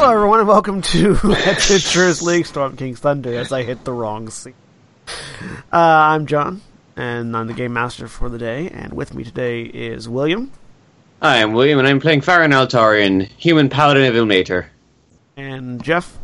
[0.00, 4.30] Hello, everyone, and welcome to Adventurers League Storm King's Thunder as I hit the wrong
[4.30, 4.54] scene.
[5.72, 6.60] Uh, I'm John,
[6.96, 10.52] and I'm the game master for the day, and with me today is William
[11.20, 14.66] Hi, I'm William, and I'm playing Firen Altarian, human paladin of Ilmater.
[15.36, 16.16] and Jeff.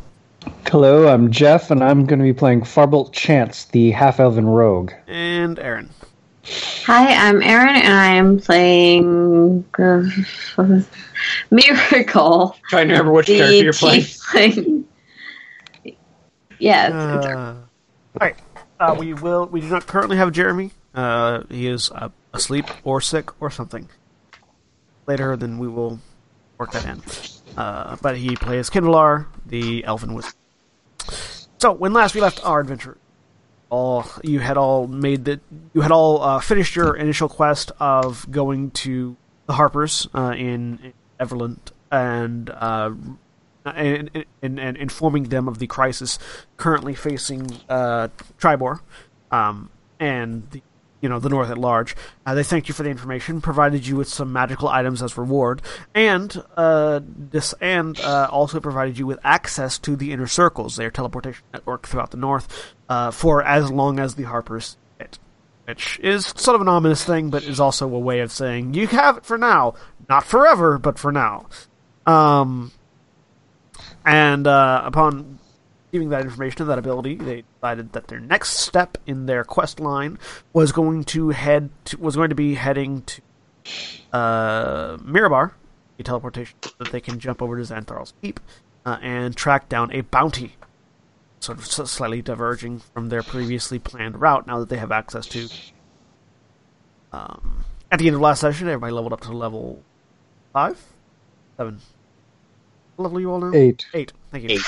[0.68, 4.92] Hello, I'm Jeff, and I'm going to be playing Farbolt Chance, the half-elven rogue.
[5.08, 5.90] and Erin.
[6.46, 10.02] Hi, I'm Erin, and I'm playing uh,
[11.50, 12.56] Miracle.
[12.68, 14.02] Trying to remember which the character you're playing.
[14.04, 14.84] tiefling.
[16.58, 17.54] yeah, Uh,
[18.20, 18.36] Alright,
[18.78, 19.46] uh, we will.
[19.46, 20.72] We do not currently have Jeremy.
[20.94, 23.88] Uh, he is uh, asleep or sick or something.
[25.06, 25.98] Later, then we will
[26.58, 27.02] work that in.
[27.56, 30.34] Uh, but he plays Qinvylar, the elven wizard.
[31.58, 32.98] So, when last we left our adventure,
[33.74, 35.40] all you had all made the
[35.72, 40.78] you had all uh, finished your initial quest of going to the Harpers uh, in,
[40.78, 41.58] in Everlund
[41.90, 42.92] and, uh,
[43.64, 46.18] and, and and informing them of the crisis
[46.56, 48.08] currently facing uh,
[48.38, 48.80] Triboar.
[49.30, 50.62] Um, and the
[51.04, 51.94] you know the North at large.
[52.24, 55.60] Uh, they thanked you for the information, provided you with some magical items as reward,
[55.94, 60.90] and uh, this and uh, also provided you with access to the inner circles, their
[60.90, 65.18] teleportation network throughout the North, uh, for as long as the Harpers it.
[65.66, 68.86] Which is sort of an ominous thing, but is also a way of saying you
[68.86, 69.74] have it for now,
[70.08, 71.48] not forever, but for now.
[72.06, 72.72] Um,
[74.06, 75.38] and uh, upon
[75.94, 79.78] receiving that information and that ability, they decided that their next step in their quest
[79.78, 80.18] line
[80.52, 83.22] was going to head to, was going to be heading to
[84.12, 85.52] uh, Mirabar,
[85.96, 88.40] a teleportation so that they can jump over to Xantharl's Keep
[88.84, 90.56] uh, and track down a bounty,
[91.38, 94.48] sort of slightly diverging from their previously planned route.
[94.48, 95.48] Now that they have access to.
[97.12, 99.80] Um, at the end of last session, everybody leveled up to level
[100.52, 100.82] five,
[101.56, 101.80] seven.
[102.96, 103.56] What level are you all now?
[103.56, 103.86] Eight.
[103.94, 104.12] Eight.
[104.34, 104.58] Thank you.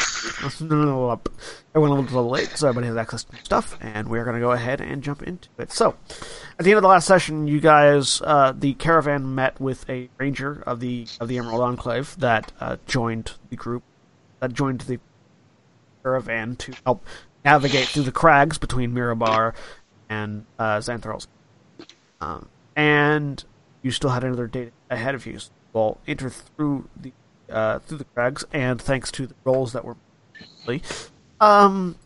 [1.74, 4.40] Everyone leveled to level 8, so everybody has access to stuff, and we're going to
[4.40, 5.72] go ahead and jump into it.
[5.72, 5.96] So,
[6.56, 10.08] at the end of the last session, you guys, uh, the caravan met with a
[10.18, 13.82] ranger of the of the Emerald Enclave that uh, joined the group,
[14.38, 15.00] that joined the
[16.04, 17.04] caravan to help
[17.44, 19.52] navigate through the crags between Mirabar
[20.08, 21.26] and uh, Xantharl's.
[22.20, 23.42] Um, and
[23.82, 25.40] you still had another day ahead of you.
[25.40, 27.12] So you'll enter through the
[27.50, 29.96] uh, through the crags, and thanks to the rolls that were
[31.40, 31.96] um,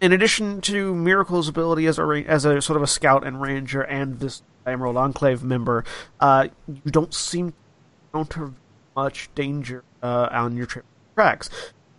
[0.00, 3.82] in addition to Miracle's ability as a as a sort of a scout and ranger,
[3.82, 5.84] and this Emerald Enclave member,
[6.20, 7.56] uh, you don't seem to
[8.12, 8.52] encounter
[8.94, 10.84] much danger uh, on your trip
[11.14, 11.50] crags.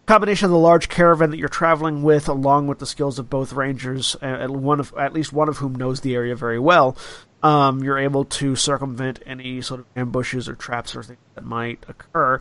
[0.06, 3.51] Combination of the large caravan that you're traveling with, along with the skills of both
[3.51, 6.95] rangers, one of at least one of whom knows the area very well,
[7.43, 11.83] um, you're able to circumvent any sort of ambushes or traps or things that might
[11.87, 12.39] occur.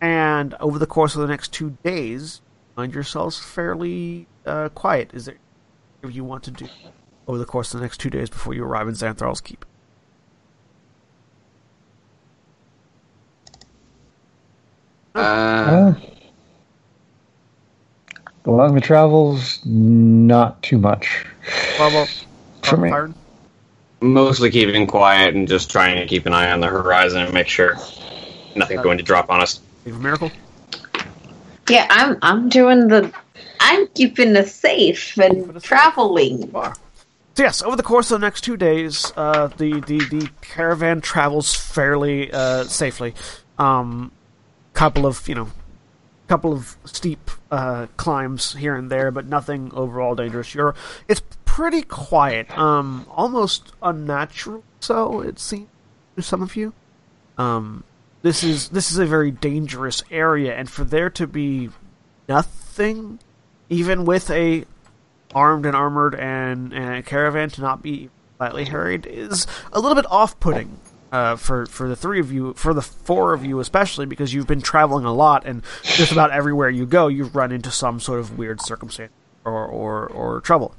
[0.00, 2.40] And over the course of the next two days,
[2.76, 5.10] find yourselves fairly uh, quiet.
[5.12, 5.36] Is there
[6.02, 6.68] anything you want to do
[7.26, 9.64] over the course of the next two days before you arrive in Xantharl's Keep?
[15.14, 15.94] Uh, Uh,
[18.46, 21.26] along the travels, not too much.
[21.78, 22.06] Well, well,
[22.62, 22.90] For me.
[22.90, 23.14] Firen?
[24.00, 27.48] Mostly keeping quiet and just trying to keep an eye on the horizon and make
[27.48, 27.76] sure
[28.54, 29.60] nothing's going to drop on us.
[29.84, 30.30] Leave a miracle.
[31.68, 33.12] yeah, I'm I'm doing the
[33.60, 36.50] I'm keeping the safe and traveling.
[36.52, 41.00] So yes, over the course of the next two days, uh, the, the, the caravan
[41.00, 43.14] travels fairly uh, safely.
[43.58, 44.10] Um,
[44.72, 45.48] couple of you know
[46.28, 50.54] couple of steep uh, climbs here and there, but nothing overall dangerous.
[50.54, 50.74] You're
[51.08, 51.22] it's
[51.58, 54.62] pretty quiet, um, almost unnatural.
[54.78, 55.66] So it seems
[56.14, 56.72] to some of you.
[57.36, 57.82] Um,
[58.22, 61.70] this is this is a very dangerous area, and for there to be
[62.28, 63.18] nothing,
[63.68, 64.66] even with a
[65.34, 70.06] armed and armored and, and caravan to not be slightly hurried, is a little bit
[70.12, 70.78] off-putting
[71.10, 74.46] uh, for for the three of you, for the four of you especially, because you've
[74.46, 78.20] been traveling a lot, and just about everywhere you go, you've run into some sort
[78.20, 79.12] of weird circumstance
[79.44, 80.72] or or, or trouble.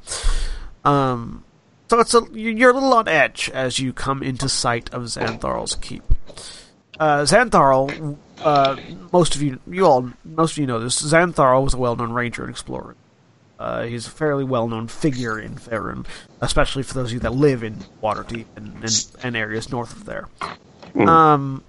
[0.86, 1.44] Um,
[1.90, 5.76] so it's a you're a little on edge as you come into sight of Xantharl's
[5.76, 6.04] keep.
[7.00, 8.76] Uh, Xantharl, uh,
[9.12, 11.02] most of you, you all, most of you know this.
[11.02, 12.96] Xantharl was a well-known ranger and explorer.
[13.58, 16.06] Uh, he's a fairly well-known figure in Faerun,
[16.42, 20.06] especially for those of you that live in Waterdeep and, and, and areas north of
[20.06, 20.28] there.
[20.96, 21.64] Um,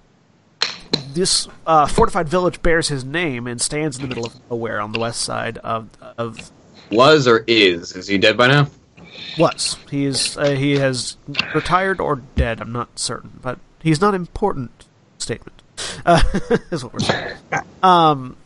[1.13, 4.91] this uh, fortified village bears his name and stands in the middle of nowhere on
[4.91, 6.51] the west side of of
[6.91, 7.95] Was or is?
[7.95, 8.67] Is he dead by now?
[9.37, 9.77] Was.
[9.89, 11.17] He is uh, he has
[11.53, 12.61] retired or dead.
[12.61, 14.85] I'm not certain, but he's not important.
[15.17, 15.61] Statement
[16.05, 16.21] uh,
[16.71, 17.37] is what we're saying.
[17.83, 18.37] Um,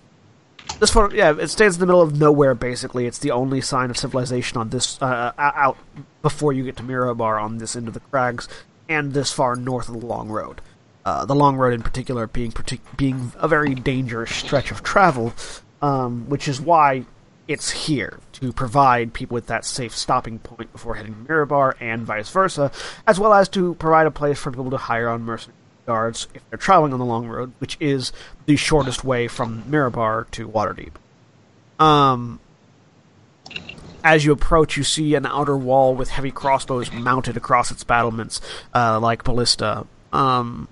[0.79, 2.53] this photo, yeah, it stands in the middle of nowhere.
[2.53, 5.77] Basically, it's the only sign of civilization on this uh, out
[6.21, 8.47] before you get to Mirabar on this end of the crags,
[8.89, 10.61] and this far north of the Long Road.
[11.05, 15.33] Uh, the Long Road, in particular, being partic- being a very dangerous stretch of travel,
[15.81, 17.05] um, which is why
[17.47, 22.03] it's here to provide people with that safe stopping point before heading to Mirabar, and
[22.03, 22.71] vice versa,
[23.05, 25.55] as well as to provide a place for people to hire on mercenary
[25.85, 28.11] guards if they're traveling on the long road, which is
[28.45, 30.91] the shortest way from Mirabar to Waterdeep.
[31.79, 32.39] Um,
[34.03, 38.41] as you approach, you see an outer wall with heavy crossbows mounted across its battlements,
[38.73, 40.67] uh, like ballista, um,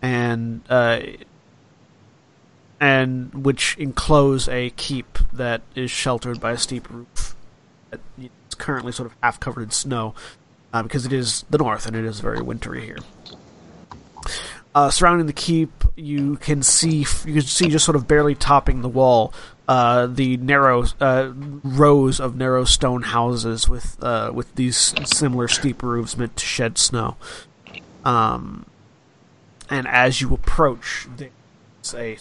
[0.00, 1.00] and uh,
[2.82, 7.36] and which enclose a keep that is sheltered by a steep roof.
[8.18, 10.16] It's currently sort of half covered in snow
[10.72, 12.98] uh, because it is the north and it is very wintry here.
[14.74, 18.82] Uh, surrounding the keep, you can see you can see just sort of barely topping
[18.82, 19.32] the wall
[19.68, 21.30] uh, the narrow uh,
[21.62, 26.78] rows of narrow stone houses with uh, with these similar steep roofs meant to shed
[26.78, 27.16] snow.
[28.04, 28.66] Um,
[29.70, 32.18] and as you approach, there's a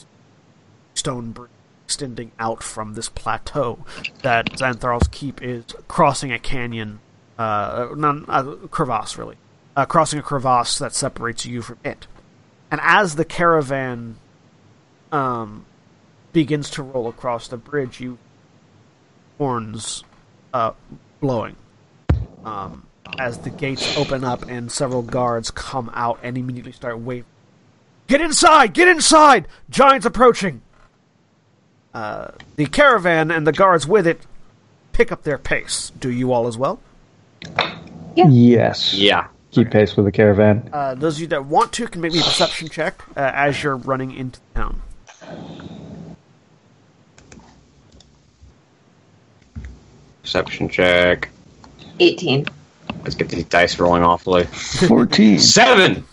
[0.93, 1.49] stone bridge
[1.91, 3.77] extending out from this plateau
[4.21, 7.01] that Xantharl's keep is crossing a canyon,
[7.37, 9.35] uh, a crevasse really,
[9.75, 12.07] uh, crossing a crevasse that separates you from it.
[12.71, 14.15] And as the caravan
[15.11, 15.65] um,
[16.31, 18.17] begins to roll across the bridge, you
[19.37, 20.05] horns
[20.53, 20.71] uh,
[21.19, 21.57] blowing.
[22.45, 22.87] Um,
[23.19, 27.25] as the gates open up and several guards come out and immediately start waving.
[28.07, 28.73] Get inside!
[28.73, 29.45] Get inside!
[29.69, 30.61] Giants approaching!
[31.93, 34.21] Uh, the caravan and the guards with it
[34.93, 35.91] pick up their pace.
[35.99, 36.79] Do you all as well?
[38.15, 38.93] Yes.
[38.93, 39.27] Yeah.
[39.51, 40.69] Keep pace with the caravan.
[40.71, 43.61] Uh, those of you that want to can make me a perception check uh, as
[43.61, 44.81] you're running into town.
[50.21, 51.29] Perception check.
[51.99, 52.45] 18.
[53.03, 54.45] Let's get these dice rolling awfully.
[54.45, 55.39] 14.
[55.39, 56.05] Seven!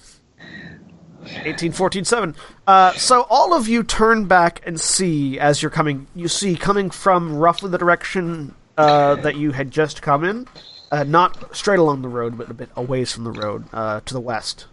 [1.44, 2.34] 18, 14, 7.
[2.68, 6.06] Uh, so all of you turn back and see as you're coming.
[6.14, 10.46] You see coming from roughly the direction uh, that you had just come in,
[10.92, 14.12] uh, not straight along the road, but a bit away from the road uh, to
[14.12, 14.66] the west.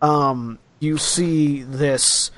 [0.00, 2.30] Um, you see this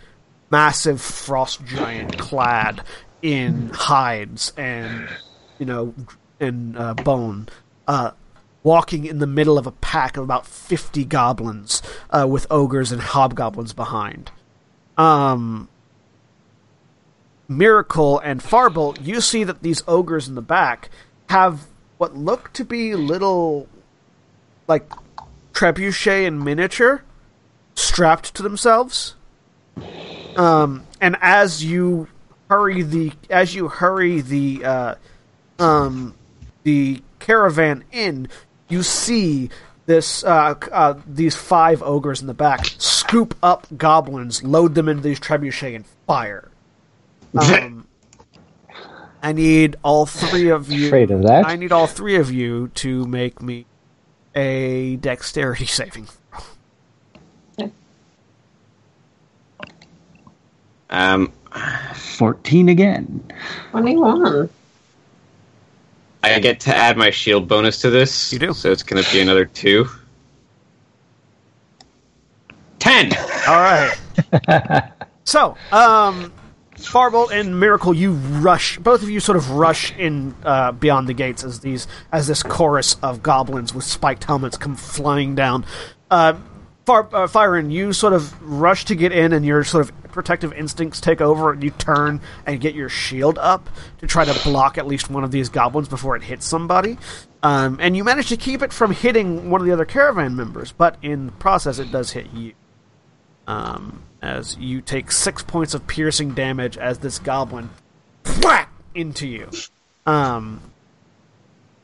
[0.51, 2.81] massive frost giant clad
[3.21, 5.07] in hides and
[5.59, 5.95] you know
[6.41, 7.51] and uh, bone,
[8.63, 13.03] walking in the middle of a pack of about fifty goblins uh, with ogres and
[13.03, 14.31] hobgoblins behind.
[14.97, 15.69] Um,
[17.49, 20.89] Miracle and Farbolt, you see that these ogres in the back
[21.29, 21.67] have
[21.99, 23.69] what look to be little,
[24.67, 24.91] like,
[25.53, 27.03] trebuchet in miniature
[27.75, 29.15] strapped to themselves.
[30.37, 32.09] Um, and as you
[32.49, 34.95] hurry the as you hurry the uh,
[35.59, 36.15] um,
[36.63, 38.29] the caravan in,
[38.69, 39.51] you see
[39.87, 45.03] this uh, uh, these five ogres in the back scoop up goblins, load them into
[45.03, 46.51] these trebuchet, and fire.
[47.37, 47.89] Um,
[49.25, 50.87] I need all three of you.
[50.87, 51.47] Afraid of that?
[51.47, 53.67] I need all three of you to make me
[54.37, 56.09] a dexterity saving.
[60.91, 61.33] Um,
[61.95, 63.33] 14 again.
[63.71, 64.49] 21.
[66.33, 68.33] I get to add my shield bonus to this.
[68.33, 68.53] You do.
[68.53, 69.87] So it's going to be another two.
[72.79, 73.13] Ten!
[73.49, 74.93] All right.
[75.25, 76.33] so, um,
[76.77, 78.79] Farbolt and Miracle, you rush.
[78.79, 82.43] Both of you sort of rush in uh, beyond the gates as these as this
[82.43, 85.65] chorus of goblins with spiked helmets come flying down.
[86.11, 86.35] Uh,
[86.87, 90.53] Far, uh, Firen, you sort of rush to get in, and your sort of protective
[90.53, 94.77] instincts take over, and you turn and get your shield up to try to block
[94.77, 96.99] at least one of these goblins before it hits somebody.
[97.43, 100.73] Um, and you manage to keep it from hitting one of the other caravan members,
[100.73, 102.53] but in the process, it does hit you.
[103.47, 107.69] Um, as you take six points of piercing damage as this goblin
[108.43, 109.51] whack into you.
[110.07, 110.63] Um,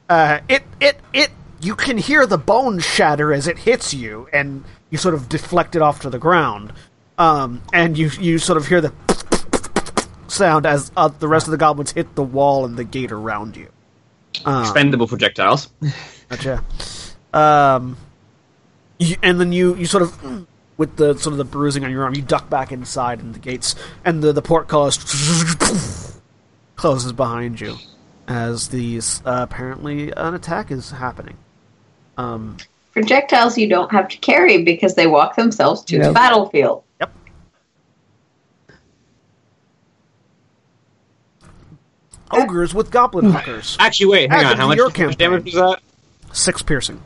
[0.08, 1.30] uh, it it it
[1.60, 5.76] you can hear the bones shatter as it hits you, and you sort of deflect
[5.76, 6.72] it off to the ground.
[7.18, 8.92] Um, and you you sort of hear the
[10.28, 13.56] sound as uh, the rest of the goblins hit the wall and the gate around
[13.56, 13.68] you.
[14.44, 15.70] Um, Expendable projectiles.
[16.28, 16.64] Gotcha.
[17.32, 17.96] Um,
[18.98, 22.04] you, and then you you sort of with the sort of the bruising on your
[22.04, 26.18] arm, you duck back inside, and the gates and the the portcullis
[26.76, 27.76] closes behind you
[28.26, 31.36] as these uh, apparently an attack is happening.
[32.16, 32.56] Um,
[32.92, 36.82] Projectiles you don't have to carry because they walk themselves to the battlefield.
[37.00, 37.12] Yep.
[42.32, 43.76] Ogres with goblin huckers.
[43.80, 44.56] Actually, wait, hang Add on.
[44.58, 45.80] How much, your how much damage was that?
[46.32, 47.00] Six piercing.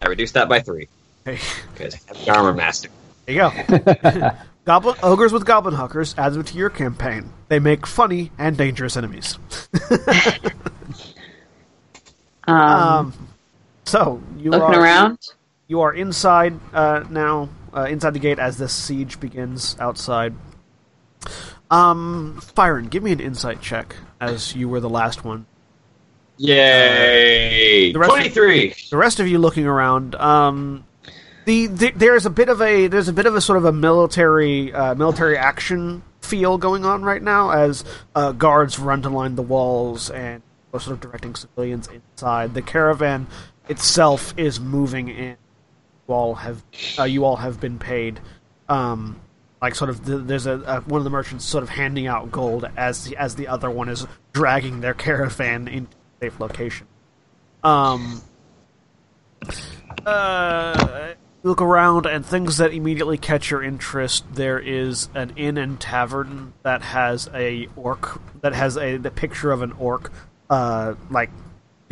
[0.00, 0.88] I reduced that by three
[1.24, 1.38] Hey,
[1.72, 2.88] because I have the armor master.
[3.26, 4.30] there you go.
[4.64, 7.30] goblin ogres with goblin huckers adds them to your campaign.
[7.48, 9.38] They make funny and dangerous enemies.
[12.44, 13.28] Um, Um,
[13.92, 15.18] so you looking are around.
[15.68, 20.34] you are inside uh, now, uh, inside the gate as this siege begins outside.
[21.70, 25.44] Um, Firen, give me an insight check as you were the last one.
[26.38, 27.92] Yay!
[27.92, 28.74] The rest of- 23!
[28.90, 30.84] the rest of you looking around um
[31.44, 33.72] the, the there's a bit of a there's a bit of a sort of a
[33.72, 37.84] military uh, military action feel going on right now as
[38.14, 42.62] uh, guards run to line the walls and are sort of directing civilians inside the
[42.62, 43.26] caravan
[43.72, 45.36] itself is moving in
[46.08, 46.62] you all have
[46.98, 48.20] uh, you all have been paid
[48.68, 49.20] um
[49.60, 52.30] like sort of the, there's a, a one of the merchants sort of handing out
[52.30, 56.86] gold as the, as the other one is dragging their caravan into a safe location
[57.64, 58.22] um
[60.06, 64.24] uh, look around and things that immediately catch your interest.
[64.32, 69.52] There is an inn and tavern that has a orc that has a the picture
[69.52, 70.12] of an orc,
[70.50, 71.30] uh, like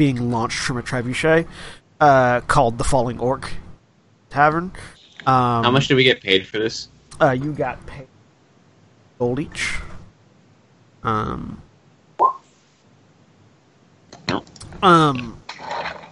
[0.01, 1.47] being launched from a trebuchet,
[2.01, 3.53] uh, called the Falling Orc
[4.31, 4.73] Tavern.
[5.27, 6.89] Um, How much do we get paid for this?
[7.21, 8.07] Uh, you got paid
[9.19, 9.77] gold each.
[11.03, 11.61] Um.
[14.83, 15.37] Um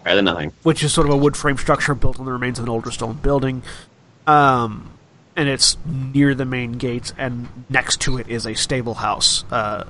[0.04, 0.52] than nothing.
[0.64, 2.90] which is sort of a wood frame structure built on the remains of an older
[2.90, 3.62] stone building.
[4.26, 4.90] Um,
[5.34, 9.44] and it's near the main gates, and next to it is a stable house.
[9.50, 9.84] Uh,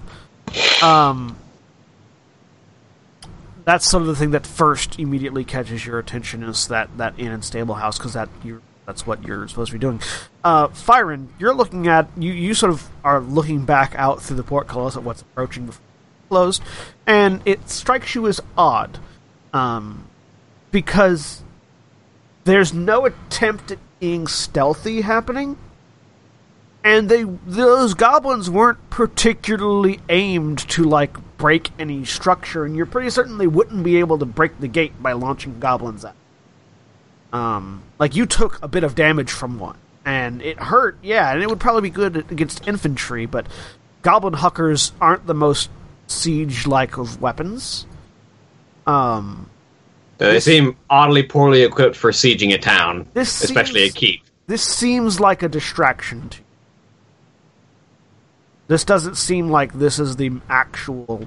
[0.83, 1.37] um,
[3.69, 7.31] that's sort of the thing that first immediately catches your attention is that, that inn
[7.31, 10.01] and stable house because that you're that's what you're supposed to be doing.
[10.43, 12.33] Uh, Firen, you're looking at you.
[12.33, 15.83] You sort of are looking back out through the portcullis at what's approaching before
[16.31, 16.63] closed,
[17.07, 18.99] and it strikes you as odd
[19.53, 20.07] um,
[20.71, 21.43] because
[22.45, 25.59] there's no attempt at being stealthy happening,
[26.83, 33.09] and they those goblins weren't particularly aimed to like break any structure, and you're pretty
[33.11, 36.15] certain they wouldn't be able to break the gate by launching goblins at.
[37.33, 41.43] Um, like you took a bit of damage from one, and it hurt, yeah, and
[41.43, 43.47] it would probably be good against infantry, but
[44.03, 45.71] goblin huckers aren't the most
[46.09, 47.87] siege-like of weapons.
[48.87, 49.49] Um,
[50.19, 54.23] They seem oddly poorly equipped for sieging a town, This especially seems- a keep.
[54.47, 56.45] this seems like a distraction to you.
[58.69, 61.27] This doesn't seem like this is the actual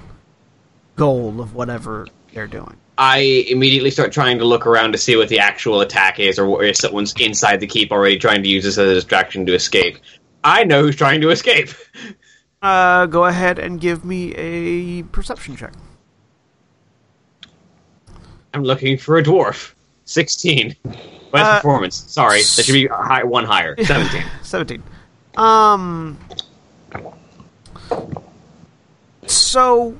[0.96, 2.76] goal of whatever they're doing.
[2.98, 3.18] I
[3.48, 6.76] immediately start trying to look around to see what the actual attack is, or if
[6.76, 9.98] someone's inside the keep already trying to use this as a distraction to escape.
[10.44, 11.70] I know who's trying to escape.
[12.60, 15.72] Uh, go ahead and give me a perception check.
[18.54, 19.72] I'm looking for a dwarf.
[20.04, 20.76] 16.
[20.84, 20.96] Best
[21.34, 22.04] Uh, performance.
[22.08, 23.74] Sorry, that should be high, one higher.
[23.84, 24.22] 17.
[24.42, 24.82] 17.
[25.36, 26.18] Um.
[29.26, 29.96] So.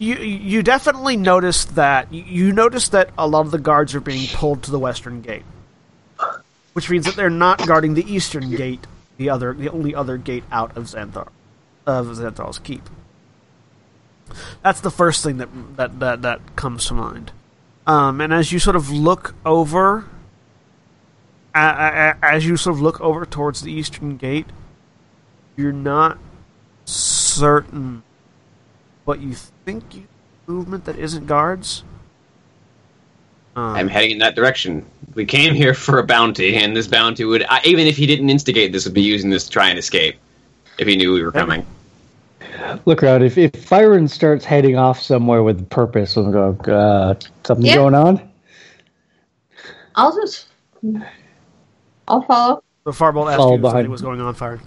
[0.00, 4.28] You you definitely noticed that you, noticed that a lot of the guards are being
[4.28, 5.42] pulled to the western gate,
[6.72, 10.44] which means that they're not guarding the eastern gate, the other the only other gate
[10.52, 11.26] out of Xanthar,
[11.84, 12.88] of Xantharl's keep.
[14.62, 17.32] That's the first thing that that that, that comes to mind.
[17.84, 20.04] Um, and as you sort of look over
[21.54, 24.46] as you sort of look over towards the eastern gate,
[25.58, 26.18] you're not
[26.84, 28.02] certain,
[29.04, 30.04] but you think you
[30.46, 31.82] movement that isn't guards.
[33.56, 34.86] Um, I'm heading in that direction.
[35.14, 38.30] We came here for a bounty, and this bounty would, I, even if he didn't
[38.30, 40.16] instigate this, would be using this to try and escape.
[40.78, 41.66] If he knew we were coming.
[42.84, 43.24] Look around.
[43.24, 46.60] If if Firen starts heading off somewhere with purpose, I'm going.
[46.70, 47.74] Uh, something Yeah.
[47.74, 48.30] going on?
[49.96, 50.46] I'll just.
[52.06, 52.62] I'll follow.
[52.84, 53.88] so Farbolt asked Fall you if behind.
[53.88, 54.60] was going on fire.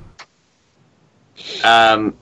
[1.64, 2.16] Um,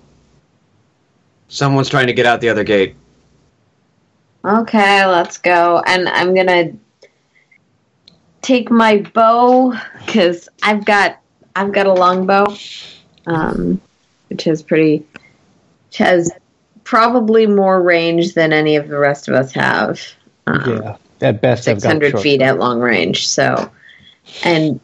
[1.47, 2.95] someone's trying to get out the other gate.
[4.45, 5.81] Okay, let's go.
[5.85, 6.71] And I'm gonna
[8.41, 9.73] take my bow
[10.05, 11.19] because I've got
[11.55, 12.45] I've got a longbow,
[13.27, 13.81] um,
[14.29, 15.05] which is pretty,
[15.87, 16.31] which has
[16.83, 19.99] probably more range than any of the rest of us have.
[20.47, 20.95] Um, Yeah.
[21.21, 23.27] At best, I've six got hundred short- feet at long range.
[23.27, 23.69] So,
[24.45, 24.79] and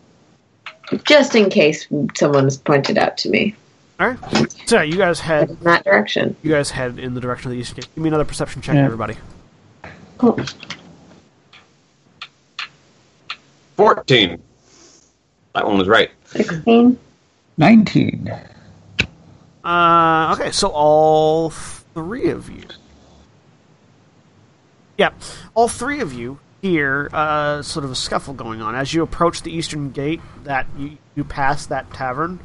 [1.06, 1.88] just in case
[2.18, 3.56] someone's pointed out to me
[4.00, 4.52] All right.
[4.68, 5.50] So you guys head.
[5.52, 6.36] in that direction.
[6.44, 7.88] You guys head in the direction of the east gate.
[7.96, 8.84] Give me another perception check, Yeah.
[8.86, 9.16] everybody.
[10.18, 10.40] Cool.
[13.78, 14.42] 14.
[15.54, 16.12] That one was right.
[16.26, 16.98] Sixteen.
[17.58, 18.32] 19.
[19.64, 22.64] Uh, okay, so all three of you.
[24.98, 25.10] Yeah,
[25.54, 29.42] all three of you hear uh, sort of a scuffle going on as you approach
[29.44, 30.22] the eastern gate.
[30.44, 32.40] That you you pass that tavern,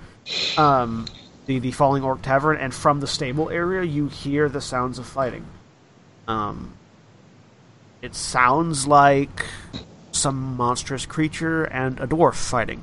[0.57, 1.07] um,
[1.51, 5.07] the the Falling Orc Tavern, and from the stable area you hear the sounds of
[5.07, 5.45] fighting.
[6.29, 6.75] Um,
[8.03, 9.47] it sounds like
[10.13, 12.83] some monstrous creature and a dwarf fighting.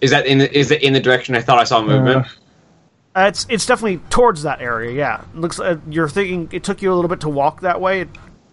[0.00, 2.26] Is that in the, is it in the direction I thought I saw movement?
[3.16, 4.92] Uh, it's it's definitely towards that area.
[4.92, 5.58] Yeah, it looks.
[5.58, 8.06] Uh, you're thinking it took you a little bit to walk that way.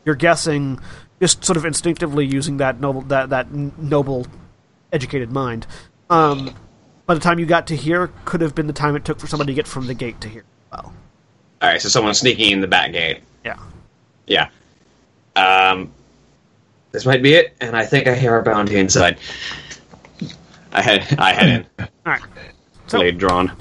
[0.03, 0.79] You're guessing,
[1.21, 4.25] just sort of instinctively using that noble that that noble,
[4.91, 5.65] educated mind.
[6.09, 6.53] Um,
[7.05, 9.27] by the time you got to here, could have been the time it took for
[9.27, 10.43] somebody to get from the gate to here.
[10.71, 10.93] Well,
[11.61, 13.21] All right, so someone's sneaking in the back gate.
[13.45, 13.57] yeah.
[14.27, 14.49] Yeah.
[15.35, 15.91] Um,
[16.91, 19.17] this might be it, and I think I hear a bounty inside.
[20.73, 21.49] I head I head
[21.79, 22.21] in, All right.
[22.87, 23.51] So blade drawn.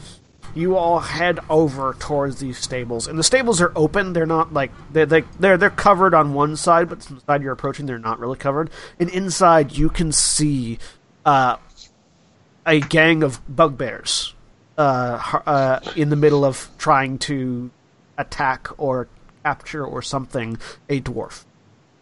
[0.57, 4.13] You all head over towards these stables, and the stables are open.
[4.13, 7.53] They're not like they're they, they're they're covered on one side, but the side you're
[7.53, 8.71] approaching, they're not really covered.
[8.99, 10.79] And inside, you can see
[11.25, 11.57] uh,
[12.65, 14.35] a gang of bugbears
[14.79, 17.71] uh, uh, in the middle of trying to
[18.17, 19.09] attack or
[19.45, 21.45] capture or something a dwarf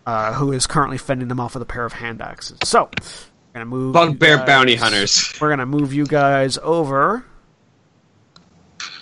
[0.07, 2.59] uh, who is currently fending them off with a pair of hand axes.
[2.63, 3.93] So, we're gonna move.
[3.93, 5.35] Bugbear bounty hunters.
[5.41, 7.25] we're gonna move you guys over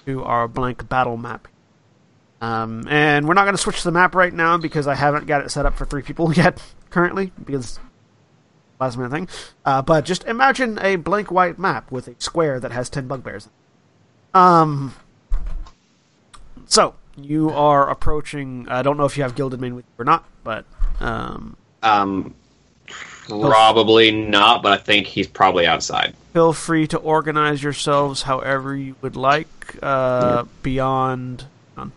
[0.07, 1.49] to our blank battle map.
[2.41, 5.51] Um, and we're not gonna switch the map right now because I haven't got it
[5.51, 7.79] set up for three people yet currently because
[8.81, 9.29] last minute thing.
[9.65, 13.49] Uh, but just imagine a blank white map with a square that has ten bugbears.
[14.35, 14.95] Um.
[16.67, 18.67] So you are approaching.
[18.69, 20.65] I don't know if you have Gilded Mane with you or not, but
[21.01, 22.35] um, Um,
[23.29, 26.15] probably not, but I think he's probably outside.
[26.33, 31.45] Feel free to organize yourselves however you would like uh, beyond
[31.77, 31.92] um,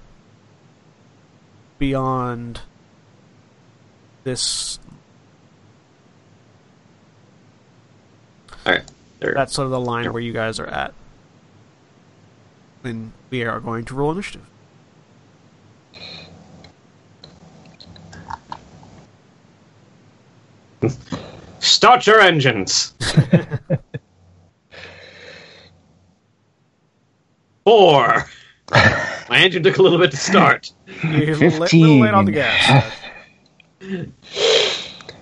[1.80, 2.60] beyond
[4.24, 4.80] this.
[8.66, 8.84] All right,
[9.20, 9.34] there.
[9.34, 10.94] that's sort of the line where you guys are at.
[12.84, 14.46] And we are going to roll initiative.
[21.60, 22.94] Start your engines.
[27.66, 28.26] Four.
[28.72, 30.72] My engine took a little bit to start.
[31.04, 32.34] you're a little, little late on the 15.
[32.34, 32.94] gas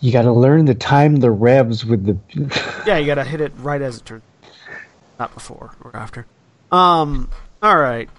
[0.00, 2.82] You got to learn to time the revs with the.
[2.86, 4.22] yeah you gotta hit it right as it turns
[5.18, 6.26] not before or after
[6.70, 7.30] um
[7.62, 8.10] all right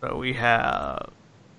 [0.00, 1.10] so we have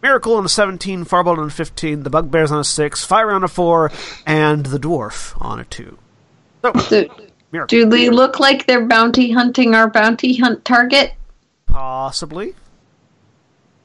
[0.01, 3.43] Miracle on a 17, Farbolt on a 15, the Bugbears on a 6, Firen on
[3.43, 3.91] a 4,
[4.25, 5.95] and the Dwarf on a 2.
[6.63, 7.09] So, Do,
[7.51, 7.67] Miracle.
[7.67, 11.13] do they look like they're bounty hunting our bounty hunt target?
[11.67, 12.55] Possibly.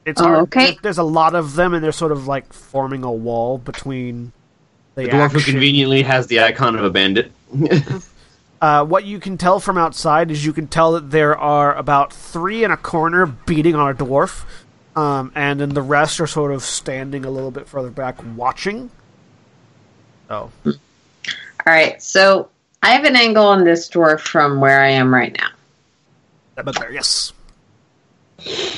[0.05, 0.71] It's Oh, okay.
[0.71, 4.31] there- There's a lot of them, and they're sort of like forming a wall between
[4.95, 7.31] the, The dwarf who conveniently has the icon of a bandit.
[8.59, 12.11] Uh, what you can tell from outside is you can tell that there are about
[12.11, 14.45] three in a corner beating on a dwarf,
[14.95, 18.89] um, and then the rest are sort of standing a little bit further back watching.
[20.31, 20.73] Oh, All
[21.67, 22.49] right, so
[22.83, 25.49] I have an angle on this dwarf from where I am right now,
[26.55, 27.33] that bugbear, yes.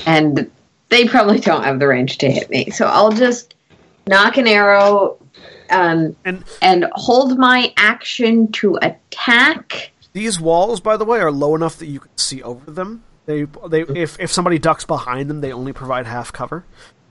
[0.06, 0.50] and
[0.90, 2.70] they probably don't have the range to hit me.
[2.72, 3.56] So I'll just
[4.08, 5.18] knock an arrow
[5.70, 9.92] um, And and hold my action to attack.
[10.14, 13.04] these walls, by the way, are low enough that you can see over them.
[13.28, 16.66] They, they, if if somebody ducks behind them, they only provide half cover.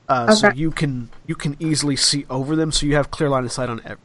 [0.08, 3.44] Uh, So you can you can easily see over them, so you have clear line
[3.44, 3.98] of sight on every.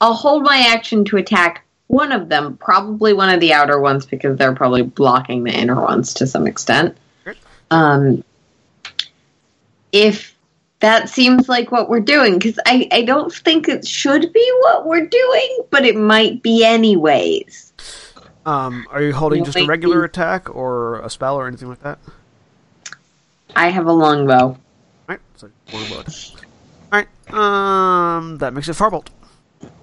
[0.00, 4.06] I'll hold my action to attack one of them, probably one of the outer ones,
[4.06, 6.96] because they're probably blocking the inner ones to some extent.
[7.70, 8.22] Um,
[9.92, 10.36] if
[10.80, 14.86] that seems like what we're doing, because I, I don't think it should be what
[14.86, 17.72] we're doing, but it might be anyways.
[18.46, 21.98] Um, are you holding just a regular attack or a spell or anything like that?
[23.56, 24.58] I have a longbow.
[25.08, 26.46] Alright, so one blow attack.
[26.92, 29.08] Alright, um, that makes it Farbolt.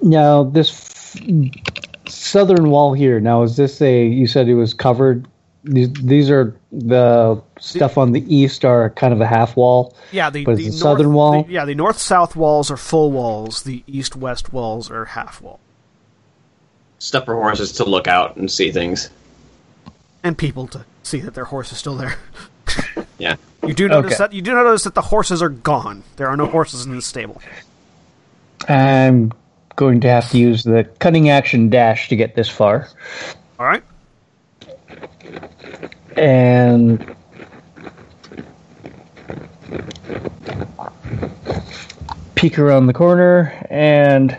[0.01, 3.19] Now this f- southern wall here.
[3.19, 4.05] Now is this a?
[4.07, 5.27] You said it was covered.
[5.63, 9.95] These, these are the stuff on the east are kind of a half wall.
[10.11, 11.43] Yeah, the, But the, it's the southern north- wall?
[11.45, 13.63] the- yeah, the north-south walls are full walls.
[13.63, 15.59] The east-west walls are half wall.
[16.99, 19.09] Stuff for horses to look out and see things.
[20.23, 22.15] and people to see that their horse is still there.
[23.17, 23.37] Yeah.
[23.65, 24.17] You do notice Okay.
[24.23, 26.03] that you do notice that the horses are gone.
[26.17, 27.41] There are no horses in the stable.
[28.67, 29.31] I'm
[29.75, 32.87] going to have to use the cunning action dash to get this far,
[33.59, 33.83] All right.
[36.17, 37.15] and
[42.35, 44.37] peek around the corner, and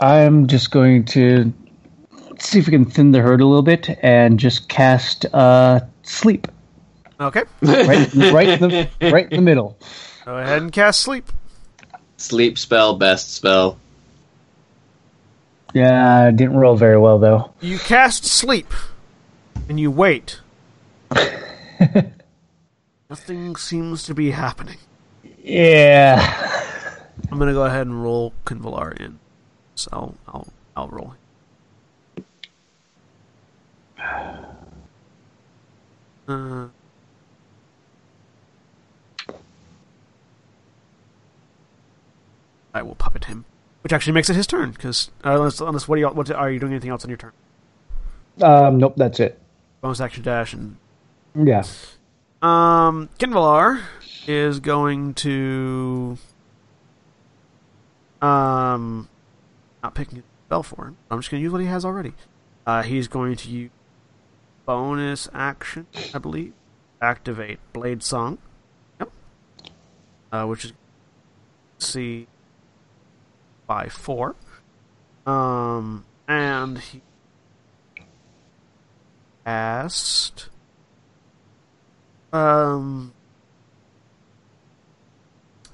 [0.00, 1.52] I'm just going to
[2.38, 6.48] see if we can thin the herd a little bit and just cast uh, sleep
[7.20, 7.42] Okay.
[7.62, 9.78] right, right, in the, right in the middle.
[10.24, 11.30] Go ahead and cast sleep.
[12.22, 13.78] Sleep spell, best spell.
[15.74, 17.52] Yeah, didn't roll very well though.
[17.60, 18.72] You cast sleep,
[19.68, 20.40] and you wait.
[23.10, 24.78] Nothing seems to be happening.
[25.42, 26.20] Yeah.
[27.30, 29.18] I'm gonna go ahead and roll Qinvylar in.
[29.74, 31.14] So I'll I'll, I'll roll.
[36.28, 36.68] Uh,
[42.74, 43.44] I will puppet him,
[43.82, 44.70] which actually makes it his turn.
[44.72, 47.18] Because uh, unless, unless what, do you, what are you doing anything else on your
[47.18, 47.32] turn?
[48.40, 49.38] Um, nope, that's it.
[49.80, 50.76] Bonus action dash and
[51.34, 51.64] Yeah.
[52.40, 53.82] Um, Qinvylar
[54.26, 56.16] is going to
[58.20, 59.08] um
[59.82, 60.96] not picking a spell for him.
[61.10, 62.14] I'm just going to use what he has already.
[62.66, 63.70] Uh, he's going to use
[64.64, 66.52] bonus action, I believe,
[67.00, 68.38] activate Blade Song.
[69.00, 69.10] Yep.
[70.30, 70.72] Uh, which is
[71.78, 72.28] C
[73.72, 74.36] by four.
[75.24, 77.00] Um, and he
[79.46, 80.50] asked,
[82.34, 83.14] Um,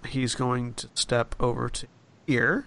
[0.06, 1.88] he's going to step over to
[2.24, 2.66] here.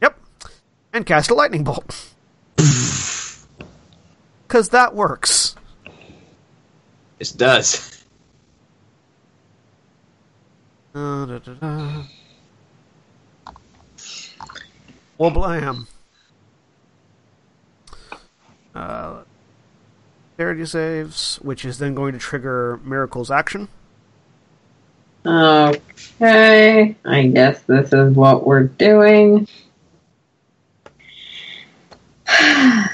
[0.00, 0.20] Yep,
[0.92, 2.14] and cast a lightning bolt.
[4.46, 5.54] Because that works.
[7.20, 7.98] It does.
[10.87, 10.87] Uh,
[11.26, 12.02] da, da, da.
[15.16, 15.86] Well, blam.
[18.74, 19.22] Uh,
[20.38, 23.66] Dexterity saves, which is then going to trigger Miracle's action.
[25.26, 29.48] Okay, I guess this is what we're doing.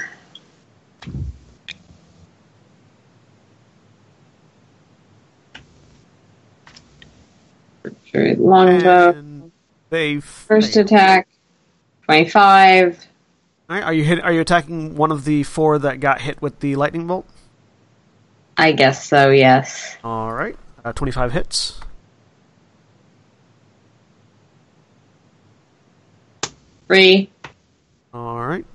[8.15, 9.51] Retreat Longbow.
[9.89, 11.27] They First attack,
[12.05, 13.07] 25.
[13.69, 14.23] All right, Are you hit?
[14.23, 17.25] Are you attacking one of the four that got hit with the lightning bolt?
[18.57, 19.97] I guess so, yes.
[20.03, 21.79] All right, uh, twenty-five hits.
[26.87, 27.29] Three.
[28.13, 28.65] All right,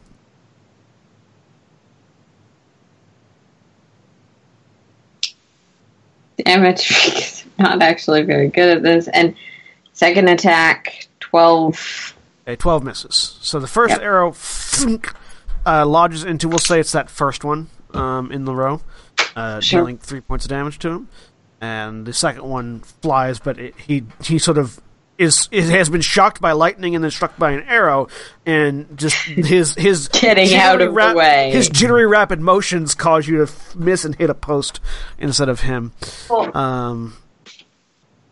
[6.44, 9.08] damage not actually very good at this.
[9.08, 9.34] And
[9.92, 12.14] second attack, 12.
[12.46, 13.36] okay, twelve misses.
[13.40, 14.00] So the first Yep.
[14.02, 14.34] arrow
[15.66, 16.48] uh, lodges into.
[16.48, 18.80] We'll say it's that first one um, in the row,
[19.36, 19.80] uh, Sure.
[19.80, 21.08] dealing three points of damage to him.
[21.60, 24.80] And the second one flies, but it, he he sort of
[25.18, 28.08] is, is has been shocked by lightning and then struck by an arrow,
[28.46, 31.50] and just his his Getting out of the way.
[31.52, 34.80] His jittery rapid motions cause you to f- miss and hit a post
[35.18, 35.92] instead of him.
[36.30, 37.18] Um,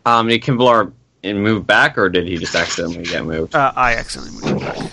[0.05, 0.91] Um, did Qinvylar
[1.23, 3.55] move back, or did he just accidentally get moved?
[3.55, 4.91] Uh, I accidentally moved back.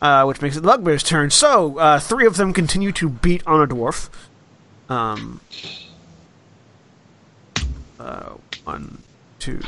[0.00, 1.30] Uh, which makes it the turn.
[1.30, 4.10] So, uh, three of them continue to beat on a dwarf.
[4.88, 5.40] Um,
[7.98, 8.98] uh, one,
[9.38, 9.60] two,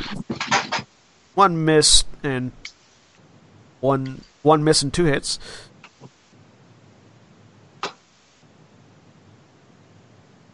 [1.34, 2.52] one miss and
[3.80, 5.38] one one miss and two hits.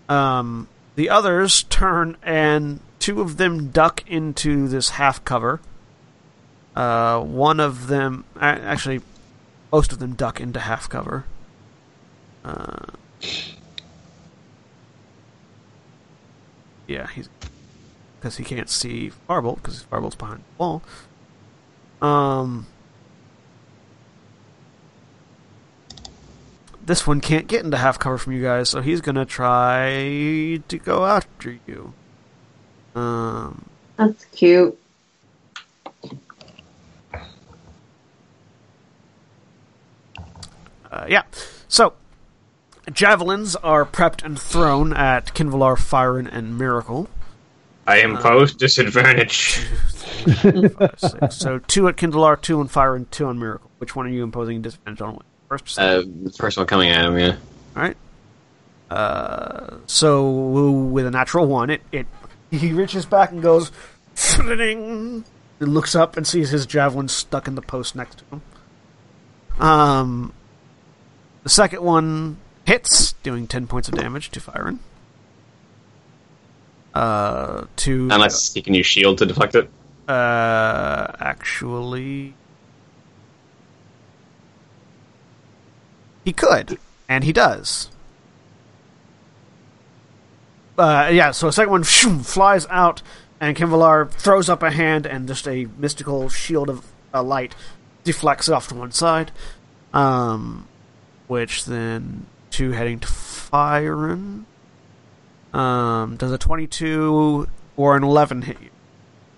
[0.09, 5.61] Um, the others turn and two of them duck into this half cover.
[6.74, 9.00] Uh, one of them, actually,
[9.72, 11.24] most of them duck into half cover.
[12.44, 12.87] Uh,
[16.87, 17.28] yeah, he's
[18.18, 20.83] because he can't see Farbolt because Farbolt's behind the wall.
[22.00, 22.66] Um,
[26.87, 30.79] this one can't get into half cover from you guys, so he's gonna try to
[30.79, 31.92] go after you.
[32.94, 33.64] Um,
[33.97, 34.79] That's cute.
[40.90, 41.23] uh, yeah.
[41.68, 41.94] So,
[42.92, 47.09] javelins are prepped and thrown at Qinvylar, Firen, and Miracle.
[47.87, 49.57] I impose disadvantage.
[50.25, 51.33] Five.
[51.33, 53.70] So two at Qinvylar, two on Firen, two on Miracle.
[53.79, 55.23] Which one are you imposing disadvantage on?
[55.59, 55.79] First?
[55.79, 57.37] Uh, the first one coming at him, yeah.
[57.77, 57.97] All right.
[58.90, 62.07] Uh, so with a natural one, it, it
[62.51, 63.73] he reaches back and goes,
[64.14, 65.25] "Flitting,"
[65.61, 68.43] and looks up and sees his javelin stuck in the post next to him.
[69.59, 70.33] Um,
[71.43, 72.37] the second one
[72.67, 74.79] hits, doing ten points of damage to Firen.
[76.93, 79.69] Uh, to Unless he can use shield to deflect it.
[80.09, 82.35] uh, actually,
[86.25, 87.91] he could, and he does.
[90.77, 93.03] Uh, yeah, so a second one shoom, flies out,
[93.41, 97.55] and Qinvylar throws up a hand, and just a mystical shield of uh, light
[98.03, 99.31] deflects it off to one side.
[99.93, 100.67] Um,
[101.29, 104.45] which then two heading to Firen.
[105.53, 108.71] Um, does a twenty-two or an eleven hit you?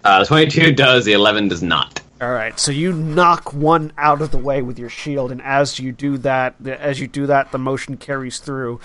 [0.06, 2.00] Uh, 22 does, the 11 does not.
[2.20, 5.78] All right, so you knock one out of the way with your shield, and as
[5.78, 8.80] you do that, the- as you do that, the motion carries through.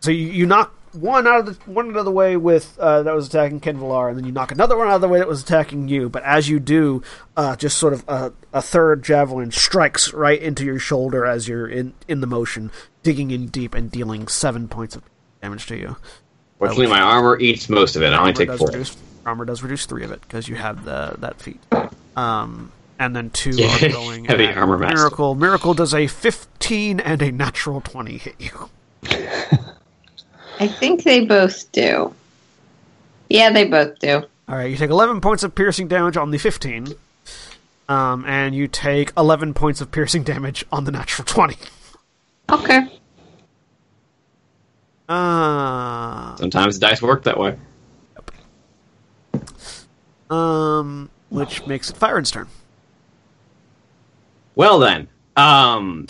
[0.00, 3.04] So you, you knock one out of the one out of the way with uh,
[3.04, 5.28] that was attacking Qinvylar, and then you knock another one out of the way that
[5.28, 6.08] was attacking you.
[6.08, 7.02] But as you do,
[7.36, 11.68] uh, just sort of a, a third javelin strikes right into your shoulder as you're
[11.68, 12.72] in in the motion,
[13.04, 15.02] digging in deep and dealing seven points of
[15.40, 15.96] damage to you.
[16.58, 18.06] Fortunately, my armor eats most of it.
[18.12, 18.66] I only armor take four.
[18.66, 21.60] reduce armor does reduce three of it because you have the that feat.
[22.16, 24.96] Um, and then two Yeah, going heavy armor master.
[24.96, 25.34] Miracle.
[25.34, 28.68] Miracle does a fifteen and a natural twenty hit you.
[30.60, 32.14] I think they both do.
[33.28, 34.22] Yeah, they both do.
[34.48, 36.86] All right, you take eleven points of piercing damage on the fifteen,
[37.88, 41.56] um, and you take eleven points of piercing damage on the natural twenty.
[42.50, 42.98] Okay.
[45.08, 47.56] Uh, Sometimes dice work that way.
[50.30, 51.10] um,
[51.62, 52.48] which makes it Firen's turn.
[54.54, 56.06] Well then, um,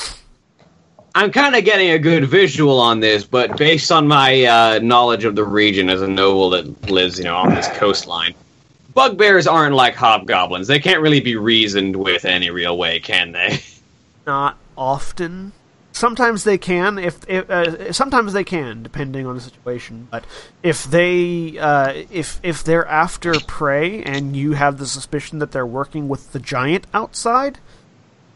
[1.14, 5.24] I'm kind of getting a good visual on this, but based on my uh, knowledge
[5.24, 8.34] of the region as a noble that lives, you know, on this coastline,
[8.94, 10.66] bugbears aren't like hobgoblins.
[10.66, 13.60] They can't really be reasoned with any real way, can they?
[14.26, 15.52] Not often.
[15.92, 16.98] Sometimes they can.
[16.98, 20.08] If, if uh, sometimes they can, depending on the situation.
[20.10, 20.24] But
[20.62, 25.66] if they uh, if if they're after prey and you have the suspicion that they're
[25.66, 27.58] working with the giant outside,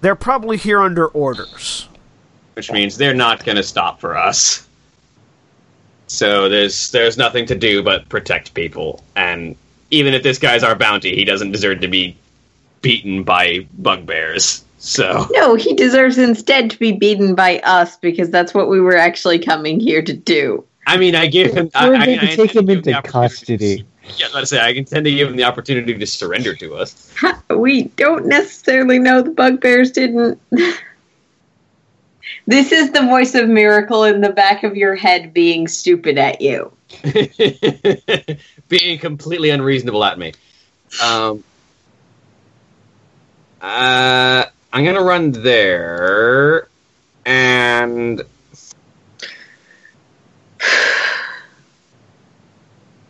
[0.03, 1.88] they're probably here under orders.
[2.55, 4.69] Which means they're not going to stop for us.
[6.09, 9.57] So there's there's nothing to do but protect people, and
[9.90, 12.16] even if this guy's our bounty, he doesn't deserve to be
[12.83, 14.64] beaten by bugbears.
[14.87, 18.96] So No, he deserves instead to be beaten by us because that's what we were
[18.96, 20.64] actually coming here to do.
[20.87, 21.68] I mean, I give him.
[21.75, 23.87] I, We're I, going I to take him into the opportunity to- custody.
[24.16, 27.12] Yeah, let's say I intend to give him the opportunity to surrender to us.
[27.51, 30.40] We don't necessarily know the bugbears didn't.
[32.46, 36.40] this is the voice of Miracle in the back of your head being stupid at
[36.40, 36.70] you.
[38.68, 40.33] Being completely unreasonable at me.
[41.03, 41.42] Um,
[43.61, 46.68] uh, I'm gonna run there,
[47.24, 48.22] and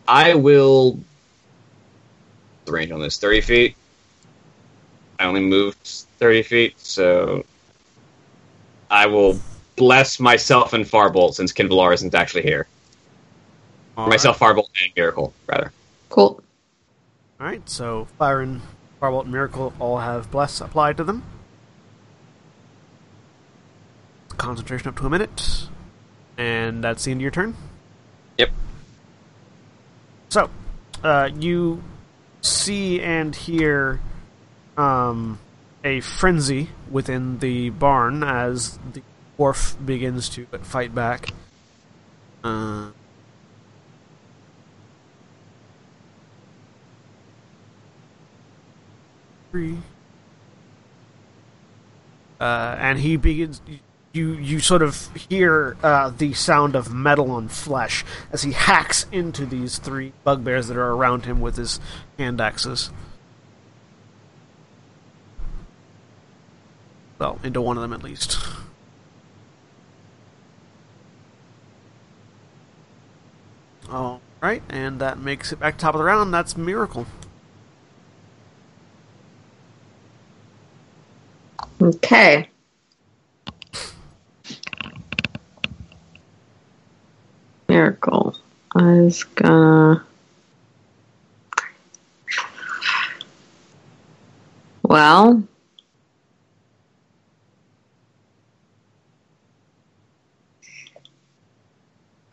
[0.09, 0.99] I will.
[2.65, 3.77] The range on this thirty feet.
[5.19, 5.79] I only moved
[6.19, 7.45] thirty feet, so
[8.91, 9.39] I will
[9.77, 12.67] bless myself and Farbolt since Qinvylar isn't actually here.
[13.97, 15.73] All myself, Farbolt, and Miracle, rather.
[16.11, 16.43] Cool.
[17.41, 18.61] All right, so Firen,
[19.01, 21.23] Farbolt, and Miracle all have bless applied to them.
[24.37, 25.69] Concentration up to a minute,
[26.37, 27.57] and that's the end of your turn.
[28.39, 28.51] Yep.
[30.29, 30.51] So,
[31.03, 31.83] uh, you
[32.43, 34.01] see and hear
[34.77, 35.39] um,
[35.83, 39.03] a frenzy within the barn as the
[39.39, 41.31] dwarf begins to fight back.
[42.45, 42.91] Uh,
[49.51, 49.79] three.
[52.39, 53.61] Uh, and he begins.
[54.17, 58.03] You you sort of hear uh, the sound of metal on flesh
[58.33, 61.81] as he hacks into these three bugbears that are around him with his
[62.19, 62.91] hand axes.
[67.19, 68.39] Well, into one of them at least.
[73.91, 76.33] All right, and that makes it back top of the round.
[76.33, 77.07] That's miracle.
[81.83, 82.49] Okay.
[87.77, 88.35] Miracle.
[88.75, 90.03] I was gonna.
[94.83, 95.43] Well.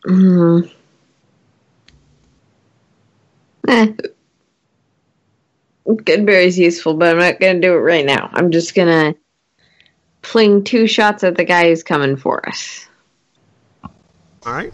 [0.06, 0.60] Hmm.
[3.68, 3.92] Eh.
[5.86, 8.30] Goodberry's useful, but I'm not gonna do it right now.
[8.32, 9.14] I'm just gonna
[10.22, 12.86] fling two shots at the guy who's coming for us.
[14.46, 14.72] All right.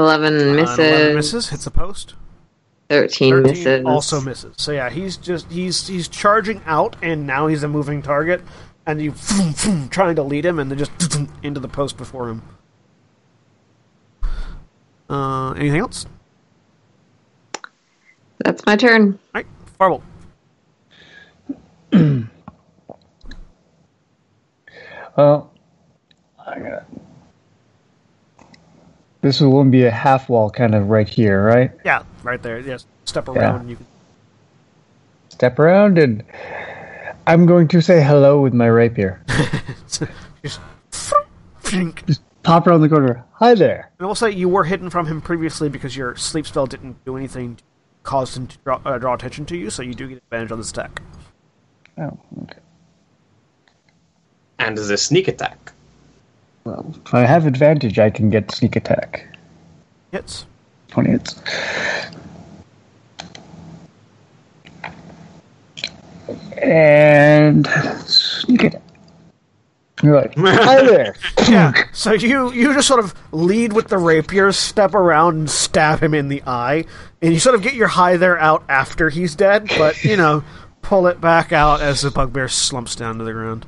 [0.00, 0.78] Eleven Uh, misses.
[0.78, 1.48] 11 misses.
[1.50, 2.14] Hits the post.
[2.88, 3.84] Thirteen, 13 misses.
[3.86, 4.54] also misses.
[4.56, 8.40] So yeah, he's just he's he's charging out, and now he's a moving target,
[8.86, 9.12] and you
[9.90, 10.90] trying to lead him, and then just
[11.42, 12.42] into the post before him.
[15.08, 16.06] Uh, anything else?
[18.44, 19.18] That's my turn.
[19.34, 19.46] All right,
[19.78, 20.02] Farbolt.
[25.16, 25.52] Well,
[26.46, 26.86] I got.
[29.20, 31.70] This will be a half wall kind of right here, right?
[31.84, 32.58] Yeah, right there.
[32.60, 33.36] Yes, step around.
[33.36, 33.60] Yeah.
[33.60, 33.86] And you can.
[35.28, 36.22] Step around and
[37.26, 39.22] I'm going to say hello with my rapier.
[40.42, 40.60] just,
[42.06, 43.24] Just pop around the corner.
[43.34, 43.90] Hi there.
[44.00, 47.56] we'll say you were hidden from him previously because your sleep spell didn't do anything
[47.56, 47.62] to
[48.02, 50.58] cause him to draw, uh, draw attention to you, so you do get advantage on
[50.58, 51.00] this attack.
[51.98, 52.58] Oh, okay.
[54.58, 55.72] And is a sneak attack.
[56.70, 59.26] Well, if I have advantage, I can get sneak attack.
[60.12, 60.46] Hits.
[60.88, 61.34] 20 hits.
[66.62, 67.66] And
[68.06, 68.82] sneak attack.
[70.00, 71.16] You're like, hi there.
[71.48, 71.72] Yeah.
[71.92, 76.14] So you you just sort of lead with the rapier, step around and stab him
[76.14, 76.84] in the eye,
[77.20, 80.44] and you sort of get your high there out after he's dead, but you know,
[80.82, 83.66] pull it back out as the bugbear slumps down to the ground.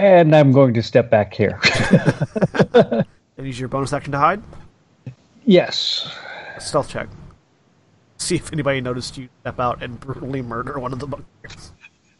[0.00, 1.60] And I'm going to step back here.
[3.36, 4.42] And use your bonus action to hide.
[5.46, 6.10] yes.
[6.58, 7.08] Stealth check.
[8.18, 11.72] See if anybody noticed you step out and brutally murder one of the bugbears.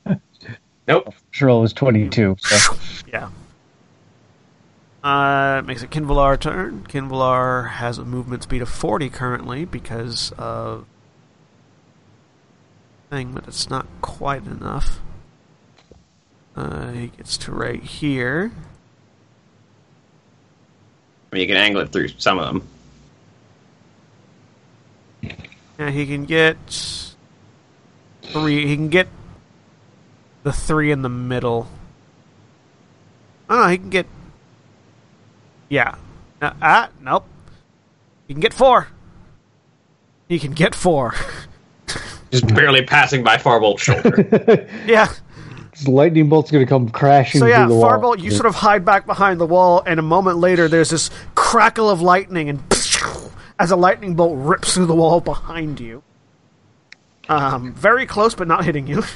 [0.89, 1.13] Nope.
[1.13, 2.37] First roll was 22.
[2.41, 2.75] So.
[3.13, 3.29] Yeah.
[5.05, 6.87] Uh, makes it Qinvylar turn.
[6.89, 10.87] Qinvylar has a movement speed of 40 currently because of
[13.11, 15.01] thing, but it's not quite enough.
[16.61, 18.53] Uh, he gets to right here.
[21.33, 22.69] I mean, you can angle it through some of them.
[25.79, 26.59] Yeah, he can get
[28.21, 28.67] three.
[28.67, 29.09] He can get
[30.43, 31.67] the three in the middle.
[33.49, 34.07] Oh, he can get.
[35.71, 35.95] Yeah.
[36.43, 37.25] Uh, ah, nope.
[38.29, 38.89] He can get four.
[40.29, 41.15] He can get four.
[42.31, 44.69] Just barely passing by Farbolt's shoulder.
[44.87, 45.11] yeah.
[45.87, 47.91] Lightning bolt's going to come crashing So yeah, through the wall.
[47.91, 51.11] Farbolt, you sort of hide back behind the wall, and a moment later, there's this
[51.35, 52.63] crackle of lightning, and
[53.59, 56.03] as a lightning bolt rips through the wall behind you.
[57.29, 59.03] Um, very close, but not hitting you.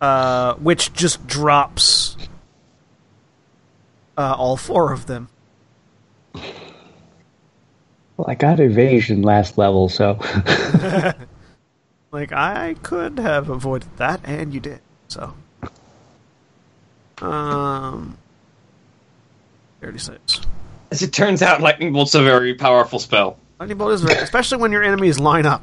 [0.00, 2.16] Uh, which just drops
[4.16, 5.28] uh, all four of them.
[6.34, 10.20] Well, I got evasion last level, so.
[12.10, 14.80] Like I could have avoided that, and you did.
[15.08, 15.34] So,
[17.20, 18.16] um,
[19.80, 20.40] thirty-six.
[20.90, 23.38] As it turns out, Lightning Bolt's a very powerful spell.
[23.60, 25.62] Lightning bolt is very, especially when your enemies line up,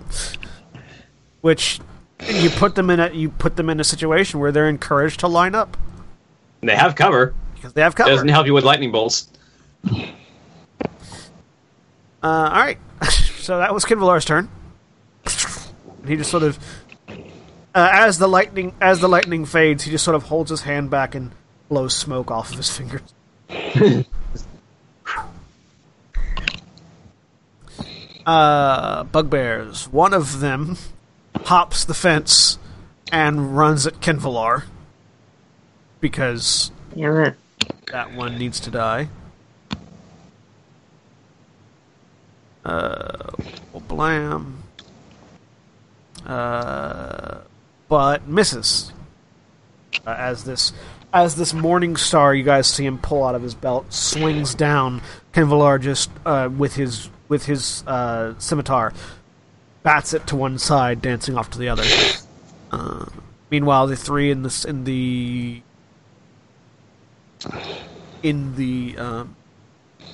[1.42, 1.80] which
[2.28, 5.28] you put them in a you put them in a situation where they're encouraged to
[5.28, 5.78] line up
[6.62, 7.34] And they have cover.
[7.56, 8.10] because they have cover.
[8.10, 9.30] Doesn't help you with Lightning Bolts.
[9.90, 10.00] Uh,
[12.22, 12.78] all right,
[13.40, 14.50] so that was Qinvylar's turn.
[16.08, 16.60] He just sort of
[17.76, 20.90] uh, as the lightning as the lightning fades, he just sort of holds his hand
[20.90, 21.32] back and
[21.68, 23.14] blows smoke off of his fingers.
[28.26, 29.90] uh, bugbears.
[29.90, 30.78] One of them
[31.44, 32.58] hops the fence
[33.12, 34.64] and runs at Qinvylar
[36.00, 37.36] because it.
[37.92, 39.10] that one needs to die.
[42.64, 43.32] Uh,
[43.74, 44.65] well, blam.
[46.26, 47.40] Uh,
[47.88, 48.92] but misses.
[50.06, 50.74] Uh, as this,
[51.14, 55.02] as this morning star, you guys see him pull out of his belt, swings down.
[55.34, 58.94] Qinvylar just uh, with his with his uh, scimitar,
[59.84, 61.84] bats it to one side, dancing off to the other.
[62.72, 63.06] Uh,
[63.50, 65.62] meanwhile, the three in this in the
[68.24, 69.36] in the um,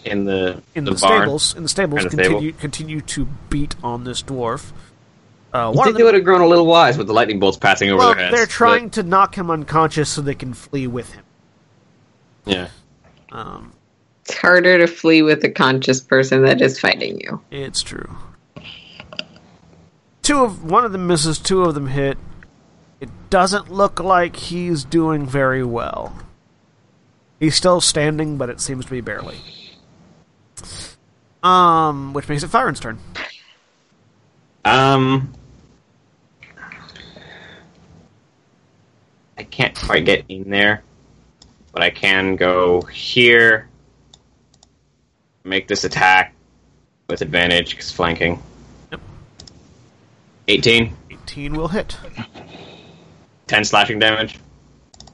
[0.03, 4.21] in the in the, the, stables in the stables continue continue to beat on this
[4.21, 4.71] dwarf.
[5.53, 7.39] Uh, You one think of they would have grown a little wise with the lightning
[7.39, 8.35] bolts passing over well, their heads.
[8.35, 11.23] they're but- trying to knock him unconscious so they can flee with him.
[12.45, 12.67] yeah.
[13.31, 13.73] Um,
[14.25, 17.41] It's harder to flee with a conscious person that is fighting you.
[17.51, 18.09] it's true.
[20.21, 22.17] Two of one of them misses, two of them hit.
[22.99, 26.15] It doesn't look like he's doing very well.
[27.39, 29.37] He's still standing, but it seems to be barely.
[31.43, 32.99] Um, which makes it Firen's turn.
[34.63, 35.33] Um,
[39.41, 40.83] I can't quite get in there,
[41.71, 43.67] but I can go here,
[45.43, 46.35] make this attack
[47.09, 48.39] with advantage because flanking.
[48.91, 49.01] Yep.
[50.47, 51.97] 18, 18 will hit.
[53.47, 54.37] 10 slashing damage.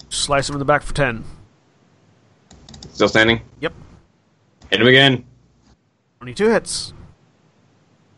[0.10, 1.24] Slice him in the back for 10.
[2.92, 3.40] Still standing.
[3.62, 3.74] Yep.
[4.70, 5.26] Hit him again.
[6.20, 6.94] 22 hits.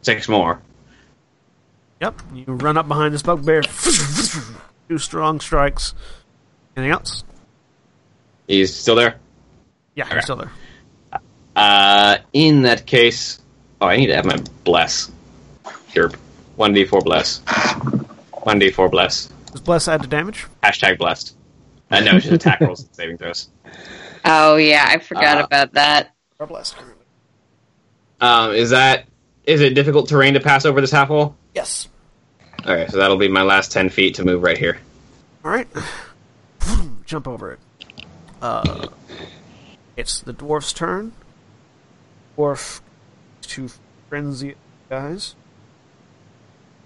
[0.01, 0.59] Six more.
[2.01, 2.19] Yep.
[2.33, 3.61] You run up behind this bugbear.
[4.89, 5.93] Two strong strikes.
[6.75, 7.23] Anything else?
[8.47, 9.17] He's still there.
[9.95, 10.51] Yeah, he's still there.
[11.55, 13.39] Uh, in that case,
[13.81, 15.11] oh, I need to have my bless.
[15.93, 16.11] Here,
[16.55, 17.41] one d four bless.
[18.43, 19.27] One d four bless.
[19.51, 20.45] Does Bless add to damage?
[20.63, 21.35] Hashtag blessed.
[21.91, 23.49] Uh, no, it's just attack rolls and saving throws.
[24.25, 26.15] Oh yeah, I forgot Uh, about that.
[26.39, 26.73] Or Bless.
[28.21, 29.05] Um, is that
[29.45, 31.35] is it difficult terrain to pass over this half wall?
[31.53, 31.87] Yes.
[32.59, 34.79] Okay, so that'll be my last ten feet to move right here.
[35.43, 35.67] Alright.
[37.05, 37.59] Jump over it.
[38.41, 38.87] Uh,
[39.97, 41.13] it's the dwarf's turn.
[42.37, 42.81] Dwarf
[43.43, 43.69] to
[44.09, 44.55] frenzy
[44.89, 45.35] guys.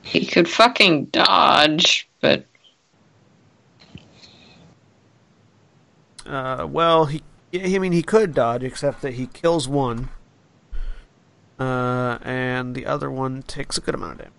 [0.02, 2.46] He could fucking dodge, but
[6.26, 7.22] Uh, well, he.
[7.52, 10.08] yeah, I mean, he could dodge, except that he kills one,
[11.60, 14.34] uh, and the other one takes a good amount of damage.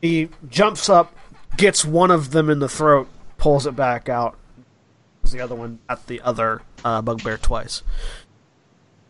[0.00, 1.14] He jumps up,
[1.56, 4.36] gets one of them in the throat, pulls it back out.
[5.30, 7.82] The other one at the other uh, bugbear twice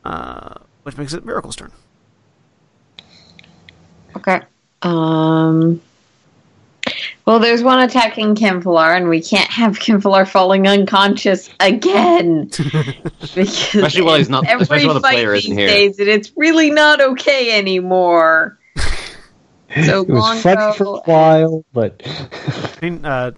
[0.05, 1.70] uh, which makes it Miracle's turn.
[4.16, 4.41] okay.
[4.82, 5.80] Um.
[7.26, 12.47] Well, there's one attacking Qinvylar, and we can't have Qinvylar falling unconscious again.
[12.47, 15.68] because Especially while he's not- every especially while the fight player these isn't here.
[15.68, 18.59] days, and it's really not okay anymore.
[19.84, 23.32] So It was funny for a while, but I mean, uh,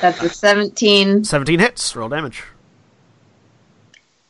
[0.00, 1.24] that's a 17.
[1.24, 2.42] 17 hits, roll damage.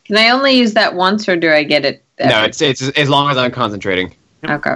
[0.04, 2.04] Can I only use that once, or do I get it?
[2.20, 4.14] No, it's it's as long as I'm concentrating.
[4.44, 4.74] Okay.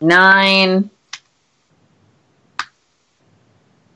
[0.00, 0.90] Nine.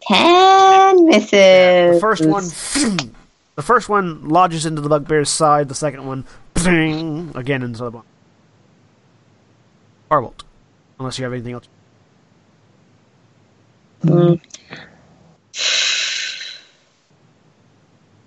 [0.00, 1.30] Ten misses.
[1.30, 2.44] The first one,
[3.56, 5.68] the first one lodges into the bugbear's side.
[5.68, 6.24] The second one,
[6.54, 8.04] bing, again into the one.
[10.10, 10.45] Firebolt.
[10.98, 11.68] Unless you have anything else.
[14.02, 14.40] Mm.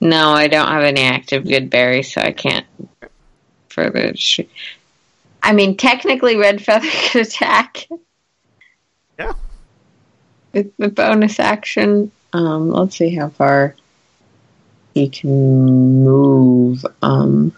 [0.02, 2.66] No, I don't have any active good berries, so I can't
[3.70, 4.14] further.
[4.16, 4.42] Sh-
[5.44, 7.88] I mean, technically, Red Feather could attack
[9.18, 9.34] Yeah.
[10.54, 12.12] with the bonus action.
[12.34, 13.76] Um, let's see how far
[14.94, 16.86] he can move.
[17.02, 17.54] Um,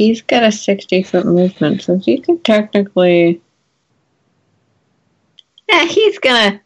[0.00, 3.42] he's got a 60 foot movement, so he could technically.
[5.68, 6.60] Yeah, he's gonna.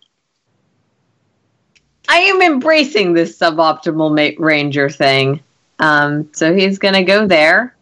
[2.08, 5.40] I am embracing this suboptimal ma- ranger thing.
[5.80, 7.74] Um, so he's gonna go there.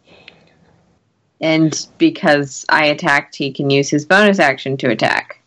[1.39, 5.39] And because I attacked, he can use his bonus action to attack.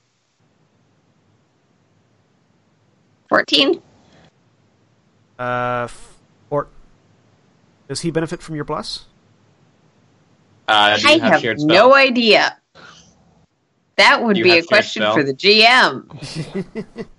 [3.28, 3.82] 14.
[5.36, 5.88] Uh,
[6.48, 6.68] or
[7.88, 9.06] does he benefit from your bless?
[10.68, 12.56] Uh, I you have no idea.
[13.96, 15.14] That would You be a question spell?
[15.14, 17.06] for the GM.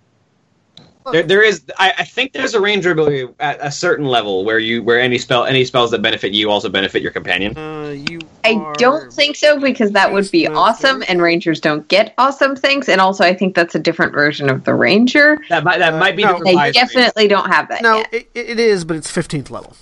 [1.10, 1.64] There, there is.
[1.78, 5.18] I, I think there's a ranger ability at a certain level where you where any
[5.18, 7.58] spell any spells that benefit you also benefit your companion.
[7.58, 8.20] Uh, you.
[8.44, 12.58] I don't think so because that would be Yes, awesome, and rangers don't get awesome
[12.58, 12.90] things.
[12.90, 15.38] And also, I think that's a different version of the ranger.
[15.48, 16.44] That might that Uh, might be no.
[16.44, 16.94] They revised ranger.
[16.94, 18.10] definitely don't have that No, yet.
[18.14, 19.78] it, it is, but it's fifteenth level.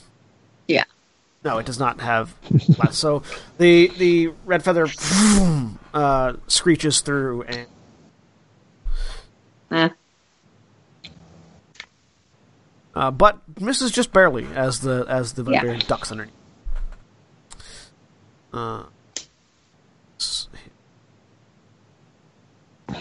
[1.46, 1.52] Yeah.
[1.52, 2.34] No, it does not have.
[2.70, 2.98] bless.
[2.98, 3.22] so
[3.60, 4.88] the the red feather
[5.94, 7.68] uh, screeches through and
[9.72, 9.90] Eh.
[12.96, 15.80] uh, but misses just barely as the as the Yeah.
[15.88, 16.34] ducks underneath.
[18.54, 18.84] Uh,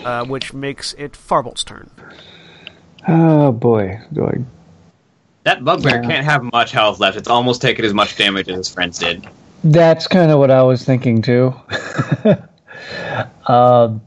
[0.04, 1.90] uh, which makes it Farbolt's turn.
[3.06, 4.44] Oh boy, do I?
[5.44, 6.08] That bugbear Yeah.
[6.08, 7.16] can't have much health left.
[7.16, 9.26] It's almost taken as much damage as his friends did.
[9.62, 11.54] That's kind of what I was thinking too.
[13.46, 14.00] um,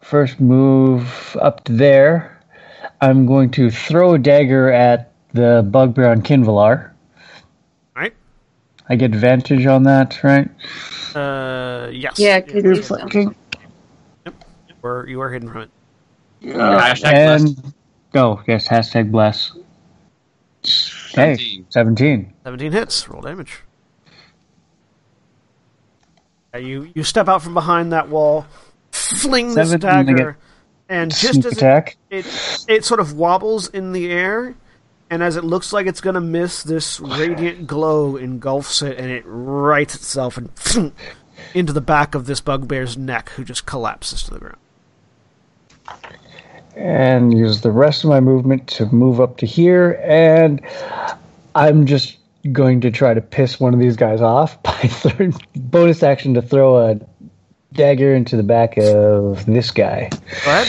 [0.00, 2.36] first move up to there.
[3.00, 6.90] I'm going to throw a dagger at the bugbear on Qinvylar.
[7.96, 8.12] Right?
[8.88, 10.48] I get advantage on that, right?
[11.14, 12.18] Uh, yes.
[12.18, 13.34] Yeah, 'cause You- it's flanking.
[14.26, 14.32] you
[14.82, 15.70] were you were hidden from it.
[16.42, 17.74] Hashtag and blessed.
[18.12, 19.52] go yes, hashtag bless.
[20.62, 21.66] Okay, 17.
[21.70, 22.32] seventeen.
[22.44, 23.08] Seventeen hits.
[23.08, 23.60] Roll damage.
[26.54, 28.46] Uh, you you step out from behind that wall,
[28.90, 30.36] fling this Seven, and dagger,
[30.88, 31.62] and just Sneak as
[32.10, 34.56] it, it it sort of wobbles in the air,
[35.10, 39.22] and as it looks like it's gonna miss, this radiant glow engulfs it, and it
[39.26, 40.50] rights itself and
[41.54, 44.58] into the back of this bugbear's neck, who just collapses to the ground.
[46.76, 50.60] And use the rest of my movement to move up to here and
[51.54, 52.16] i'm just
[52.52, 56.42] going to try to piss one of these guys off by throwing bonus action to
[56.42, 57.00] throw a
[57.72, 60.08] dagger into the back of this guy
[60.44, 60.66] Go ahead.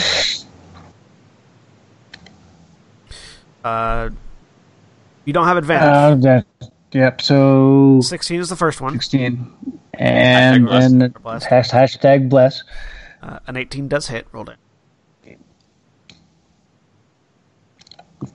[3.64, 4.10] Uh,
[5.26, 5.88] you don't have advantage.
[5.88, 6.45] uh, that,
[6.93, 8.93] yep so Sixteen is the first one.
[8.93, 10.91] 16 and Hashtag bless.
[10.91, 11.45] then Bless.
[11.72, 12.64] hashtag bless
[13.22, 14.26] Uh, an eighteen does hit.
[14.32, 14.58] Roll it.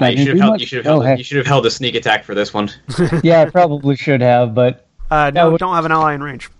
[0.00, 1.18] You should have held, you should have held, heck.
[1.18, 2.70] you should have held a sneak attack for this one.
[3.22, 6.50] yeah i probably should have but Uh, no, would- don't have an ally in range.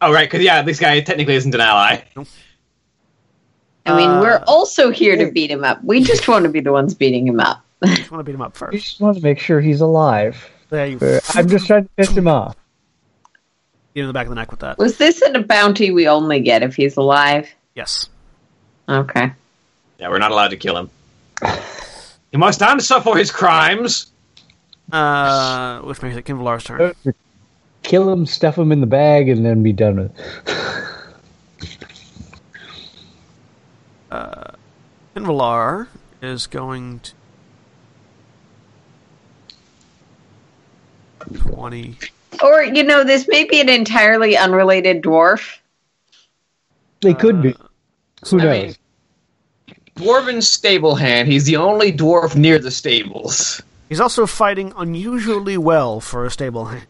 [0.00, 2.02] Oh right, because yeah, this guy technically isn't an ally.
[3.84, 5.82] I mean, Uh, we're also here to beat him up.
[5.82, 7.64] We just want to be the ones beating him up.
[7.84, 8.72] You just want to beat him up first.
[8.72, 10.98] We just want to make sure he's alive There you
[11.34, 12.56] i'm just trying to piss him off
[13.94, 14.78] get him in the back of the neck with that.
[14.78, 17.48] Was this a bounty we only get if he's alive?
[17.74, 18.08] Yes.
[18.88, 19.32] Okay.
[19.98, 20.90] Yeah, we're not allowed to kill him.
[22.30, 24.10] He must answer for his crimes.
[24.92, 26.94] Uh, which makes it Qinvylar's turn.
[27.82, 30.54] kill him stuff him in the bag and then be done with it
[35.16, 35.88] Qinvylar
[36.22, 37.12] is going to
[41.34, 41.96] twenty.
[42.42, 45.58] Or, you know, this may be an entirely unrelated dwarf.
[47.00, 47.54] They could be.
[48.28, 48.62] Who I knows?
[48.66, 48.74] mean-
[49.98, 51.28] Dwarven stable hand.
[51.28, 53.60] He's the only dwarf near the stables.
[53.88, 56.86] He's also fighting unusually well for a stable hand.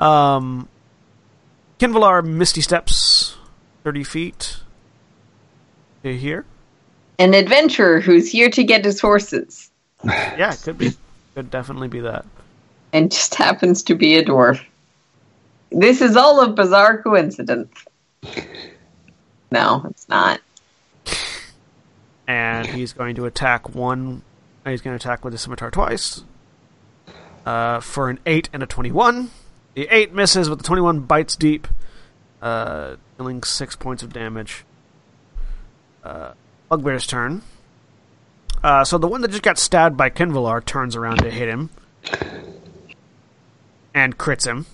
[0.00, 0.68] Um,
[1.78, 3.36] Qinvylar misty steps
[3.84, 4.58] thirty feet
[6.02, 6.44] to here.
[7.18, 9.70] An adventurer who's here to get his horses
[10.04, 10.92] Yeah, it could be.
[11.34, 12.24] Could definitely be that.
[12.92, 14.62] and just happens to be a dwarf.
[15.70, 17.70] This is all a bizarre coincidence.
[19.50, 20.40] No, it's not.
[22.28, 24.22] And he's going to attack one.
[24.64, 26.24] He's going to attack with his scimitar twice
[27.44, 29.30] uh, for an eight and a twenty-one.
[29.74, 31.68] The eight misses, but the twenty-one bites deep,
[32.42, 34.64] uh, dealing six points of damage.
[36.02, 36.32] Uh,
[36.68, 37.42] Bugbear's turn.
[38.64, 41.70] Uh, so the one that just got stabbed by Qinvylar turns around to hit him
[43.94, 44.66] and crits him,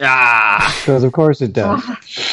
[0.00, 1.82] Ah, Because of course it does.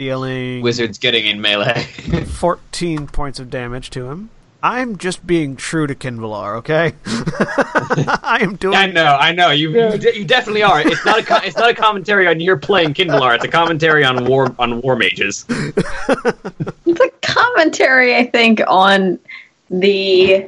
[0.00, 1.82] dealing wizard's getting in melee.
[2.26, 4.30] 14 points of damage to him.
[4.62, 6.92] I'm just being true to Qinvylar, okay?
[7.06, 8.74] I am doing.
[8.74, 9.50] I know, I know.
[9.50, 10.80] You you, de- you definitely are.
[10.80, 13.34] It's not a co- it's not a commentary on your playing Kindlar.
[13.34, 15.46] It's a commentary on war on war mages.
[15.48, 19.18] It's a commentary, I think, on
[19.70, 20.46] the.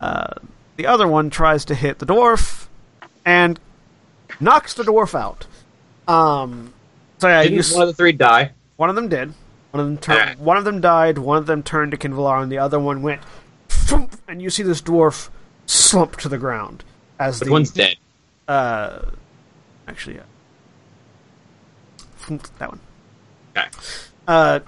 [0.00, 2.66] The other one tries to hit the dwarf
[3.24, 3.60] and
[4.40, 5.46] knocks the dwarf out.
[6.08, 6.72] Um,
[7.20, 8.50] so yeah, Didn't s- one of the three die?
[8.76, 9.32] one of them did.
[9.70, 10.38] One of them turned.
[10.40, 11.16] One of them died.
[11.18, 13.20] One of them turned to Qinvylar, and the other one went.
[14.26, 15.28] And you see this dwarf
[15.66, 16.82] slump to the ground
[17.20, 17.94] as But the one's dead.
[18.48, 19.02] uh,
[19.86, 20.22] actually, yeah.
[22.58, 22.80] That one.
[23.56, 23.68] Okay.
[24.26, 24.60] Uh,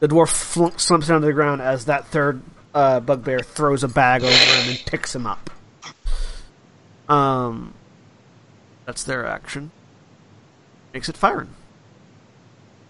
[0.00, 2.42] the dwarf flunk, slumps down to the ground as that third
[2.74, 5.50] uh, bugbear throws a bag over him and picks him up.
[7.08, 7.74] Um,
[8.86, 9.70] that's their action.
[10.92, 11.48] Makes it Firen.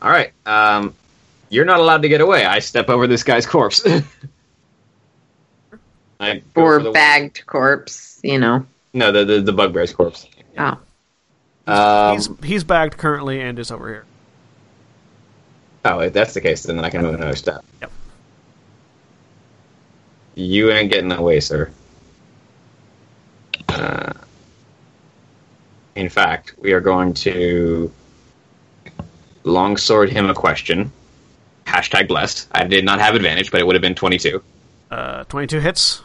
[0.04, 0.32] All right.
[0.46, 0.94] Um,
[1.48, 2.44] you're not allowed to get away.
[2.44, 3.84] I step over this guy's corpse.
[6.20, 8.66] I Or for the- bagged corpse, you know.
[8.92, 10.28] No, the, the the bugbear's corpse.
[10.58, 10.78] Oh.
[11.66, 14.04] Um, he's he's bagged currently and is over here.
[15.86, 17.64] oh, if that's the case, then I can move another step.
[17.80, 17.90] Yep.
[20.36, 21.70] You ain't getting away, sir.
[23.68, 24.12] Uh,
[25.96, 27.90] in fact, we are going to
[29.44, 30.90] longsword him a question.
[31.66, 32.48] Hashtag blessed.
[32.52, 34.42] I did not have advantage, but it would have been 22.
[34.90, 36.02] Uh, Twenty-two hits.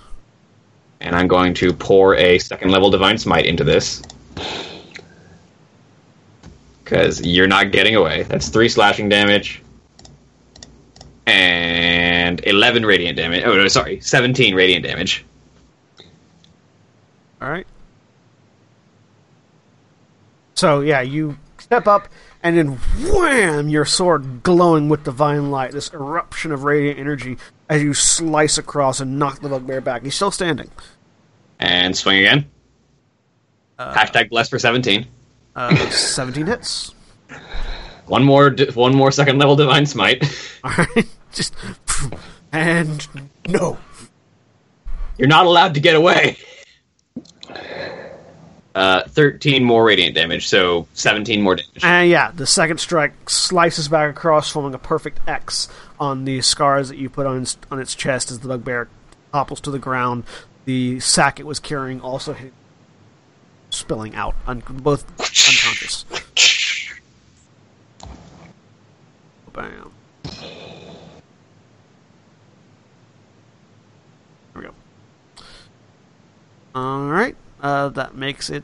[1.01, 4.01] And I'm going to pour a second level divine smite into this.
[6.83, 8.23] Because you're not getting away.
[8.23, 9.61] That's three slashing damage.
[11.25, 13.43] And 11 radiant damage.
[13.45, 13.99] Oh, no, sorry.
[14.01, 15.23] 17 radiant damage.
[17.41, 17.67] All right.
[20.55, 22.09] So yeah, you step up,
[22.41, 22.67] and then
[23.11, 23.69] wham!
[23.69, 25.71] Your sword glowing with divine light.
[25.71, 27.37] This eruption of radiant energy
[27.69, 30.03] as you slice across and knock the bugbear back.
[30.03, 30.71] He's still standing.
[31.59, 32.49] And swing again.
[33.77, 35.07] Hashtag blessed for 17.
[35.55, 36.93] Uh, Seventeen hits.
[38.07, 40.23] One more, one more second level divine smite.
[40.63, 41.53] All right, just
[42.51, 43.07] and
[43.47, 43.77] no.
[45.17, 46.37] You're not allowed to get away.
[48.75, 51.83] Uh, 13 more radiant damage, so 17 more damage.
[51.83, 55.67] And yeah, the second strike slices back across, forming a perfect X
[55.99, 58.87] on the scars that you put on its, on its chest as the bugbear
[59.33, 60.23] topples to the ground.
[60.65, 62.35] The sack it was carrying also
[63.71, 66.05] spilling out, un- both unconscious.
[69.51, 69.91] Bam.
[70.23, 70.41] There
[74.55, 74.73] we go.
[76.75, 78.63] All right, uh, that makes it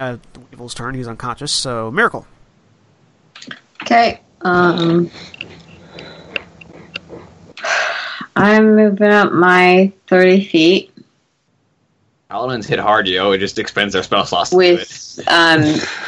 [0.00, 0.18] uh,
[0.50, 0.94] Weevil's turn.
[0.94, 2.26] He's unconscious, so miracle.
[3.82, 4.20] Okay.
[4.42, 5.10] Um,
[8.36, 10.94] I'm moving up my 30 feet
[12.34, 13.30] Paladins hit hard, yo.
[13.30, 14.78] It just expends their spell slots to it.
[14.78, 15.62] with um,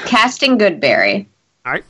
[0.07, 1.25] casting Goodberry.
[1.65, 1.85] All right.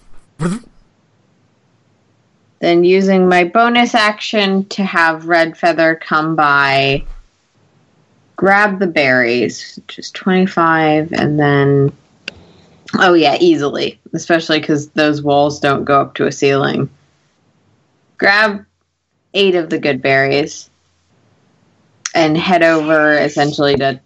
[2.59, 7.03] Then using my bonus action to have Red Feather come by,
[8.37, 11.93] grab the berries, is 25, and then.
[12.99, 13.99] Oh, yeah, easily.
[14.15, 16.89] Especially because those walls don't go up to a ceiling.
[18.17, 18.65] Grab
[19.35, 20.71] eight of the good berries
[22.15, 24.01] and head over essentially to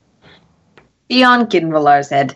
[1.09, 2.35] beyond Qinvylar's head.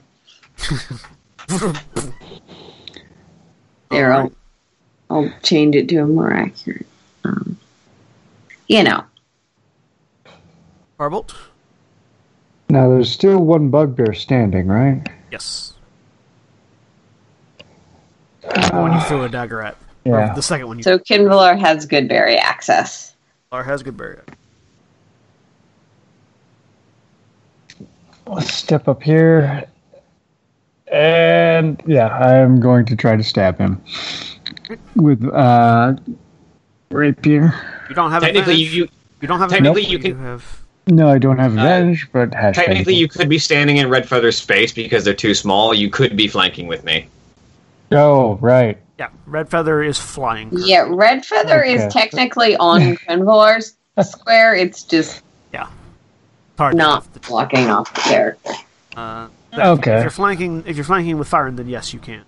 [3.90, 4.32] There, I'll,
[5.10, 6.86] I'll change it to a more accurate.
[7.24, 7.58] Um,
[8.68, 9.04] you know,
[10.98, 11.34] Firebolt.
[12.74, 15.00] Now there's still one bugbear standing, right?
[15.30, 15.74] Yes.
[18.42, 19.76] The one you threw a dagger at.
[20.04, 20.34] Or Yeah.
[20.34, 23.14] the second one you so Qinvylar has good Goodberry access.
[23.52, 24.24] Or has good barrier.
[28.26, 29.64] Let's step up here.
[30.88, 33.80] And yeah, I'm going to try to stab him
[34.96, 35.94] with uh
[36.90, 37.54] rapier.
[37.88, 38.74] You don't have Technically, advantage.
[38.74, 38.88] you,
[39.20, 42.30] You don't have technically advantage, you but can- have No, I don't have advantage, but
[42.30, 42.54] hashtag.
[42.54, 45.72] technically you could be standing in Red Feather's space because they're too small.
[45.72, 47.06] You could be flanking with me.
[47.90, 48.76] Oh, right.
[48.98, 49.08] yeah.
[49.26, 50.50] Red feather is flying.
[50.52, 51.74] Yeah, Red Feather Okay.
[51.74, 54.54] is technically on Qinvylar's square.
[54.54, 55.22] It's just
[55.52, 55.68] Yeah.
[56.58, 57.28] Hard not enough.
[57.28, 58.52] blocking off the character.
[58.96, 59.94] Uh, Okay.
[59.98, 62.22] If you're flanking, if you're flanking with fire, then yes, you can.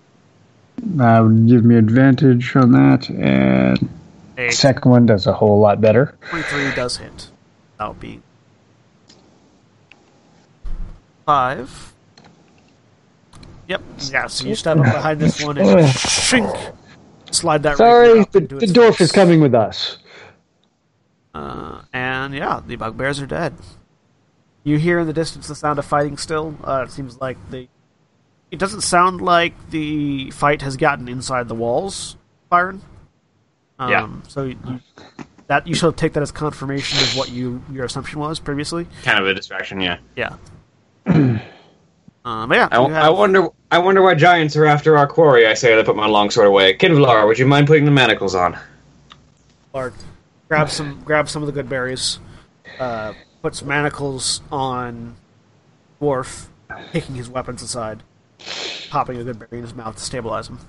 [0.77, 3.89] That would give me advantage on that, and
[4.37, 6.15] A second one does a whole lot better.
[6.29, 7.27] 23 does hit.
[7.73, 8.23] Without being
[11.27, 11.93] five.
[13.67, 13.81] Yep.
[14.11, 14.27] Yeah.
[14.27, 16.73] So you step up behind this one and shink,
[17.31, 17.77] slide that.
[17.77, 19.01] rapier Sorry, up the, into the dwarf face.
[19.01, 19.97] is coming with us.
[21.35, 23.53] Uh, and yeah, the bugbears are dead.
[24.63, 26.55] You hear in the distance the sound of fighting still.
[26.63, 27.67] Uh, it seems like the.
[28.49, 32.15] It doesn't sound like the fight has gotten inside the walls,
[32.49, 32.81] Byron.
[33.77, 34.09] Um, Yeah.
[34.29, 34.57] So you,
[35.47, 38.87] that you should take that as confirmation of what you your assumption was previously.
[39.03, 39.97] Kind of a distraction, yeah.
[40.15, 40.37] Yeah.
[42.25, 43.49] um, but yeah, I, have- I wonder.
[43.69, 45.45] I wonder why giants are after our quarry.
[45.45, 46.73] I say, as I put my longsword away.
[46.75, 48.57] Qinvylar, would you mind putting the manacles on?
[49.71, 49.93] Clark
[50.47, 52.19] grab some grabs some of the good berries,
[52.79, 55.15] uh, puts manacles on
[56.01, 56.47] Dwarf,
[56.91, 58.03] taking his weapons aside,
[58.89, 60.59] popping a good berry in his mouth to stabilize him.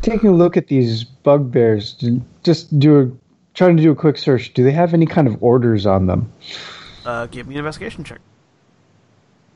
[0.00, 1.94] Taking a look at these bugbears,
[2.42, 3.10] just do a
[3.54, 4.52] trying to do a quick search.
[4.54, 6.32] Do they have any kind of orders on them?
[7.04, 8.20] Uh, give me an investigation check.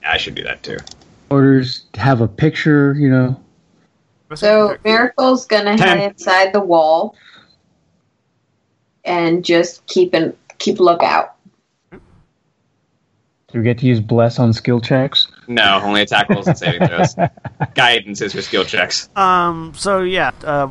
[0.07, 0.79] I should do that too.
[1.31, 3.41] Orders have a picture, you know.
[4.35, 4.77] So.
[4.85, 5.99] Miracle's gonna Ten.
[5.99, 7.15] head inside the wall
[9.05, 11.35] and just keep an keep lookout.
[11.93, 15.29] Do we get to use bless on skill checks?
[15.47, 17.15] No, only attack rolls and saving throws.
[17.75, 19.09] Guidance is for skill checks.
[19.17, 19.73] Um.
[19.77, 20.33] So yeah.
[20.45, 20.69] Uh.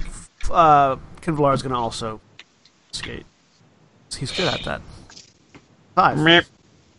[0.00, 0.96] f- Uh.
[1.20, 2.20] Qinvylar is going to also
[2.90, 3.24] skate.
[4.18, 4.80] He's good at that.
[5.94, 6.18] Five.
[6.18, 6.46] Meep.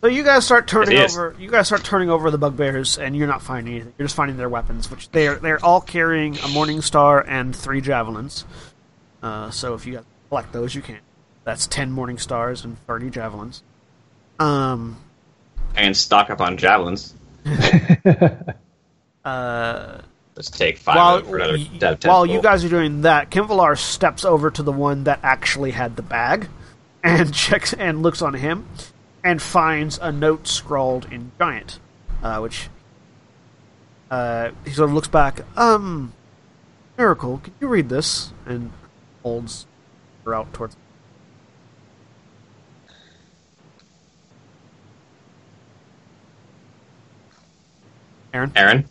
[0.04, 1.34] So you guys start turning Yes, over.
[1.38, 3.94] You guys start turning over the bugbears, and you're not finding anything.
[3.96, 7.80] You're just finding their weapons, which they're they're all carrying a morning star and three
[7.80, 8.44] javelins.
[9.22, 10.98] Uh, so if you collect those, you can.
[11.44, 13.62] That's ten morning stars and thirty javelins.
[14.38, 14.98] Um.
[15.74, 17.14] And stock up on javelins.
[19.24, 20.02] Uh.
[20.36, 23.78] Let's take five while, for another y- dev while you guys are doing that, Qinvylar
[23.78, 26.48] steps over to the one that actually had the bag
[27.02, 28.68] and checks and looks on him
[29.24, 31.80] and finds a note scrawled in giant,
[32.22, 32.68] uh, which
[34.10, 35.40] uh, he sort of looks back.
[35.56, 36.12] Um,
[36.98, 38.32] Miracle, can you read this?
[38.46, 38.70] And
[39.22, 39.66] holds
[40.24, 40.76] her out towards.
[48.32, 48.52] Erin.
[48.56, 48.88] Erin,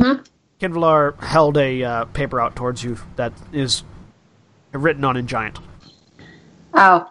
[0.00, 0.18] Huh?
[0.60, 3.84] Qinvylar held a uh, paper out towards you that is
[4.72, 5.58] written on in giant.
[6.72, 7.10] Oh,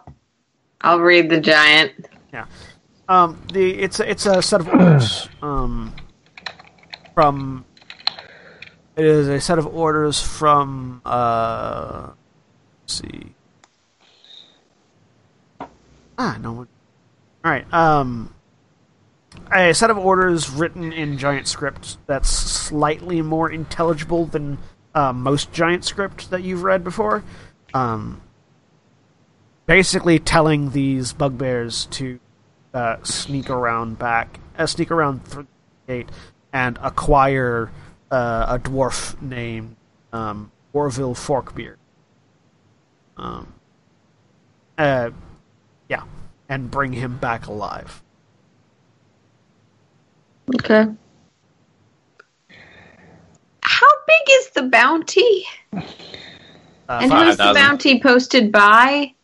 [0.80, 1.92] I'll read the giant.
[2.32, 2.46] Yeah.
[3.08, 5.94] Um, the it's a, it's a set of orders um,
[7.14, 7.64] from.
[8.96, 11.02] It is a set of orders from.
[11.04, 12.10] Uh,
[12.82, 13.34] let's see.
[16.18, 16.68] Ah, no one.
[17.44, 17.72] All right.
[17.72, 18.34] Um,
[19.52, 24.58] a set of orders written in giant script that's slightly more intelligible than
[24.94, 27.24] uh, most giant script that you've read before.
[27.72, 28.20] Um,
[29.70, 32.18] basically telling these bugbears to
[32.74, 35.46] uh, sneak around back, uh, sneak around through
[35.86, 36.08] the gate,
[36.52, 37.70] and acquire
[38.10, 39.76] uh, a dwarf named
[40.12, 41.76] um, Orville Forkbeard.
[43.16, 43.52] Um,
[44.76, 45.10] uh,
[45.88, 46.02] yeah,
[46.48, 48.02] and bring him back alive.
[50.52, 50.84] Okay.
[53.62, 55.44] How big is the bounty?
[55.72, 55.78] Uh,
[56.88, 59.14] And who's the bounty posted by?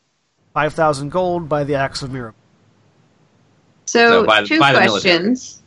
[0.57, 2.33] Five thousand gold by the Axe of Mira.
[3.85, 5.61] So, So by- two by questions.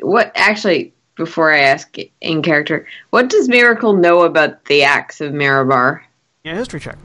[0.00, 0.92] What actually?
[1.14, 6.00] Before I ask in character, what does Miracle know about the Axe of Mirabar?
[6.42, 6.96] Yeah, history check.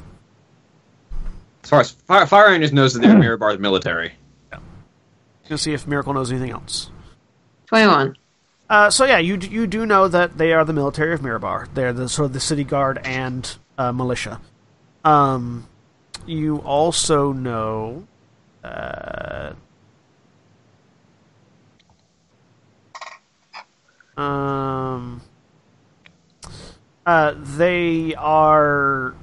[1.64, 4.14] as far as Fire, Fire Rangers knows that they're Mirabar's military.
[4.52, 6.90] Gonna see if Miracle knows anything else.
[7.68, 8.16] Twenty-one.
[8.68, 11.68] Uh, so yeah, you you do know that they are the military of Mirabar.
[11.76, 14.42] They're the sort of the city guard and uh, militia.
[15.04, 15.68] Um,
[16.26, 18.08] you also know.
[18.64, 19.54] Uh,
[24.18, 25.22] um,
[27.06, 29.16] uh, they are.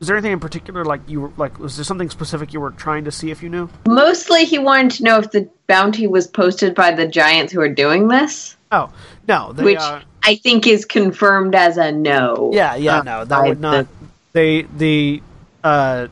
[0.00, 1.58] Is there anything in particular like you were like?
[1.58, 3.68] Was there something specific you were trying to see if you knew?
[3.86, 7.72] Mostly, he wanted to know if the bounty was posted by the giants who are
[7.72, 8.92] doing this, Oh
[9.28, 9.78] no, they which.
[10.26, 12.50] I think is confirmed as a no.
[12.52, 13.86] Yeah, yeah, uh, no, that would not.
[14.34, 15.22] The- They the
[15.62, 16.08] uh,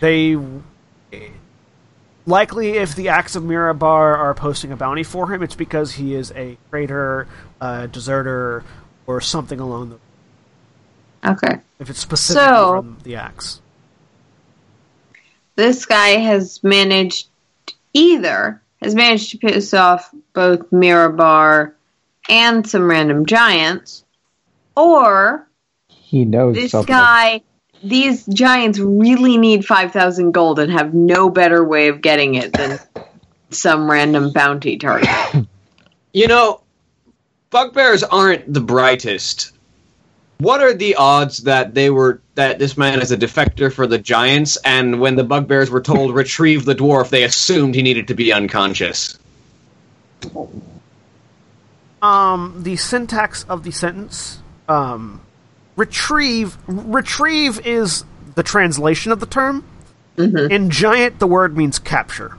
[0.00, 0.38] they
[2.24, 6.14] likely if the Axe of Mirabar are posting a bounty for him, it's because he
[6.14, 7.26] is a traitor,
[7.60, 8.64] uh, deserter,
[9.06, 9.90] or something along
[11.22, 11.30] the.
[11.30, 11.60] Okay.
[11.78, 13.60] If it's specific So- from the acts,
[15.56, 17.28] this guy has managed
[17.92, 21.72] either has managed to piss off both Mirabar
[22.28, 24.04] and some random giants,
[24.76, 25.46] or
[26.12, 26.94] He knows this something.
[26.94, 27.42] guy
[27.82, 32.78] these giants really need 5000 gold and have no better way of getting it than
[33.50, 35.08] some random bounty target.
[36.14, 36.60] You know,
[37.48, 39.52] bugbears aren't the brightest.
[40.40, 43.96] What are the odds that they were that this man is a defector for the
[43.96, 48.14] giants, and when the bugbears were told retrieve the dwarf, they assumed he needed to
[48.14, 49.18] be unconscious?
[52.02, 55.21] um, the syntax of the sentence, um,
[55.76, 58.04] retrieve retrieve is
[58.34, 59.64] the translation of the term.
[60.16, 62.36] In giant, the word means capture.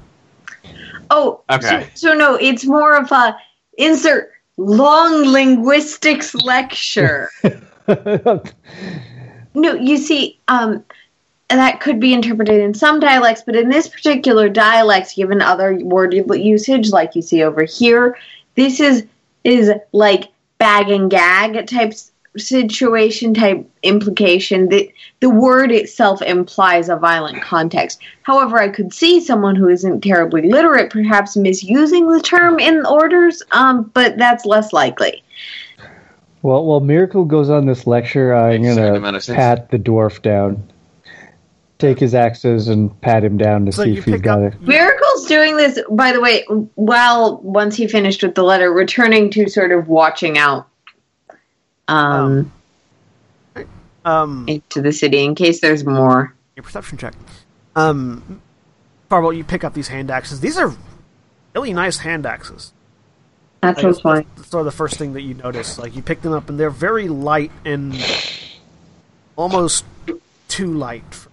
[1.09, 1.89] Oh, Okay.
[1.95, 3.35] So, so no, it's more of a
[3.77, 7.29] insert long linguistics lecture.
[9.55, 10.83] No, you see, um,
[11.49, 16.13] that could be interpreted in some dialects, but in this particular dialect, given other word
[16.13, 18.17] usage, like you see over here,
[18.55, 19.05] this is
[19.43, 21.93] is like bag and gag type
[22.37, 24.87] situation type implication that
[25.19, 27.99] the word itself implies a violent context.
[28.23, 33.43] However, I could see someone who isn't terribly literate perhaps misusing the term in orders,
[33.51, 35.23] um, but that's less likely.
[36.41, 39.79] Well, while Miracle goes on this lecture, I'm Makes a certain amount gonna pat the
[39.79, 40.69] dwarf down.
[41.79, 44.53] Take his axes and pat him down to So see if he's got up.
[44.53, 44.61] it.
[44.61, 46.43] Miracle's doing this, by the way,
[46.75, 50.67] while once he finished with the letter, returning to sort of watching out
[51.87, 52.51] um,
[54.05, 56.33] Um, into the city in case there's more.
[56.55, 57.13] your perception check.
[57.75, 58.41] Um,
[59.09, 60.39] Farbolt, you pick up these hand axes.
[60.41, 60.73] These are
[61.55, 62.73] really nice hand axes.
[63.61, 64.25] That's Like, what's fine.
[64.35, 65.79] that's sort of the first thing that you notice.
[65.79, 67.95] Like you pick them up, and they're very light and
[69.37, 69.85] almost
[70.49, 71.29] too light for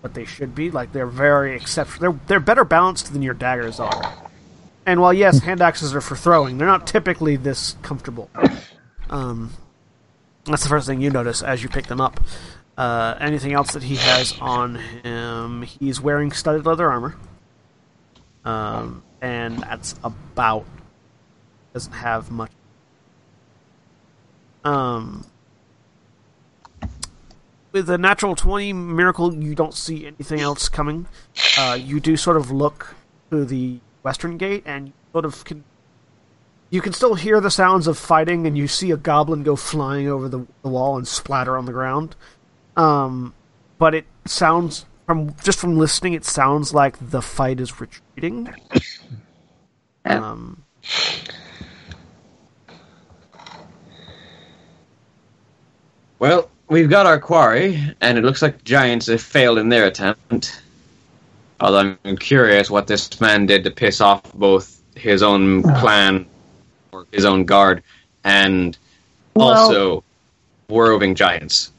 [0.00, 0.70] what they should be.
[0.70, 2.12] Like they're very exceptional.
[2.12, 4.14] They're they're better balanced than your daggers are.
[4.86, 8.30] And while yes, hand axes are for throwing, they're not typically this comfortable.
[9.10, 9.52] Um,
[10.44, 12.20] that's the first thing you notice as you pick them up.
[12.78, 15.62] Uh, anything else that he has on him?
[15.62, 17.16] He's wearing studded leather armor.
[18.44, 20.64] Um, and that's about
[21.74, 22.50] doesn't have much.
[24.64, 25.26] Um,
[27.72, 31.06] with a natural twenty miracle, you don't see anything else coming.
[31.58, 32.94] Uh, you do sort of look
[33.30, 35.64] to the western gate, and you sort of can.
[36.70, 40.08] You can still hear the sounds of fighting, and you see a goblin go flying
[40.08, 42.14] over the, the wall and splatter on the ground.
[42.76, 43.34] Um,
[43.78, 48.54] but it sounds from just from listening, it sounds like the fight is retreating.
[50.04, 50.62] Um,
[56.20, 59.86] Well, we've got our quarry, and it looks like the giants have failed in their
[59.86, 60.62] attempt.
[61.60, 66.26] Although I'm curious what this man did to piss off both his own clan,
[66.92, 67.82] or his own guard,
[68.24, 68.76] and
[69.34, 70.04] Well- also
[70.68, 71.70] roving giants.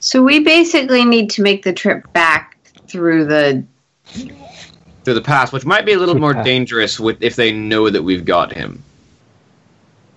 [0.00, 3.64] So we basically need to make the trip back through the.
[5.04, 8.02] Through the pass, which might be a little more dangerous with if they know that
[8.02, 8.82] we've got him.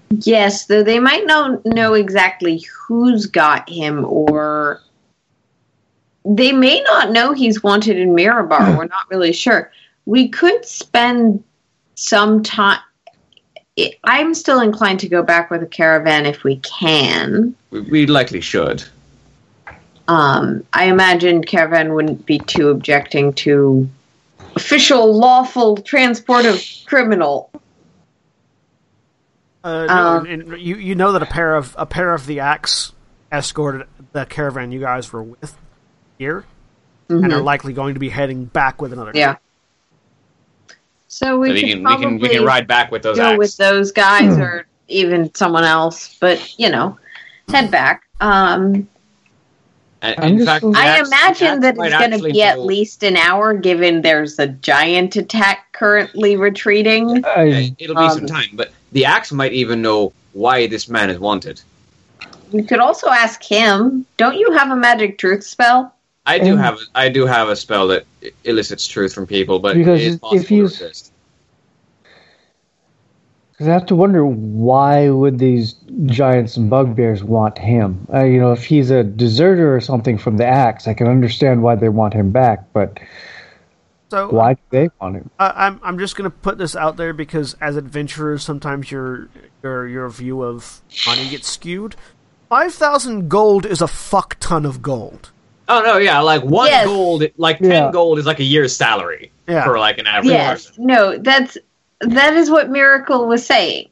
[0.10, 4.82] Yes, though they might not know exactly who's got him, or
[6.26, 8.78] they may not know he's wanted in Mirabar.
[8.78, 9.72] We're not really sure.
[10.06, 11.44] We could spend
[11.96, 12.80] some time.
[13.80, 17.56] I- I'm still inclined to go back with a caravan if we can.
[17.70, 18.84] We, we likely should.
[20.08, 23.88] Um, I imagine caravan wouldn't be too objecting to
[24.56, 27.52] official lawful transport of criminal.
[29.64, 32.40] Uh, no, Um, and you you know that a pair of a pair of the
[32.40, 32.94] axe
[33.32, 35.58] escorted the caravan you guys were with
[36.18, 36.46] here,
[37.10, 37.44] and are Mhm.
[37.44, 39.12] likely going to be heading back with another.
[39.14, 39.36] Yeah.
[41.18, 43.38] So we So can, we can we can ride back with those go axes.
[43.40, 46.96] with those guys or even someone else, but you know,
[47.50, 48.04] head back.
[48.22, 48.88] Um,
[50.04, 53.18] And- I'm in fact, wondering- I imagine that it's going to be at least an
[53.18, 57.24] hour, given there's a giant attack currently retreating.
[57.26, 61.10] Yeah, It'll be Um, some time, but the axe might even know why this man
[61.10, 61.60] is wanted.
[62.52, 64.06] We could also ask him.
[64.18, 65.96] Don't you have a magic truth spell?
[66.28, 68.06] I do Um, have I do have a spell that
[68.44, 71.12] elicits truth from people, but Because it is if possible to he's- resist.
[73.54, 75.74] Because I have to wonder why would these
[76.06, 78.06] giants and bugbears want him?
[78.14, 81.64] Uh, you know, if he's a deserter or something from the axe, I can understand
[81.64, 82.66] why they want him back.
[82.72, 83.00] But
[84.12, 85.30] So why do they want him?
[85.40, 89.28] I, I'm I'm just going to put this out there because as adventurers, sometimes your
[89.64, 91.96] your your view of money gets skewed.
[92.50, 95.32] Five thousand gold is a fuck ton of gold.
[95.70, 96.86] Oh no, yeah, like one Yes.
[96.86, 97.92] gold, like ten Yeah.
[97.92, 99.64] gold is like a year's salary Yeah.
[99.66, 100.68] for like an average Yes.
[100.68, 100.86] person.
[100.86, 101.58] No, that's
[102.02, 103.90] that is what Miracle was saying.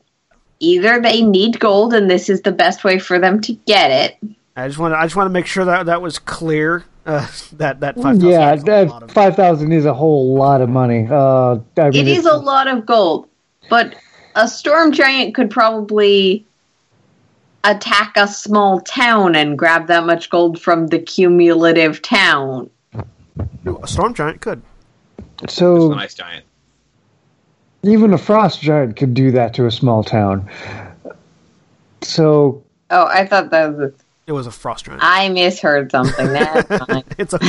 [0.59, 4.17] Either they need gold, and this is the best way for them to get it.
[4.55, 6.85] I just want to I just want to make sure that that was clear.
[7.05, 8.29] Uh, that that five thousand.
[8.29, 11.07] Yeah, is a that five thousand is a whole lot of money.
[11.09, 13.27] Uh, I mean, it's- a lot of gold,
[13.69, 13.95] but
[14.35, 16.45] a storm giant could probably
[17.65, 22.69] attack a small town and grab that much gold from the cumulative town.
[23.65, 24.61] a storm giant could.
[25.43, 26.45] It's so a nice giant.
[27.83, 30.49] even a frost giant could do that to a small town.
[32.01, 33.93] So Oh, I thought that was.
[34.27, 35.01] It was a frost giant.
[35.03, 36.27] I misheard something.
[36.27, 37.03] That's fine.
[37.17, 37.39] it's a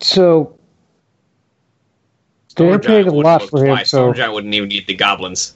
[0.00, 0.54] so
[2.56, 3.66] they're Storm paying a Giant wouldn't lot for him.
[3.66, 3.88] twice.
[3.88, 5.54] Storm So Giant wouldn't even need the goblins.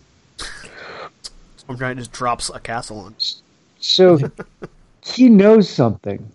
[1.63, 3.15] Storm giant just drops a castle on.
[3.79, 4.19] So
[5.05, 6.29] he knows something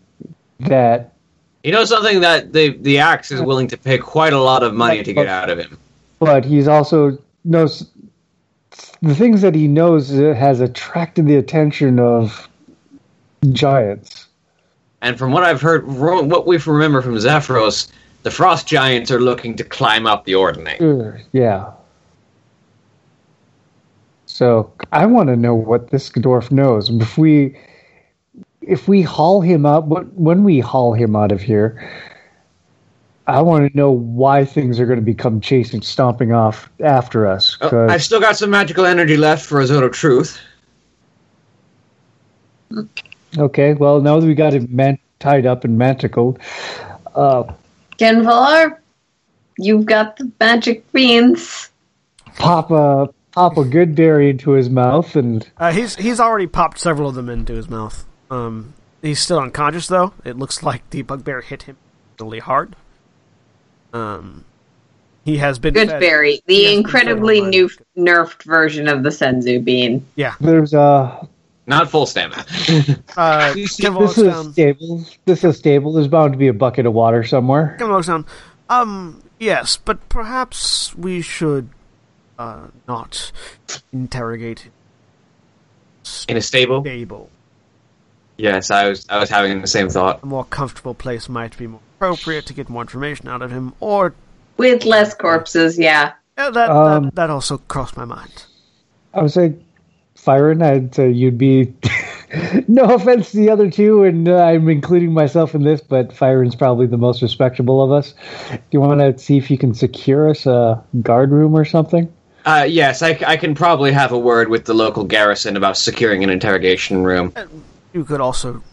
[0.62, 1.14] that
[1.64, 4.74] he knows something that the the axe is willing to pay quite a lot of
[4.74, 5.78] money to get out of him.
[6.20, 7.90] but he's also knows
[9.02, 12.48] the things that he knows has attracted the attention of
[13.52, 14.28] giants.
[15.02, 17.92] And from what I've heard, what we remember from Zephyros,
[18.24, 21.26] the frost giants are looking to climb up the Ordning.
[21.34, 21.72] Yeah.
[24.38, 26.92] So I want to know what this dwarf knows.
[26.92, 27.58] If we
[28.62, 31.90] if we haul him out, when when we haul him out of here,
[33.26, 37.58] I want to know why things are going to become chasing, stomping off after us.
[37.62, 40.40] Oh, 'cause- I've still got some magical energy left for a Zone of Truth.
[43.40, 46.38] okay, well now that we got him man- tied up and manticled,
[47.16, 47.42] uh,
[47.98, 48.78] Qinvylar,
[49.58, 51.70] you've got the magic beans.
[52.36, 56.80] pop a pop a good dairy into his mouth and Uh, he's he's already popped
[56.80, 58.06] several of them into his mouth.
[58.32, 60.14] Um, he's still unconscious though.
[60.26, 61.78] It looks like the bugbear hit him
[62.20, 62.76] really hard.
[63.94, 64.44] Um,
[65.24, 70.06] he has been Good fed- berry, the incredibly new, nerfed version of the Senzu bean.
[70.16, 71.28] Yeah, there's a
[71.68, 72.46] Not full stamina.
[73.18, 74.52] uh, this is down.
[74.54, 75.04] stable.
[75.26, 75.94] This is stable.
[75.94, 77.76] There's bound to be a bucket of water somewhere.
[77.78, 78.26] Kim walks down.
[78.70, 81.70] Um, yes, but perhaps we should
[82.38, 83.32] uh, not
[83.92, 84.72] interrogate him.
[86.28, 86.82] In a stable?
[86.82, 87.30] Stable.
[88.38, 90.22] Yes, I was I was having the same thought.
[90.24, 93.74] A more comfortable place might be more appropriate to get more information out of him,
[93.80, 94.14] or
[94.58, 96.14] With less corpses, yeah.
[96.38, 98.46] uh, that, Um, that that also crossed my mind.
[99.14, 99.56] I would say,
[100.16, 101.74] Firen, I'd say you'd be.
[102.68, 106.56] no offense to the other two, and uh, I'm including myself in this, but Firen's
[106.56, 108.14] probably the most respectable of us.
[108.52, 112.12] Do you want to see if you can secure us a guard room or something?
[112.48, 116.24] Uh, yes, I, I can probably have a word with the local garrison about securing
[116.24, 117.34] an interrogation room.
[117.92, 118.64] You could also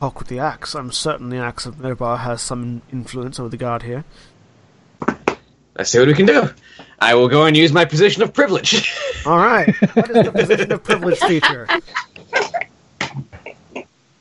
[0.00, 0.74] talk with the axe.
[0.74, 4.04] I'm certain the axe of Mirabar has some influence over the guard here.
[5.76, 6.50] Let's see what we can do.
[6.98, 8.92] I will go and use my position of privilege.
[9.26, 9.72] All right.
[9.94, 11.68] What is the position of privilege feature?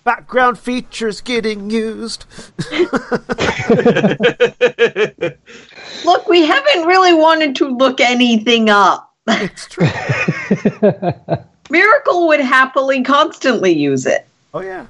[0.03, 2.25] Background features getting used.
[6.05, 9.13] Look, we haven't really wanted to look anything up.
[9.27, 9.87] It's true.
[11.69, 14.27] Miracle would happily constantly use it.
[14.53, 14.87] Oh yeah.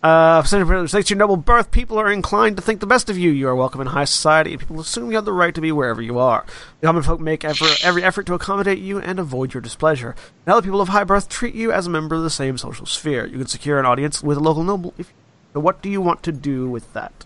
[0.00, 3.10] Uh, Senator Privilege, thanks to your noble birth, people are inclined to think the best
[3.10, 3.30] of you.
[3.30, 5.72] You are welcome in high society, and people assume you have the right to be
[5.72, 6.46] wherever you are.
[6.80, 10.14] The common folk make ever, every effort to accommodate you and avoid your displeasure.
[10.46, 12.86] Now the people of high birth treat you as a member of the same social
[12.86, 13.26] sphere.
[13.26, 14.94] You can secure an audience with a local noble.
[14.98, 15.12] If
[15.52, 17.24] so, what do you want to do with that?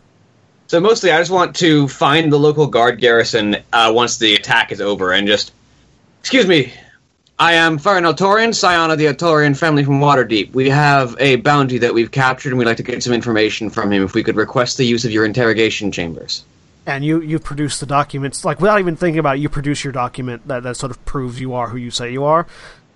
[0.72, 4.72] So mostly, I just want to find the local guard garrison uh, once the attack
[4.72, 5.52] is over and just,
[6.20, 6.72] excuse me,
[7.38, 10.54] I am Farron Altorian, scion of the Altorian family from Waterdeep.
[10.54, 13.92] We have a bounty that we've captured, and we'd like to get some information from
[13.92, 14.02] him.
[14.02, 16.42] If we could request the use of your interrogation chambers.
[16.86, 19.40] And you you produce the documents like without even thinking about it.
[19.40, 22.24] You produce your document that, that sort of proves you are who you say you
[22.24, 22.46] are.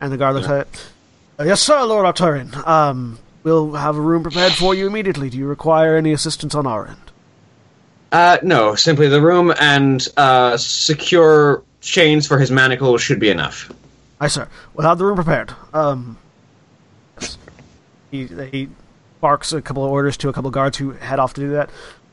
[0.00, 0.90] And the guard looks at it.
[1.38, 2.66] "Uh, yes, sir, Lord Arturian.
[2.66, 5.28] Um, we'll have a room prepared for you immediately.
[5.28, 6.96] Do you require any assistance on our end?
[8.16, 13.70] Uh, no, simply the room and uh, secure chains for his manacles should be enough.
[14.18, 14.48] Aye, sir.
[14.72, 15.52] We'll have the room prepared.
[15.74, 16.16] Um,
[18.10, 18.70] he he
[19.20, 21.50] barks a couple of orders to a couple of guards who head off to do
[21.50, 21.68] that.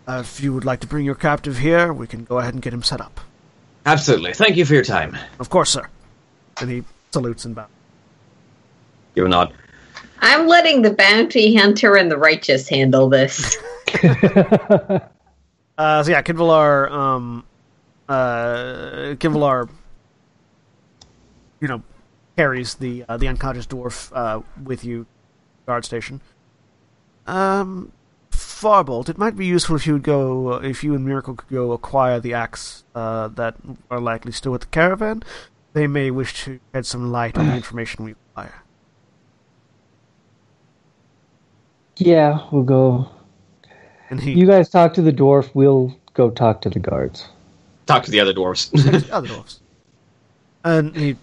[0.05, 2.61] Uh, if you would like to bring your captive here, we can go ahead and
[2.61, 3.21] get him set up.
[3.85, 4.33] Absolutely.
[4.33, 5.17] Thank you for your time.
[5.39, 5.87] Of course, sir.
[6.59, 7.69] And he salutes and bows.
[9.15, 9.53] Give a nod.
[10.19, 13.55] I'm letting the bounty hunter and the righteous handle this.
[15.77, 17.45] Uh, so yeah, Qinvylar, um,
[18.07, 19.15] uh,
[21.59, 21.81] you know,
[22.35, 25.05] carries the uh, the unconscious dwarf uh, with you,
[25.65, 26.21] guard station.
[27.25, 27.91] Um,
[28.31, 31.71] Farbolt, it might be useful if you would go, if you and Miracle could go
[31.71, 33.55] acquire the axe uh, that
[33.89, 35.23] are likely still with the caravan.
[35.73, 38.63] They may wish to shed some light on the information we acquire.
[41.97, 43.09] Yeah, we'll go.
[44.13, 45.49] And he, You guys talk to the dwarf.
[45.55, 47.27] We'll go talk to the guards.
[47.87, 48.69] Talk to the other dwarves.
[48.71, 49.59] the other dwarfs.
[50.63, 51.15] And he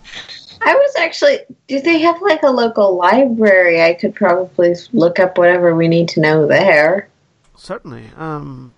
[0.63, 1.39] I was actually.
[1.69, 3.81] Do they have like a local library?
[3.81, 7.09] I could probably look up whatever we need to know there.
[7.57, 8.05] Certainly.
[8.19, 8.73] Um,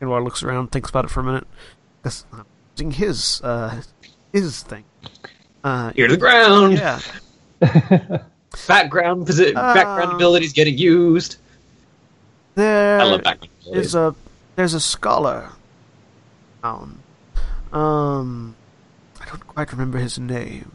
[0.00, 1.46] Kinvar looks around, thinks about it for a minute.
[2.04, 2.44] Guess I'm
[2.76, 3.80] using his uh,
[4.32, 4.84] his thing.
[5.64, 6.74] Uh, Ear to the ground.
[6.74, 7.00] yeah.
[8.68, 11.36] Background posi- background Um, abilities getting used.
[12.56, 14.14] There I love background is a
[14.56, 15.50] there's a scholar.
[16.64, 16.98] Um,
[17.72, 18.56] um,
[19.20, 20.72] I don't quite remember his name.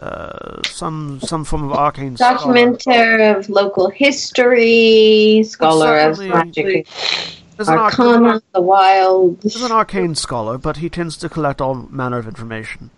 [0.00, 2.38] uh, some some form of arcane scholar.
[2.38, 6.86] Documenter of local history, scholar of magic,
[7.56, 9.40] There's an, arc- there's, an arcana, ar- the wild.
[9.42, 12.90] there's an arcane scholar, but he tends to collect all manner of information.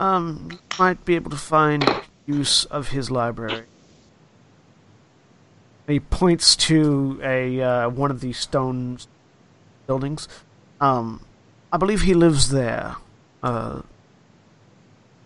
[0.00, 1.88] Um, might be able to find
[2.26, 3.64] use of his library.
[5.86, 8.98] He points to a uh, one of these stone
[9.86, 10.28] buildings.
[10.80, 11.20] Um,
[11.72, 12.96] I believe he lives there.
[13.42, 13.82] Uh,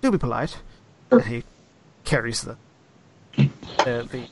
[0.03, 0.59] do be polite.
[1.11, 1.45] And he
[2.05, 2.57] carries the
[3.79, 4.29] the, the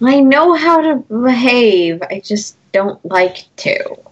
[0.00, 2.02] I know how to behave.
[2.02, 3.98] I just don't like to.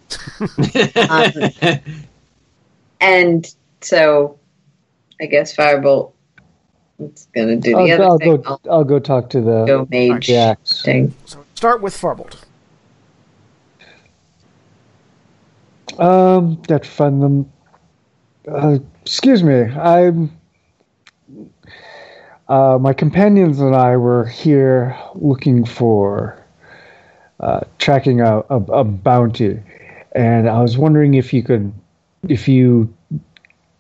[1.09, 1.33] Um,
[3.01, 4.39] and so,
[5.21, 6.13] I guess Farbolt
[6.99, 8.37] is going to do the I'll, other I'll thing.
[8.37, 8.43] go.
[8.47, 11.15] I'll I'll go talk to the go mage the thing.
[11.25, 12.43] so start with Farbolt.
[15.99, 17.53] Um, that find them.
[18.49, 19.63] Uh, excuse me.
[19.63, 20.37] I'm.
[22.49, 26.41] Uh, my companions and I were here looking for
[27.41, 29.61] uh, tracking a, a, a bounty,
[30.13, 31.73] and I was wondering if you could,
[32.29, 32.95] if you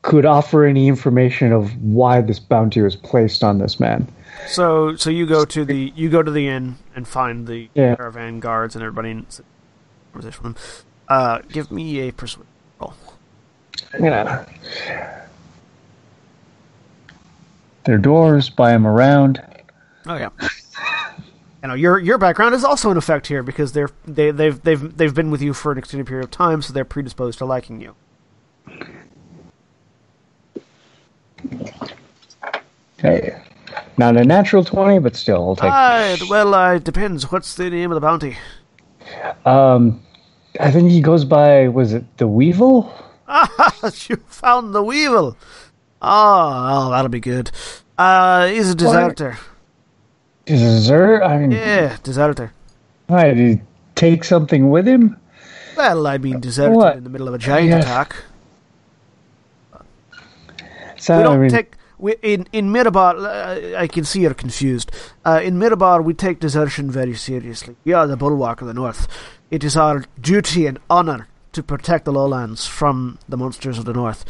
[0.07, 4.07] could offer any information of why this bounty was placed on this man.
[4.47, 7.97] So so you go to the you go to the inn and find the Yeah.
[7.97, 9.27] caravan guards and everybody in
[10.13, 10.57] conversation with them.
[11.09, 12.47] Uh, give me a persuasion
[12.81, 12.95] roll.
[13.99, 14.45] Yeah.
[17.85, 19.43] Their doors, buy them around.
[20.07, 20.31] Oh yeah.
[21.63, 24.97] You know your your background is also in effect here because they're they they've they've
[24.97, 27.81] they've been with you for an extended period of time, so they're predisposed to liking
[27.81, 27.97] you.
[32.99, 33.39] Hey,
[33.99, 36.31] not a natural twenty, but still, I'll take.
[36.31, 37.31] Well, uh, it depends.
[37.31, 38.37] What's the name of the bounty?
[39.45, 40.03] Um,
[40.59, 41.69] I think he goes by.
[41.69, 42.93] Was it the Weevil?
[43.29, 43.75] Ah,
[44.09, 45.37] you found the weevil.
[46.01, 47.51] Oh, oh that'll be good.
[47.99, 49.39] Uh, he's a deserter.
[50.49, 51.23] Zer?
[51.23, 52.53] I mean, Yeah, deserter.
[53.09, 53.61] why, did he
[53.97, 55.17] take something with him?
[55.77, 56.97] Well, I mean, deserted What?
[56.97, 57.79] in the middle of a giant Yeah.
[57.81, 58.17] attack.
[61.07, 63.15] So, We don't I mean, take we, in in Mirabar.
[63.17, 64.91] Uh, I can see you're confused.
[65.25, 67.77] Uh, in Mirabar, we take desertion very seriously.
[67.85, 69.07] We are the bulwark of the north.
[69.49, 73.93] It is our duty and honor to protect the lowlands from the monsters of the
[73.93, 74.25] north.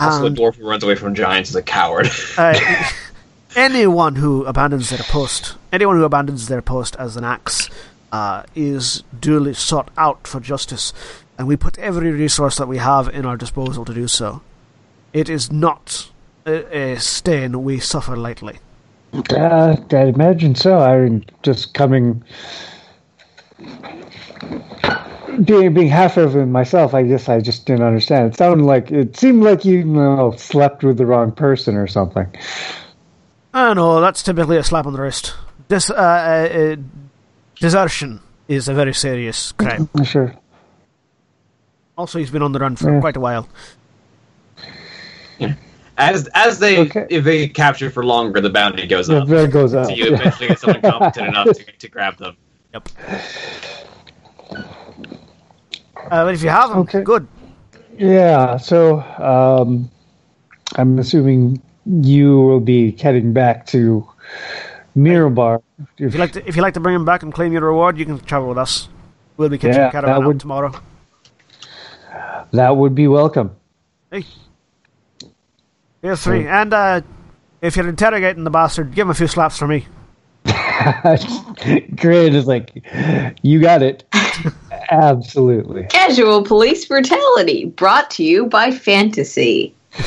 [0.00, 2.08] also, And, the dwarf who runs away from giants is a coward.
[2.36, 2.58] uh,
[3.56, 7.70] anyone who abandons their post, anyone who abandons their post as an axe,
[8.10, 10.92] uh, is duly sought out for justice,
[11.38, 14.42] and we put every resource that we have in our disposal to do so.
[15.12, 16.10] It is not
[16.46, 18.58] a, a stain we suffer lightly.
[19.30, 20.78] uh, I imagine so.
[20.78, 22.22] I mean, just coming,
[25.44, 26.94] being being half of it myself.
[26.94, 28.32] I guess I just didn't understand.
[28.32, 31.86] It sounded like it seemed like you, you know, slept with the wrong person or
[31.86, 32.26] something.
[33.54, 35.34] I know that's typically a slap on the wrist.
[35.68, 35.96] This uh, uh,
[36.58, 36.76] uh,
[37.60, 39.88] desertion is a very serious crime.
[40.04, 40.34] Sure.
[41.96, 43.00] Also, he's been on the run for Yeah.
[43.00, 43.48] quite a while.
[45.98, 47.06] As as they Okay.
[47.10, 49.28] evade capture for longer, the bounty goes Yeah, up.
[49.28, 49.86] there goes up.
[49.86, 52.36] So you eventually get someone competent enough to, to grab them.
[52.72, 52.88] Yep.
[54.50, 57.02] Uh, but if you have them, Okay.
[57.02, 57.26] good.
[57.98, 59.90] Yeah, so um,
[60.76, 64.06] I'm assuming you will be heading back to
[64.96, 65.62] Mirabar.
[65.98, 67.98] If you like to, if you like to bring him back and claim your reward,
[67.98, 68.88] you can travel with us.
[69.36, 70.72] We'll be catching Yeah, a caravan that would- tomorrow.
[72.52, 73.56] that would be welcome.
[74.12, 74.24] Hey,
[76.02, 76.46] here's three.
[76.46, 77.00] And uh,
[77.62, 79.86] if you're interrogating the bastard, give him a few slaps for me.
[81.96, 82.84] Great is like,
[83.42, 84.04] you got it.
[84.90, 85.84] Absolutely.
[85.90, 89.74] Casual police brutality brought to you by fantasy.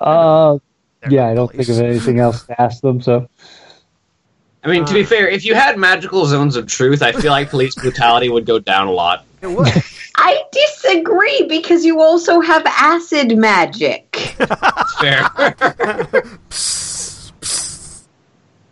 [0.00, 0.58] Uh,
[1.10, 3.02] yeah, I don't think of anything else to ask them.
[3.02, 3.28] So
[4.62, 7.50] I mean, to be fair, if you had magical zones of truth, I feel like
[7.50, 9.24] police brutality would go down a lot.
[9.40, 9.68] It would.
[10.16, 14.16] I disagree because you also have acid magic.
[15.00, 15.28] Fair.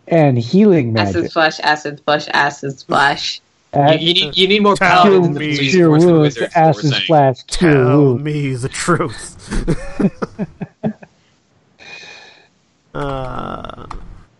[0.07, 1.15] and healing magic.
[1.15, 3.41] Acid splash, acid splash, acid splash.
[3.75, 5.55] you, you need you need more Tell paladins in the me.
[5.55, 6.51] police cure force than wounds, wizards.
[6.51, 8.23] is acid splash, Tell wounds.
[8.23, 9.35] me the truth.
[12.93, 13.85] uh,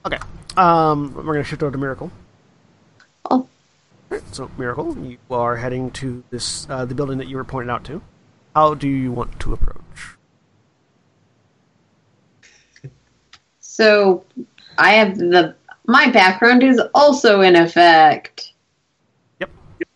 [0.05, 0.17] okay.
[0.57, 2.11] Um, we're going to shift over to Miracle.
[4.11, 4.19] Oh.
[4.31, 7.83] So, Miracle, you are heading to this uh, the building that you were pointed out
[7.85, 8.01] to.
[8.55, 10.17] How do you want to approach?
[13.79, 14.25] So
[14.77, 15.55] I have the
[15.85, 18.51] my background is also in effect.
[19.39, 19.51] Yep,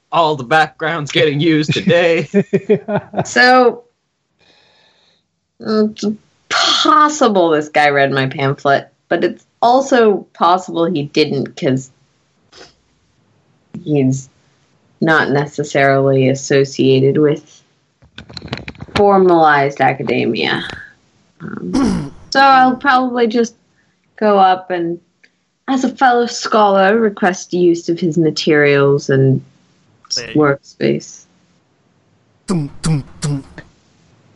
[0.09, 2.29] all the backgrounds getting used today.
[3.25, 3.83] So
[5.59, 6.05] It's
[6.49, 11.91] possible this guy read my pamphlet, but it's also possible he didn't because
[13.83, 14.29] he's
[15.01, 17.61] not necessarily associated with
[18.95, 20.63] formalized academia.
[21.41, 23.55] Um, so I'll probably just
[24.15, 24.99] go up and,
[25.67, 29.43] as a fellow scholar, request use of his materials and
[30.09, 31.25] workspace.
[32.47, 33.43] Dum, dum, dum.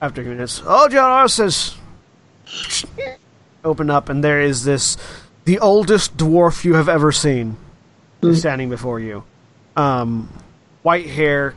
[0.02, 1.76] After hearing this, hold your horses.
[3.64, 4.98] Open up, and there is this
[5.46, 7.58] the oldest dwarf you have ever seen
[8.22, 9.24] is standing before you.
[9.78, 10.28] Um,
[10.82, 11.56] white hair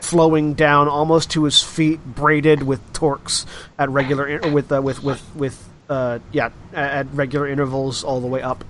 [0.00, 3.46] flowing down almost to his feet, braided with torques
[3.78, 8.26] at regular in- with uh, with with with uh, yeah at, regular intervals all the
[8.26, 8.64] way up.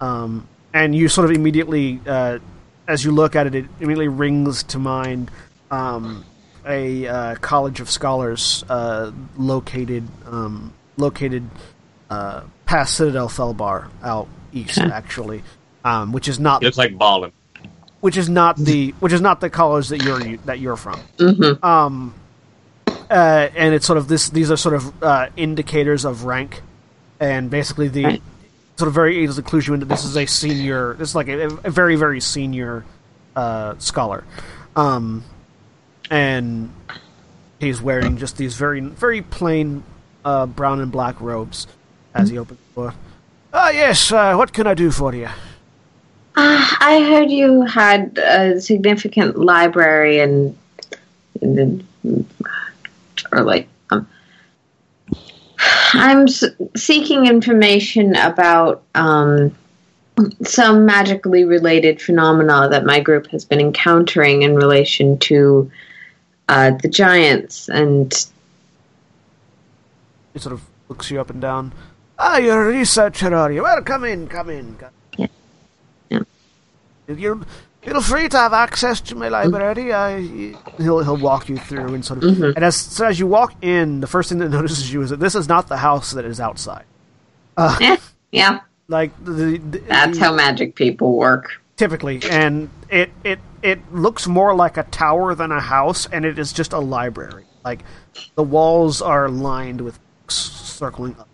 [0.00, 2.38] Um, and you sort of immediately, uh,
[2.88, 5.30] as you look at it, it immediately rings to mind
[5.70, 6.24] um,
[6.66, 11.48] a uh, college of scholars uh, located um, located
[12.08, 15.42] uh, past Citadel Felbar out east, actually,
[15.84, 17.32] um, which is not looks like Ballin.
[18.00, 21.00] Which is not the which is not the college that you're that you're from.
[21.18, 21.64] Mm-hmm.
[21.64, 22.14] Um,
[22.88, 24.28] uh, and it's sort of this.
[24.30, 26.62] These are sort of uh, indicators of rank,
[27.18, 28.22] and basically the Right.
[28.76, 30.94] sort of very easily clues you into this is a senior.
[30.94, 32.84] This is like a, a very very senior
[33.36, 34.24] uh, scholar,
[34.76, 35.24] um,
[36.10, 36.72] and
[37.58, 39.82] he's wearing just these very very plain
[40.24, 41.66] uh, brown and black robes
[42.14, 42.94] as he opens the door.
[43.52, 44.12] Ah, yes.
[44.12, 45.28] Uh, what can I do for you?
[46.42, 50.56] Uh, I heard you had a significant library and,
[51.42, 51.84] and
[53.30, 54.08] or like um,
[55.92, 56.44] I'm s-
[56.74, 59.54] seeking information about um,
[60.42, 65.70] some magically related phenomena that my group has been encountering in relation to
[66.48, 68.12] uh, the giants and
[70.32, 71.74] He sort of looks you up and down.
[72.18, 73.62] Ah, you're a researcher, are you?
[73.62, 74.76] Well, come in, come in.
[74.76, 74.88] Come.
[74.88, 74.99] Yeah.
[77.18, 77.44] You
[77.82, 79.92] feel free to have access to my library.
[79.92, 80.20] I
[80.78, 82.30] he'll he'll walk you through and sort of.
[82.36, 82.54] Mhm.
[82.56, 85.20] And as so as you walk in, the first thing that notices you is that
[85.20, 86.84] this is not the house that is outside.
[87.58, 87.96] yeah,
[88.32, 91.60] yeah, Like the, the that's the- how magic people work.
[91.76, 96.38] typically, and it it it looks more like a tower than a house, and it
[96.38, 97.44] is just a library.
[97.64, 97.80] Like
[98.34, 101.28] the walls are lined with books circling up.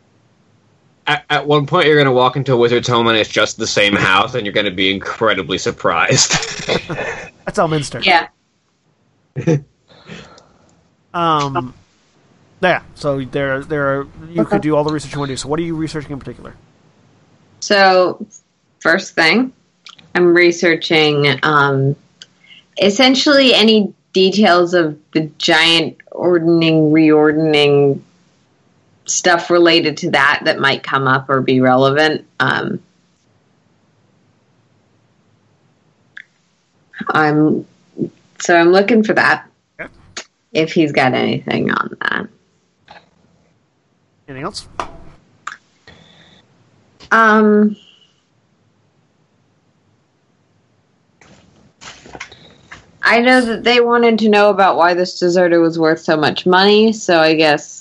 [1.06, 3.56] At, at one point, you're going to walk into a wizard's home and it's just
[3.58, 6.32] the same house, and you're going to be incredibly surprised.
[7.44, 8.04] That's Elminster.
[8.04, 8.28] Yeah.
[11.14, 11.72] Um.
[12.60, 12.82] Yeah.
[12.94, 14.50] So there, there, are, you Okay.
[14.50, 15.36] could do all the research you want to do.
[15.38, 16.54] So, what are you researching in particular?
[17.60, 18.26] So,
[18.80, 19.52] first thing,
[20.14, 21.96] I'm researching um,
[22.82, 28.00] essentially any details of the giant ordning, reordering
[29.06, 32.26] stuff related to that that might come up or be relevant.
[32.38, 32.82] Um,
[37.08, 37.66] I'm
[38.38, 39.48] so I'm looking for that.
[39.80, 39.90] Okay.
[40.52, 42.28] If he's got anything on that.
[44.28, 44.68] Anything else?
[47.12, 47.76] Um,
[53.02, 56.44] I know that they wanted to know about why this deserter was worth so much
[56.44, 57.76] money, so I guess.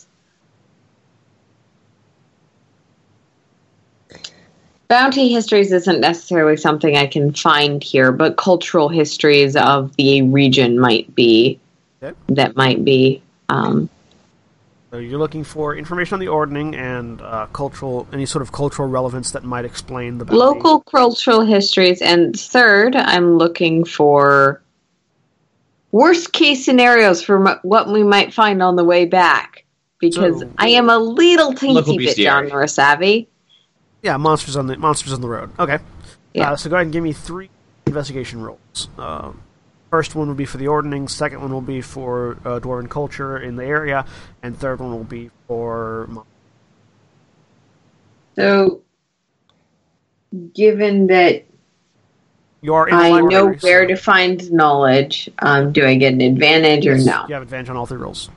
[4.88, 10.80] Bounty histories isn't necessarily something I can find here, but cultural histories of the region
[10.80, 11.60] might be.
[12.04, 12.16] Okay.
[12.30, 13.22] That might be.
[13.50, 13.90] Um,
[14.92, 18.88] So you're looking for information on the ordning and uh, cultural, any sort of cultural
[18.88, 20.38] relevance that might explain the bounty.
[20.38, 24.62] local cultural histories and third i'm looking for
[25.92, 29.66] worst case scenarios for m- what we might find on the way back
[30.00, 33.28] because So- i am a little Local teensy bit John bestiary.
[34.06, 35.50] Yeah, monsters on the monsters on the road.
[35.58, 35.80] Okay.
[36.36, 36.52] Yeah.
[36.52, 37.50] Uh, so go ahead and give me three
[37.88, 38.88] investigation rolls.
[39.00, 39.32] Uh,
[39.90, 41.08] first one will be for the ordning.
[41.08, 44.06] Second one will be for uh, dwarven culture in the area,
[44.44, 46.08] and third one will be for.
[48.36, 48.84] so
[50.54, 51.46] given that
[52.62, 56.86] You are i know where so- to find knowledge um, do i get an advantage
[56.86, 58.30] or Yes, no You have advantage on all three rolls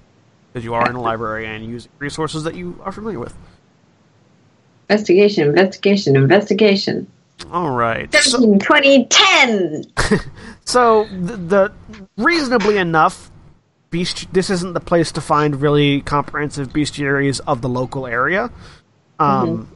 [0.53, 3.35] because you are in a library and using resources that you are familiar with.
[4.89, 7.07] Investigation investigation investigation
[7.53, 8.13] All right.
[8.15, 9.85] So, 17 20 10
[10.65, 11.73] so the, the
[12.17, 13.31] reasonably enough,
[13.91, 14.27] beast.
[14.33, 18.51] This isn't the place to find really comprehensive bestiaries of the local area.
[19.19, 19.75] Um, Mm-hmm.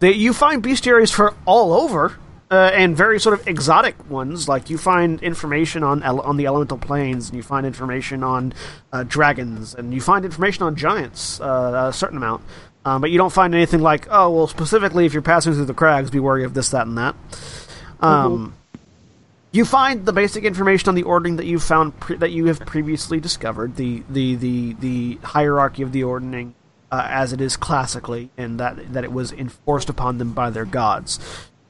[0.00, 2.18] they, you find bestiaries for all over
[2.50, 4.48] uh, and very sort of exotic ones.
[4.48, 8.52] Like you find information on ele- on the elemental planes, and you find information on
[8.92, 12.42] uh, dragons, and you find information on giants, uh, a certain amount.
[12.84, 15.74] Um, but you don't find anything like, oh, well, specifically if you're passing through the
[15.74, 17.14] crags, be wary of this, that, and that.
[18.00, 18.54] Um,
[19.52, 22.58] You find the basic information on the ordning that you found pre- that you have
[22.60, 26.54] previously discovered, the the the, the hierarchy of the ordning
[26.90, 30.64] uh, as it is classically, and that that it was enforced upon them by their
[30.64, 31.20] gods.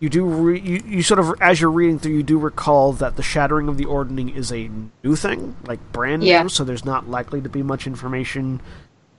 [0.01, 3.16] You do re- you, you sort of as you're reading through, you do recall that
[3.16, 4.70] the shattering of the ordning is a
[5.05, 6.43] new thing, like brand Yeah.
[6.43, 6.49] new.
[6.49, 8.61] So there's not likely to be much information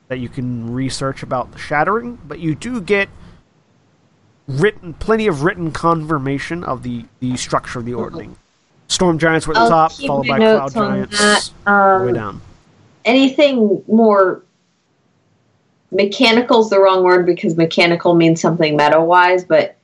[0.08, 3.10] that you can research about the shattering, but you do get
[4.48, 8.36] written plenty of written confirmation of the the structure of the ordning.
[8.88, 11.20] Storm giants were at the I'll top, keep followed my by cloud notes on giants,
[11.20, 11.50] that.
[11.66, 12.42] all the way Um, down.
[13.06, 14.44] anything more
[15.92, 19.76] mechanical is the wrong word because mechanical means something meta wise, but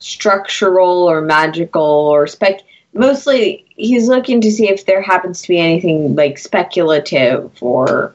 [0.00, 2.60] structural or magical or spec.
[2.94, 8.12] Mostly, he's looking to see if there happens to be anything like speculative or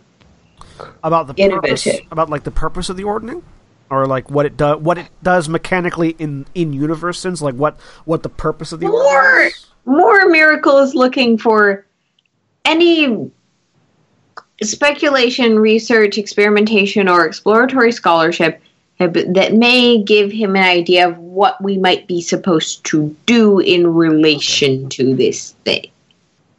[1.04, 3.44] about the purpose, about like the purpose of the ordning,
[3.90, 7.80] or like what it does, what it does mechanically in in universe sense, like what
[8.06, 9.42] what the purpose of the More!
[9.42, 9.68] is.
[9.86, 11.86] more miracle is looking for
[12.66, 13.32] any
[14.62, 18.62] speculation, research, experimentation, or exploratory scholarship
[19.00, 23.94] that may give him an idea of what we might be supposed to do in
[23.94, 25.88] relation to this thing.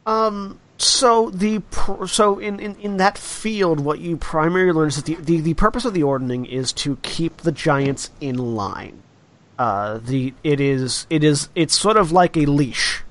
[0.05, 0.58] Um.
[0.81, 1.61] So the
[2.07, 5.53] so in, in, in that field, what you primarily learn is that the, the, the
[5.55, 9.03] purpose of the ordning is to keep the giants in line.
[9.57, 13.03] Uh, the it is it is it's sort of like a leash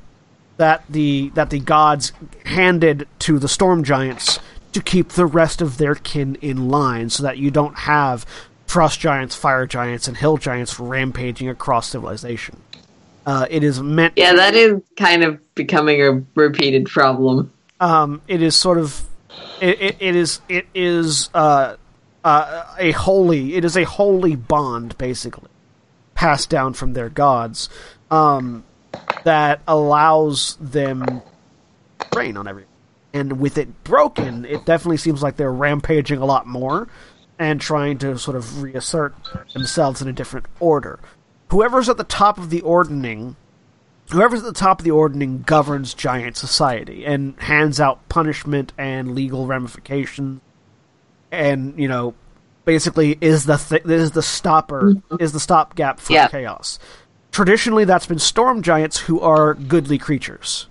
[0.57, 2.13] that the that the gods
[2.47, 4.39] handed to the storm giants
[4.73, 8.25] to keep the rest of their kin in line, so that you don't have
[8.67, 12.63] frost giants, fire giants, and hill giants rampaging across civilization.
[13.27, 14.15] Uh, it is meant.
[14.17, 17.53] Yeah, that is kind of becoming a repeated problem.
[17.81, 19.05] Um, it is sort of
[19.61, 21.77] it, it, it is it is uh,
[22.25, 25.51] uh, a holy it is a holy bond basically
[26.15, 27.69] passed down from their gods
[28.11, 28.65] um,
[29.25, 31.23] that allows them
[32.15, 32.69] reign on everything.
[33.15, 36.89] And with it broken, it definitely seems like they're rampaging a lot more
[37.39, 39.15] and trying to sort of reassert
[39.55, 40.99] themselves in a different order.
[41.51, 43.37] Whoever's at the top of the ordning
[44.11, 49.15] whoever's at the top of the ordning governs giant society and hands out punishment and
[49.15, 50.41] legal ramifications
[51.31, 52.15] and you know
[52.65, 56.29] basically is the th- is the stopper is the stopgap for Yeah.
[56.29, 56.79] chaos.
[57.33, 60.67] Traditionally that's been storm giants who are goodly creatures.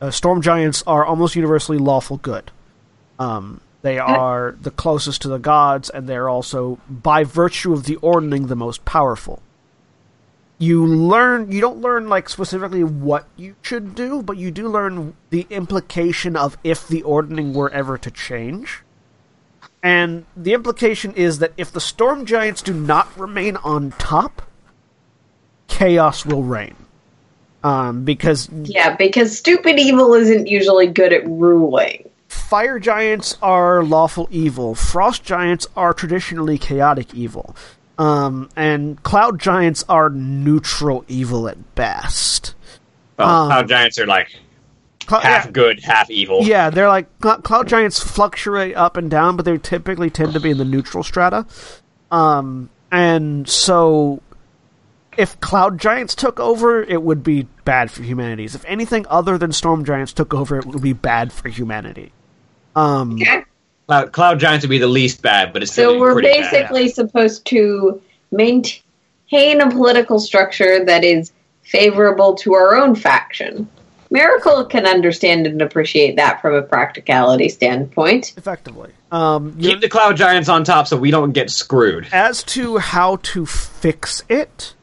[0.00, 2.50] Uh, storm giants are almost universally lawful good.
[3.18, 7.96] Um, they are the closest to the gods and they're also by virtue of the
[7.96, 9.40] ordning the most powerful
[10.58, 15.14] you learn you don't learn like specifically what you should do but you do learn
[15.30, 18.82] the implication of if the ordning were ever to change
[19.82, 24.42] and the implication is that if the storm giants do not remain on top
[25.68, 26.74] chaos will reign
[27.64, 32.08] um, because Yeah, because stupid evil isn't usually good at ruling.
[32.28, 34.74] fire giants are lawful evil.
[34.76, 37.56] Frost giants are traditionally chaotic evil.
[37.98, 42.54] Um, and cloud giants are neutral evil at best.
[43.18, 44.28] Well, Um, cloud giants are like
[45.06, 46.42] Clou- half yeah, good, half evil.
[46.42, 50.40] yeah, they're like cl- cloud giants fluctuate up and down, but they typically tend to
[50.40, 51.46] be in the neutral strata.
[52.10, 54.20] Um, and so,
[55.16, 58.54] if cloud giants took over, it would be bad for humanities.
[58.54, 62.12] If anything other than storm giants took over, it would be bad for humanity.
[62.74, 63.44] Um, Okay.
[63.86, 66.50] Cloud, cloud giants would be the least bad, but it's still So we're pretty bad.
[66.50, 68.00] basically supposed to
[68.32, 71.32] maintain a political structure that is
[71.62, 73.68] favorable to our own faction.
[74.10, 78.34] Miracle can understand and appreciate that from a practicality standpoint.
[78.36, 78.90] effectively.
[79.10, 82.06] Um, Keep the cloud giants on top so we don't get screwed.
[82.12, 84.74] as to how to fix it,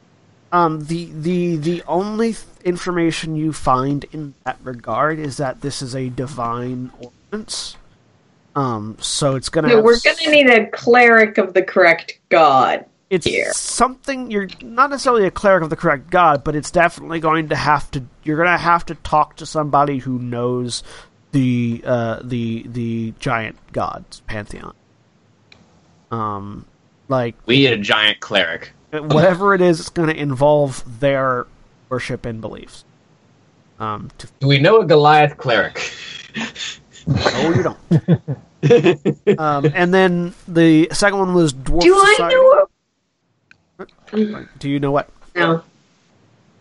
[0.52, 5.82] um, the the the only th- information you find in that regard is that this
[5.82, 7.76] is a divine ordinance.
[8.56, 9.70] Um, so it's gonna.
[9.70, 12.86] So have we're going to need a cleric of the correct god.
[13.10, 13.52] It's here.
[13.54, 17.56] something you're not necessarily a cleric of the correct god, but it's definitely going to
[17.56, 18.04] have to.
[18.24, 20.84] You're gonna have to talk to somebody who knows
[21.32, 24.74] the uh, the the giant gods pantheon.
[26.12, 26.66] Um,
[27.08, 28.74] like We need a giant cleric.
[28.92, 31.48] whatever it is, it's going to involve their
[31.90, 32.86] worship and beliefs.
[33.80, 35.92] Um, to, Do we know a Goliath cleric?
[37.08, 37.78] no, you don't.
[39.40, 42.68] um, and then the second one was dwarf Do I know?
[44.60, 45.10] Do you know what?
[45.36, 45.64] No.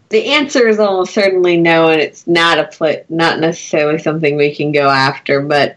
[0.08, 4.54] the answer is almost certainly no, and it's not a pl- not necessarily something we
[4.54, 5.40] can go after.
[5.40, 5.76] But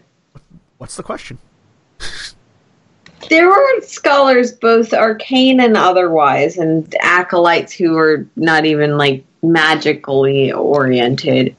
[0.78, 1.38] What's the question?
[3.28, 10.52] there were scholars, both arcane and otherwise, and acolytes who were not even like magically
[10.52, 11.54] oriented,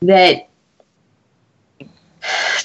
[0.00, 0.48] that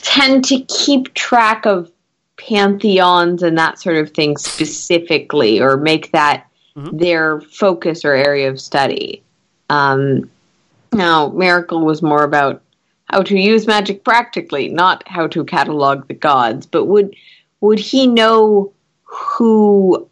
[0.01, 1.91] tend to keep track of
[2.37, 6.99] pantheons and that sort of thing specifically, or make that Mhm.
[6.99, 9.21] their focus or area of study.
[9.69, 10.29] Um,
[10.93, 12.61] now, Miracle was more about
[13.05, 16.65] how to use magic practically, not how to catalog the gods.
[16.65, 17.15] But would
[17.59, 18.71] would he know
[19.03, 20.07] who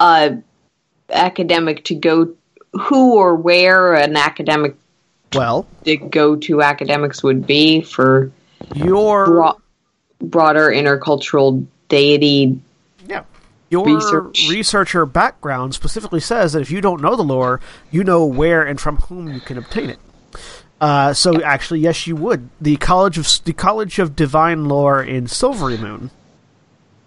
[0.00, 0.36] a
[1.10, 2.28] academic to go,
[2.72, 4.76] who or where an academic
[5.34, 8.30] Well, the go to academics would be for
[8.74, 9.60] your bro-
[10.20, 12.60] broader intercultural deity?
[13.06, 13.24] yeah,
[13.70, 14.46] your Research.
[14.48, 18.80] researcher background specifically says that if you don't know the lore, you know where and
[18.80, 19.98] from whom you can obtain it.
[20.80, 22.48] Uh, so actually, yes, you would.
[22.60, 26.10] The College of the College of Divine Lore in Silverymoon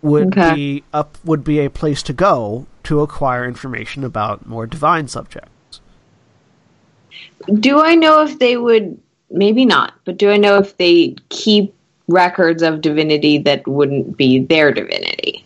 [0.02, 0.56] would Okay.
[0.56, 5.50] be up would be a place to go to acquire information about more divine subjects.
[7.60, 9.00] Do I know if they would?
[9.32, 11.74] Maybe not, but do I know if they keep
[12.08, 15.46] records of divinity that wouldn't be their divinity?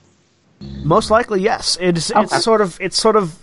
[0.62, 1.78] Most likely, yes.
[1.82, 2.22] It's Okay.
[2.22, 3.38] it's sort of it's sort of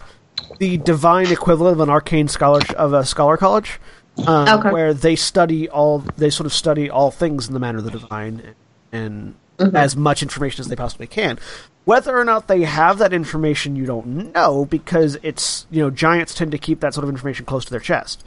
[0.58, 3.78] the divine equivalent of an arcane scholar of a scholar college,
[4.26, 4.70] um, Okay.
[4.70, 7.90] where they study all they sort of study all things in the manner of the
[7.90, 8.54] divine
[8.92, 9.76] and Mm-hmm.
[9.76, 11.38] as much information as they possibly can.
[11.84, 16.34] Whether or not they have that information, you don't know because it's you know giants
[16.34, 18.24] tend to keep that sort of information close to their chest.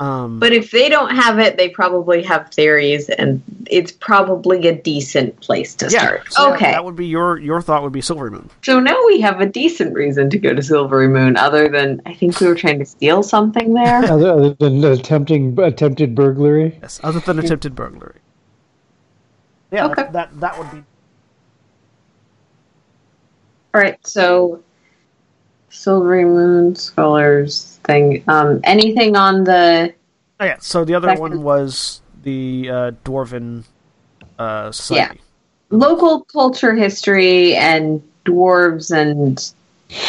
[0.00, 3.40] Um, But if they don't have it, they probably have theories, and
[3.70, 6.32] it's probably a decent place to yeah, start.
[6.32, 8.48] so okay, that would be your your thought would be Silverymoon.
[8.62, 12.40] so now we have a decent reason to go to Silverymoon, other than I think
[12.40, 13.98] we were trying to steal something there.
[14.10, 16.78] Other, other than attempting attempted burglary.
[16.82, 18.16] Yes, other than attempted burglary.
[19.70, 20.02] Yeah, Okay.
[20.02, 20.82] that, that that would be
[23.74, 24.62] All right, so
[25.70, 28.22] Silverymoon scholars thing.
[28.28, 29.94] Um, anything on the
[30.40, 30.56] Oh yeah.
[30.60, 31.20] So the other Second.
[31.20, 33.64] one was the uh, dwarven
[34.38, 35.20] uh, society.
[35.70, 39.36] local culture history and dwarves and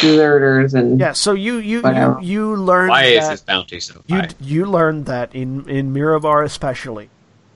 [0.00, 1.12] deserters and Yeah.
[1.12, 2.18] So you you Whatever.
[2.20, 4.28] you, you learned Why is that his bounty so you high?
[4.40, 7.08] you learned that in in Mirabar especially,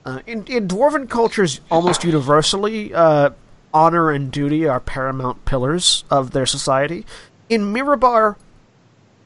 [0.05, 3.31] uh, in in dwarven cultures almost universally, uh,
[3.73, 7.05] honor and duty are paramount pillars of their society.
[7.49, 8.35] In Mirabar,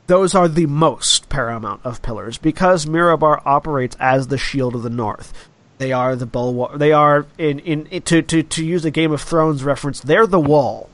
[0.07, 4.89] those are the most paramount of pillars because Mirabar operates as the shield of the
[4.89, 5.49] North.
[5.77, 6.77] They are the bulwark.
[6.77, 9.99] They are in, in to to to use a Game of Thrones reference.
[9.99, 10.89] They're the wall.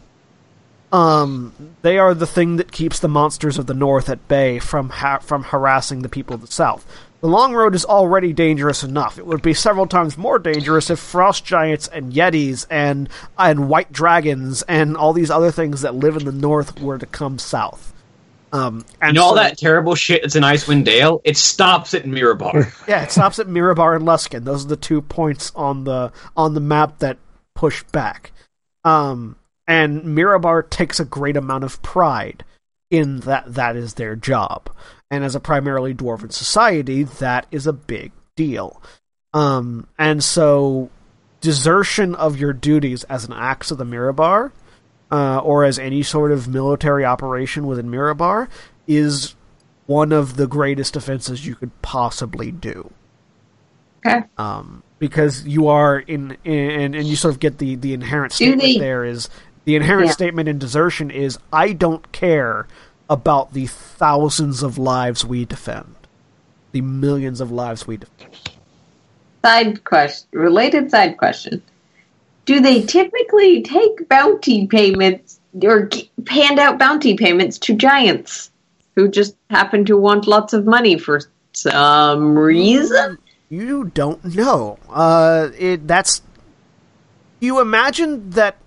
[0.92, 4.90] Um, they are the thing that keeps the monsters of the North at bay from
[4.90, 6.86] ha- from harassing the people of the South.
[7.22, 9.18] The Long Road is already dangerous enough.
[9.18, 13.92] It would be several times more dangerous if frost giants and yetis and and white
[13.92, 17.94] dragons and all these other things that live in the North were to come south.
[18.54, 22.06] Um, and And all so- that terrible shit that's in Icewind Dale, it stops at
[22.06, 22.74] Mirabar.
[22.88, 24.46] yeah, it stops at Mirabar and Luskan.
[24.46, 27.18] Those are the two points on the on the map that
[27.54, 28.32] push back.
[28.86, 29.36] Um,
[29.68, 32.46] and Mirabar takes a great amount of pride
[32.90, 34.70] in that that is their job.
[35.12, 38.82] And as a primarily dwarven society, that is a big deal.
[39.34, 40.90] Um, and so
[41.42, 44.52] desertion of your duties as an axe of the Mirabar,
[45.12, 48.48] uh, or as any sort of military operation within Mirabar,
[48.88, 49.36] is
[49.88, 52.92] one of the greatest offenses you could possibly do.
[54.06, 54.22] okay.
[54.38, 58.80] Um, because you are in, in and you sort of get the the inherent statement
[58.80, 59.30] there is
[59.66, 60.12] the inherent Yeah.
[60.14, 62.68] statement in desertion is I don't care
[63.10, 65.96] about the thousands of lives we defend,
[66.72, 68.32] the millions of lives we defend.
[69.44, 71.62] Side question, related side question:
[72.46, 75.90] Do they typically take bounty payments or
[76.28, 78.52] hand out bounty payments to giants
[78.96, 81.22] who just happen to want lots of money for
[81.54, 83.18] some reason?
[83.50, 84.78] You don't know.
[84.90, 86.22] Uh, it that's.
[87.40, 88.58] You imagine that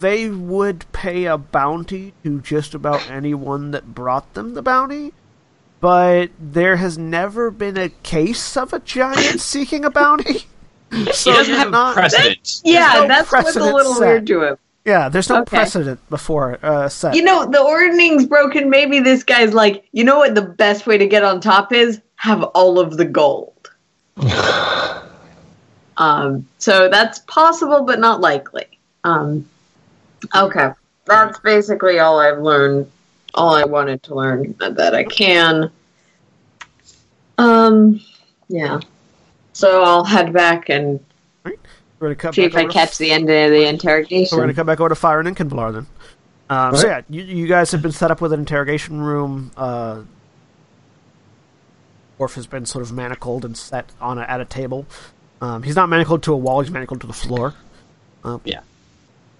[0.00, 5.12] they would pay a bounty to just about anyone that brought them the bounty,
[5.80, 10.46] but there has never been a case of a giant seeking a bounty.
[11.12, 12.60] So he doesn't have not- precedent.
[12.64, 14.00] Yeah, no that's what's a little set.
[14.08, 14.56] weird to him.
[14.84, 15.56] Yeah, there's no Okay.
[15.58, 17.14] precedent before uh, set.
[17.14, 18.70] You know, the ordning's broken.
[18.70, 20.34] Maybe this guy's like, you know what?
[20.34, 23.70] The best way to get on top is have all of the gold.
[25.96, 28.66] um, so that's possible, but not likely.
[29.04, 29.48] Um,
[30.34, 30.70] okay,
[31.04, 32.90] that's basically all I've learned.
[33.34, 35.70] All I wanted to learn that I can.
[37.38, 38.00] Um,
[38.48, 38.80] yeah.
[39.52, 40.98] So I'll head back and
[41.44, 41.52] We're
[42.00, 44.36] gonna cut see if I catch the end of the interrogation.
[44.36, 45.86] we're going to come back over to Fire and Qinvylar then.
[46.48, 49.52] Um, So yeah, you, you guys have been set up with an interrogation room.
[49.56, 50.02] Uh,
[52.18, 54.86] Orf has been sort of manacled and set on a, at a table.
[55.40, 57.54] Um, he's not manacled to a wall; he's manacled to the floor.
[58.44, 58.60] Yeah.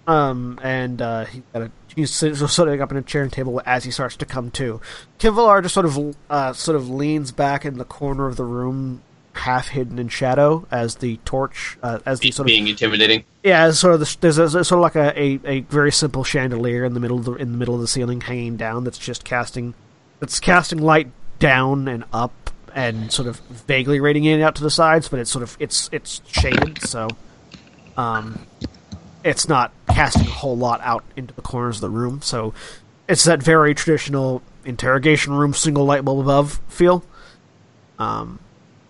[0.07, 3.83] Um, and uh, he got a, he's sitting up in a chair and table as
[3.83, 4.81] he starts to come to.
[5.19, 9.03] Qinvylar just sort of uh, sort of leans back in the corner of the room,
[9.33, 13.23] half hidden in shadow, as the torch, uh, as the sort of Being intimidating.
[13.43, 16.23] yeah, sort of the, there's, a, there's sort of like a, a, a very simple
[16.23, 18.83] chandelier in the middle of the in the middle of the ceiling, hanging down.
[18.83, 19.75] That's just casting,
[20.19, 21.09] that's casting light
[21.39, 22.33] down and up
[22.73, 26.21] and sort of vaguely radiating out to the sides, but it's sort of it's it's
[26.25, 27.07] shaded, so
[27.97, 28.39] um,
[29.23, 32.21] it's not casting a whole lot out into the corners of the room.
[32.21, 32.53] So
[33.07, 37.03] it's that very traditional interrogation room, single light bulb above feel.
[37.99, 38.39] Um,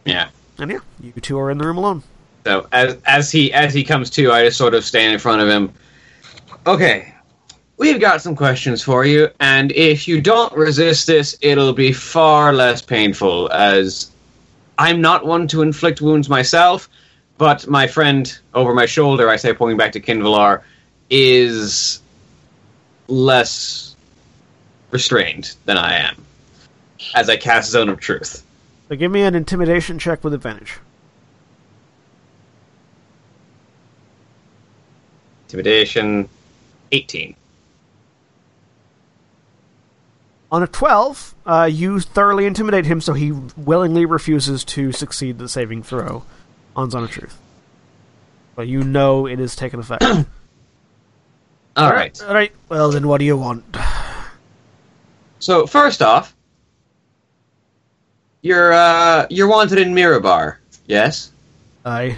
[0.06, 0.30] Yeah.
[0.60, 2.04] and yeah, you two are in the room alone.
[2.46, 5.42] So as as he as he comes to, I just sort of stand in front
[5.42, 5.72] of him.
[6.66, 7.14] Okay,
[7.78, 12.54] we've got some questions for you, and if you don't resist this, it'll be far
[12.54, 13.52] less painful.
[13.52, 14.10] As
[14.78, 16.90] I'm not one to inflict wounds myself,
[17.42, 20.62] but my friend over my shoulder, I say, pointing back to Qinvylar,
[21.10, 22.00] is
[23.08, 23.96] less
[24.92, 26.24] restrained than I am.
[27.16, 28.44] As I cast Zone of Truth.
[28.90, 30.78] So give me an intimidation check with advantage.
[35.48, 36.30] Intimidation,
[36.92, 37.36] eighteen.
[40.52, 45.50] On a 12, uh, you thoroughly intimidate him, so he willingly refuses to succeed the
[45.50, 46.24] saving throw
[46.76, 47.38] on Zone of Truth.
[48.56, 50.04] But you know it has taken effect.
[51.76, 52.22] All right.
[52.22, 52.52] All right.
[52.70, 53.64] Well, then what do you want?
[55.40, 56.36] So first off,
[58.42, 61.32] you're uh, you're wanted in Mirabar, yes?
[61.86, 62.18] I.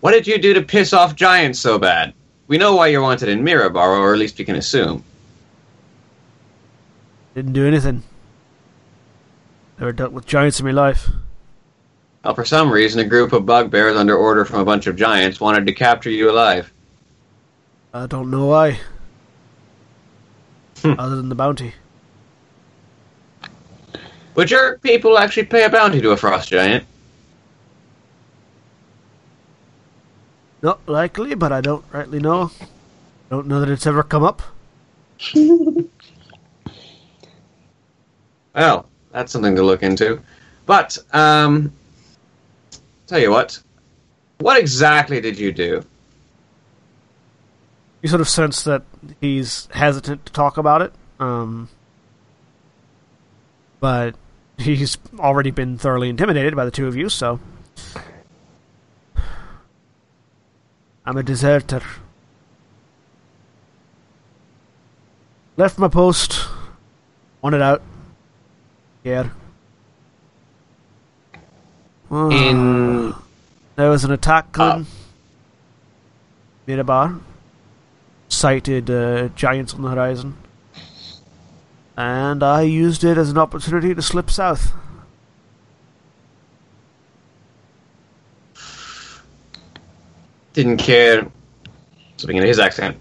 [0.00, 2.14] What did you do to piss off giants so bad?
[2.46, 5.02] We know why you're wanted in Mirabar, or at least we can assume.
[7.34, 8.02] Didn't do anything.
[9.78, 11.10] Never dealt with giants in my life.
[12.24, 15.40] Well, for some reason, a group of bugbears under order from a bunch of giants
[15.40, 16.72] wanted to capture you alive.
[17.92, 18.80] I don't know why.
[20.80, 20.94] Hmm.
[20.98, 21.74] Other than the bounty.
[24.34, 26.84] Would your people actually pay a bounty to a frost giant?
[30.62, 32.50] Not likely, but I don't rightly know.
[33.28, 34.42] Don't know that it's ever come up.
[38.54, 40.20] Well, that's something to look into.
[40.64, 41.72] But, um,
[43.14, 43.62] tell you what,
[44.38, 45.84] what exactly did you do?
[48.02, 48.82] You sort of sense that
[49.20, 50.92] he's hesitant to talk about it.
[51.20, 51.68] Um,
[53.78, 54.16] but
[54.58, 57.38] he's already been thoroughly intimidated by the two of you, so.
[61.06, 61.82] I'm a deserter.
[65.56, 66.48] Left my post.
[67.42, 67.80] Wanted out.
[69.04, 69.30] Here.
[72.10, 73.14] Ah, In
[73.76, 74.62] there was an attack Oh.
[74.70, 74.86] on
[76.68, 77.20] Mirabar.
[78.28, 80.36] Sighted uh, giants on the horizon.
[81.96, 84.72] And I used it as an opportunity to slip south.
[90.52, 91.26] didn't care.
[92.16, 92.96] Speaking of his accent,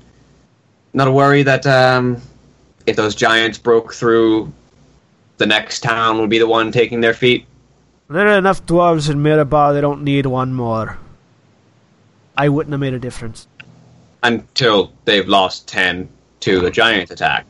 [0.93, 2.17] not a worry that um,
[2.85, 4.51] if those giants broke through,
[5.37, 7.45] the next town would be the one taking their feet.
[8.09, 10.97] There are enough dwarves in Mirabar, they don't need one more.
[12.37, 13.47] I wouldn't have made a difference.
[14.23, 16.07] until they've lost 10
[16.39, 17.45] to the giant attack.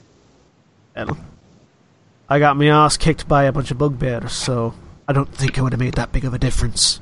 [0.96, 4.74] I got my ass kicked by a bunch of bugbears, so
[5.08, 7.00] I don't think it would have made that big of a difference.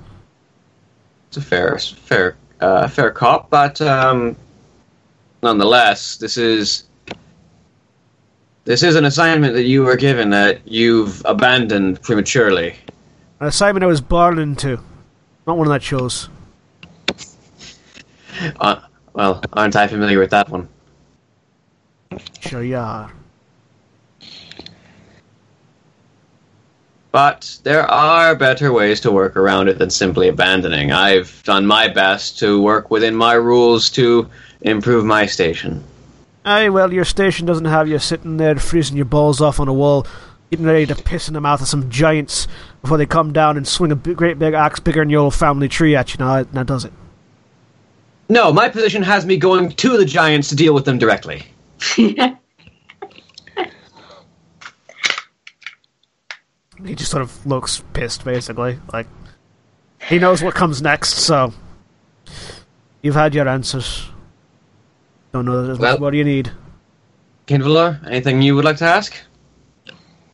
[1.30, 4.36] It's a fair, fair, uh, fair cop, but um,
[5.42, 6.84] nonetheless, this is
[8.66, 12.76] this is an assignment that you were given that you've abandoned prematurely.
[13.42, 14.80] An assignment I was born into,
[15.48, 16.30] not one of that chose.
[18.60, 18.82] Uh,
[19.14, 20.70] well, aren't I familiar with that one?
[22.40, 23.12] Sure you are.
[27.12, 30.92] But there are better ways to work around it than simply abandoning.
[30.92, 34.30] I've done my best to work within my rules to
[34.62, 35.84] improve my station.
[36.46, 39.74] Aye, well, your station doesn't have you sitting there freezing your balls off on a
[39.74, 40.06] wall,
[40.52, 42.48] getting ready to piss in the mouth of some giants
[42.82, 45.36] before they come down and swing a big, great big axe bigger than your old
[45.36, 46.18] family tree at you.
[46.20, 46.94] Now, now does it?
[48.30, 51.44] No, my position has me going to the giants to deal with them directly.
[51.98, 52.16] he
[56.96, 58.80] just sort of looks pissed, basically.
[58.94, 59.08] Like
[60.08, 61.54] he knows what comes next, so
[63.02, 64.08] you've had your answers.
[65.34, 66.52] Don't know Well- What do you need?
[67.48, 69.14] Qinvylar, anything you would like to ask?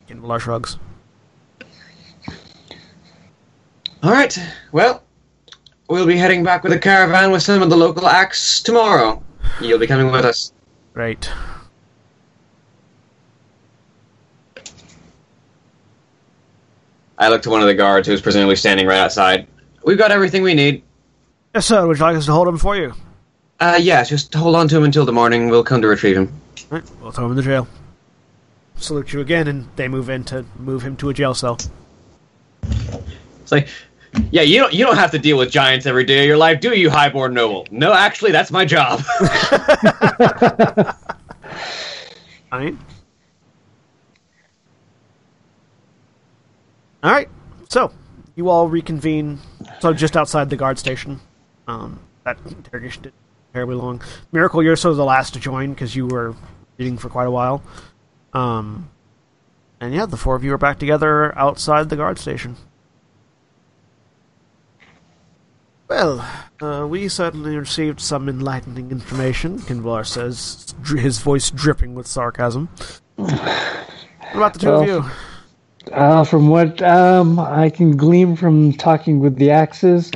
[0.08, 0.78] Qinvylar shrugs.
[4.02, 4.38] All right.
[4.72, 5.02] Well,
[5.88, 9.22] we'll be heading back with a caravan with some of the local acts tomorrow.
[9.60, 10.52] You'll be coming with us.
[10.94, 11.28] Right.
[17.18, 19.48] I look to one of the guards who's presumably standing right outside.
[19.84, 20.84] We've got everything we need.
[21.54, 21.84] Yes, sir.
[21.86, 22.94] Would you like us to hold him for you?
[23.58, 25.48] Uh, yes, just hold on to him until the morning.
[25.48, 26.32] We'll come to retrieve him.
[26.70, 26.84] Right.
[27.00, 27.66] We'll throw him in the jail.
[28.76, 31.58] Salute you again, and they move in to move him to a jail cell.
[32.62, 33.68] It's like,
[34.30, 36.60] yeah, you don't you don't have to deal with giants every day of your life,
[36.60, 37.66] do you, highborn noble?
[37.70, 39.02] No, actually, that's my job.
[42.52, 42.76] Alright.
[47.04, 47.28] Alright.
[47.68, 47.92] So,
[48.34, 49.38] you all reconvene.
[49.80, 51.20] So, just outside the guard station.
[51.66, 53.14] Um, that interrogation didn't
[53.52, 54.02] terribly long.
[54.32, 56.34] Miracle, you're sort of the last to join because you were
[56.78, 57.62] reading for quite a while.
[58.32, 58.90] Um,
[59.80, 62.56] and yeah, the four of you are back together outside the guard station.
[65.88, 66.28] Well,
[66.60, 72.68] uh, we certainly received some enlightening information, Qinvylar says, his voice dripping with sarcasm.
[73.16, 73.32] What
[74.34, 75.04] about the two of you?
[75.90, 80.10] Uh, from what um, I can glean from talking with the Axes,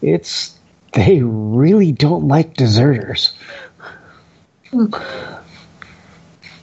[0.00, 0.58] it's
[0.94, 3.34] they really don't like deserters.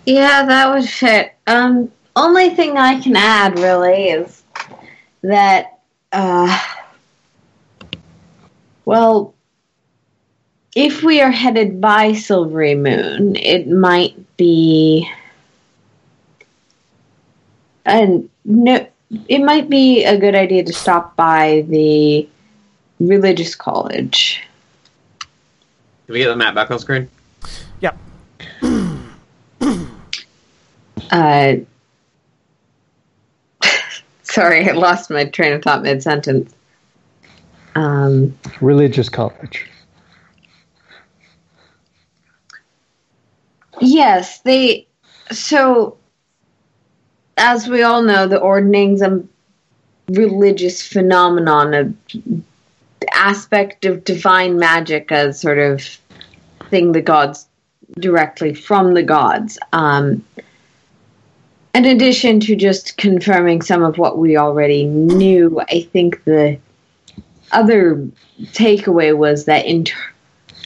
[0.05, 1.35] Yeah, that would fit.
[1.45, 4.41] Um, only thing I can add really is
[5.21, 5.79] that,
[6.11, 6.59] uh,
[8.87, 9.35] well,
[10.73, 15.11] if we are headed by Silverymoon, it might be,
[17.85, 18.87] and no,
[19.27, 22.29] it might be a good idea to stop by the
[23.01, 24.41] religious college.
[25.19, 27.09] Can we get the map back on screen?
[27.81, 27.97] Yep.
[31.11, 31.55] Uh,
[34.23, 36.53] sorry, I lost my train of thought mid sentence.
[37.77, 39.67] Um, Religious college.
[43.79, 44.87] yes, they.
[45.31, 45.97] So,
[47.37, 49.23] as we all know, the ordning's a
[50.09, 51.93] religious phenomenon, a
[53.13, 55.83] aspect of divine magic, as sort of
[56.71, 57.47] thing the gods
[57.99, 59.59] directly from the gods.
[59.71, 60.25] Um,
[61.75, 66.57] in addition to just confirming some of what we already knew, I think the
[67.51, 68.07] other
[68.41, 70.11] takeaway was that in ter-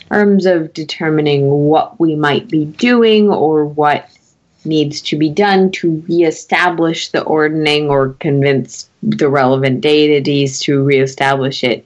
[0.09, 4.09] terms of determining what we might be doing or what
[4.65, 11.63] needs to be done to reestablish the ordning or convince the relevant deities to reestablish
[11.63, 11.85] it,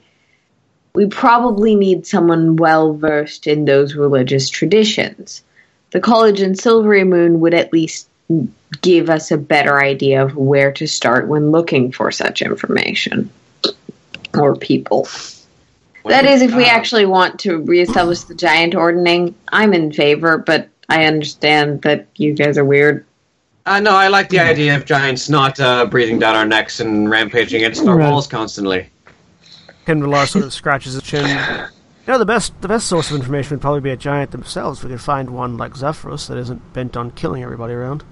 [0.94, 5.42] we probably need someone well versed in those religious traditions.
[5.92, 8.08] The college in Silverymoon would at least
[8.82, 13.30] give us a better idea of where to start when looking for such information
[14.38, 15.08] or people.
[16.04, 20.68] That is, if we actually want to reestablish the giant ordning, I'm in favor, but
[20.88, 23.04] I understand that you guys are weird.
[23.66, 27.10] Uh, no, I like the idea of giants not uh, breathing down our necks and
[27.10, 28.88] rampaging against our walls constantly.
[29.86, 31.26] Qinvylar sort of scratches his chin.
[31.26, 34.84] You know, the best the best source of information would probably be a giant themselves.
[34.84, 38.04] We could find one like Zephyros that isn't bent on killing everybody around.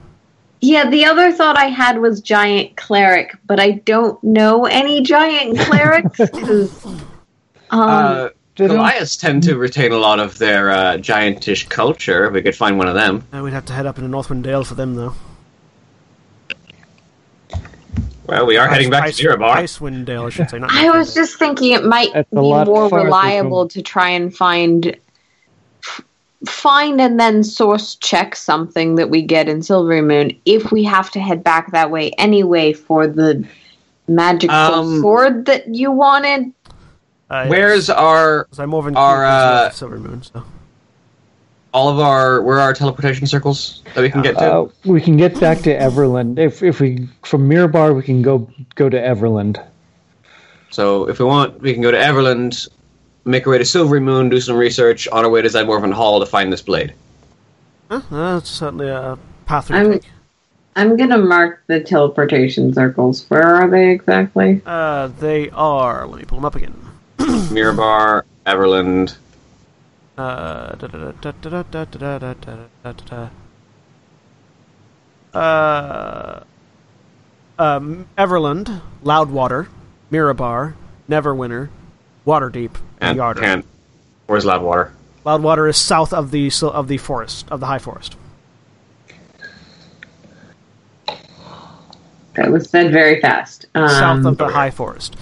[0.66, 5.59] Yeah, the other thought I had was giant cleric, but I don't know any giant
[5.66, 6.16] clerics.
[6.31, 7.01] 'cause, um,
[7.70, 12.31] Uh, Did I- Goliaths tend to retain a lot of their uh, giantish culture.
[12.31, 13.24] We could find one of them.
[13.32, 15.15] Uh, we'd have to head up into Northwind Dale for them, though.
[18.27, 19.57] Well, we are heading back Ice, to Mirabar.
[19.57, 20.59] Icewind Dale, I should say.
[20.59, 24.86] Not I was just thinking it might That's be more reliable to try and find
[24.86, 24.95] f-
[26.49, 31.21] find and then source check something that we get in Silverymoon if we have to
[31.21, 33.47] head back that way anyway for the
[34.09, 36.53] magical Um, sword that you wanted.
[37.31, 40.45] Uh, Where's our I'm over our, uh, Silver Moon, so.
[41.73, 44.53] all of our where are our teleportation circles that we can get to?
[44.53, 46.39] Uh, we can get back to Everlund.
[46.39, 49.65] If if we from Mirabar, we can go go to Everlund.
[50.71, 52.69] So if we want, we can go to Everlund,
[53.25, 56.27] make our way to Silverymoon, do some research on our way to Zymorven Hall to
[56.27, 56.95] find this blade.
[57.91, 60.01] Uh, that's certainly a path we I'm,
[60.77, 63.29] I'm gonna mark the teleportation circles.
[63.29, 64.63] Where are they exactly?
[64.67, 66.07] Uh, they are.
[66.07, 66.75] Let me pull them up again.
[67.19, 69.17] Mirabar, Everlund.
[70.17, 70.77] Uh,
[75.33, 76.41] uh,
[78.17, 79.69] Everlund, Loudwater,
[80.11, 80.75] Mirabar,
[81.09, 81.69] Neverwinter,
[82.27, 83.40] Waterdeep, and And Yartar.
[83.40, 83.64] can't.
[84.26, 84.93] Where's Loudwater?
[85.24, 88.16] Loudwater is south of the of the forest of the high forest.
[92.35, 93.66] That was said very fast.
[93.74, 95.16] Um, south of the high forest.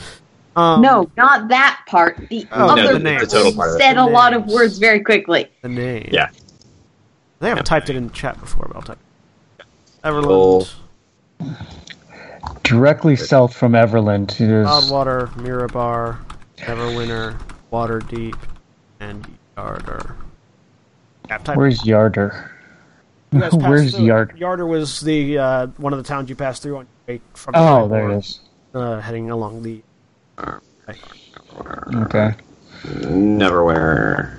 [0.56, 2.16] Um, no, not that part.
[2.28, 3.20] The Oh, other the name.
[3.20, 3.78] The total part of it.
[3.80, 5.48] said a The lot of words very quickly.
[5.62, 6.08] the name.
[6.10, 6.28] Yeah.
[7.40, 7.68] They haven't Yeah.
[7.68, 8.98] typed it in the chat before, but I'll type.
[9.58, 9.64] it.
[10.04, 10.68] Everlund, Cool.
[12.62, 16.18] Directly south from Everlund is Loudwater, Mirabar,
[16.58, 17.38] Neverwinter,
[17.72, 18.38] Waterdeep,
[19.00, 19.26] and
[19.56, 20.14] Yartar.
[21.28, 22.50] Yeah, I've where's Yartar?
[23.32, 24.06] You guys passed Where's through it.
[24.06, 24.36] Yard?
[24.38, 27.54] Yartar was the uh, one of the towns you passed through on your way from.
[27.56, 28.40] Oh, there it is.
[28.74, 29.82] Uh, heading along the.
[31.94, 32.34] Okay.
[32.84, 34.34] Neverwinter.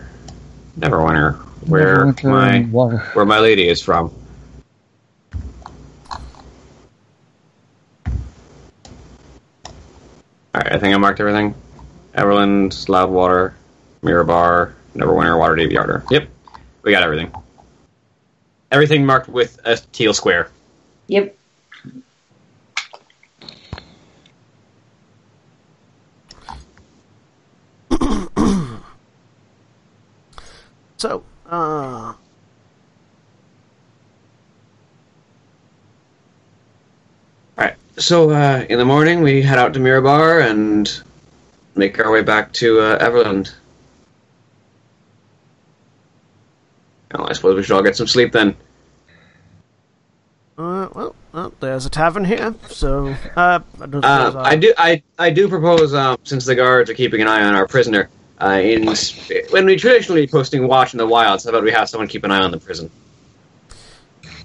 [0.78, 1.36] Neverwinter.
[1.68, 2.98] Where Neverwinter my water.
[3.14, 4.14] where my lady is from.
[10.56, 11.56] Alright, I think I marked everything.
[12.16, 13.56] Everlund, Loudwater,
[14.04, 16.10] Mirabar, Neverwinter, Waterdeep, Yartar.
[16.12, 16.30] Yep,
[16.84, 17.32] we got everything.
[18.72, 20.50] Everything marked with a teal square.
[21.08, 21.36] Yep.
[30.98, 32.14] So, uh,
[37.58, 41.04] Alright, so uh, in the morning we head out to Mirabar and
[41.76, 43.54] make our way back to uh, Everlund.
[47.14, 48.56] Well, I suppose we should all get some sleep then.
[50.58, 54.74] uh, well, well, there's a tavern here, so uh, I don't Uh, uh, I do.
[54.78, 58.10] I I do propose, um, since the guards are keeping an eye on our prisoner,
[58.42, 58.88] uh, in
[59.52, 62.32] when we traditionally posting watch in the wilds, how about we have someone keep an
[62.32, 62.90] eye on the prison?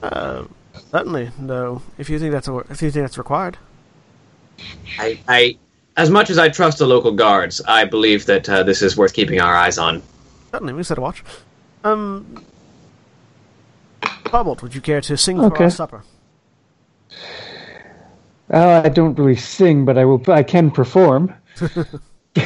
[0.02, 0.44] Uh,
[0.90, 3.56] certainly, though, if you think that's a, if you think that's required.
[4.98, 5.56] I, I,
[5.98, 9.12] as much as I trust the local guards, I believe that uh, this is worth
[9.12, 10.00] keeping our eyes on.
[10.52, 11.22] Certainly, we set a watch.
[11.84, 12.42] Um,
[14.30, 15.64] Bubbled, would you care to sing for Okay.
[15.64, 16.04] our supper?
[18.50, 20.22] Uh, I don't really sing, but I will.
[20.30, 21.34] I can perform.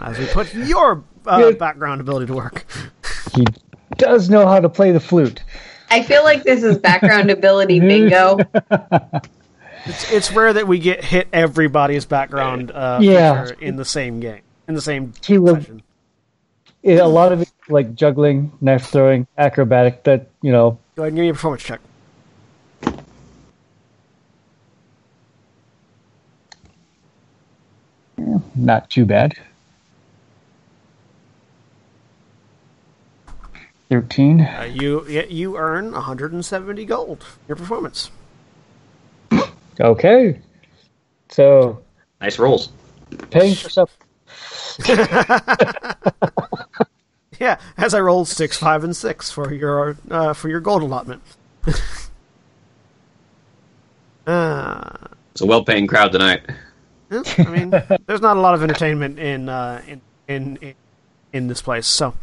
[0.00, 1.58] As we put your uh, Good.
[1.58, 2.64] background ability to work.
[3.34, 3.46] He
[3.96, 5.40] does know how to play the flute.
[5.90, 8.38] I feel like this is background ability bingo.
[9.84, 13.48] It's, it's rare that we get hit everybody's background uh, Yeah.
[13.60, 15.82] in the same game, in the same He session.
[16.82, 20.04] Yeah, a lot of it, like juggling, knife throwing, acrobatic.
[20.04, 21.80] That you know, Go ahead and give me a performance check.
[28.54, 29.34] not too bad.
[33.88, 34.40] Thirteen.
[34.40, 37.24] Uh, you you earn 170 gold.
[37.46, 38.10] Your performance.
[39.82, 40.40] Okay.
[41.28, 41.82] So
[42.20, 42.70] Nice rolls.
[43.30, 43.92] paying for supper.
[47.40, 51.22] Yeah, as I rolled six, five, and six for your uh, for your gold allotment.
[54.28, 54.90] uh,
[55.32, 56.42] It's a well-paying crowd tonight.
[57.10, 57.70] I mean,
[58.06, 60.74] there's not a lot of entertainment in uh, in, in in
[61.32, 61.88] in this place.
[61.88, 62.14] So,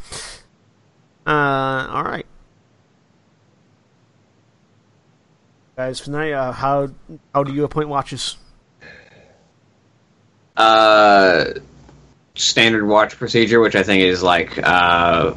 [1.27, 2.26] uh, all right,
[5.80, 6.01] guys.
[6.01, 6.89] Tonight, uh, how
[7.34, 8.35] how do you appoint watches?
[10.57, 11.45] Uh,
[12.35, 15.34] standard watch procedure, which I think is like uh,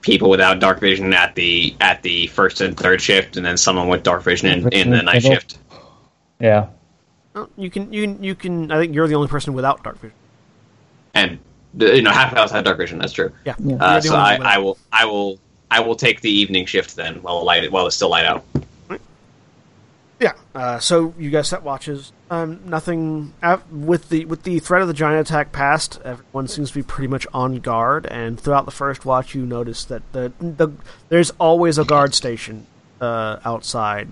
[0.00, 3.88] people without dark vision at the at the first and third shift, and then someone
[3.88, 5.58] with dark vision in, in the night shift.
[6.38, 6.68] Yeah.
[7.34, 8.70] Well, you can you can- you can.
[8.70, 10.16] I think you're the only person without dark vision.
[11.14, 11.38] And
[11.76, 12.98] you know, half hours have dark vision.
[13.00, 13.32] That's true.
[13.44, 13.76] Yeah, Yeah.
[13.80, 17.44] Uh, so I, I will I will I will take the evening shift then while
[17.44, 18.44] light while it's still light out.
[20.20, 20.32] Yeah.
[20.54, 22.12] Uh, so you guys set watches.
[22.30, 26.00] Um, nothing uh, with the with the threat of the giant attack past.
[26.04, 29.84] Everyone seems to be pretty much on guard, and throughout the first watch, you notice
[29.86, 30.68] that the the
[31.08, 32.66] there's always a guard station
[33.00, 34.08] uh, outside,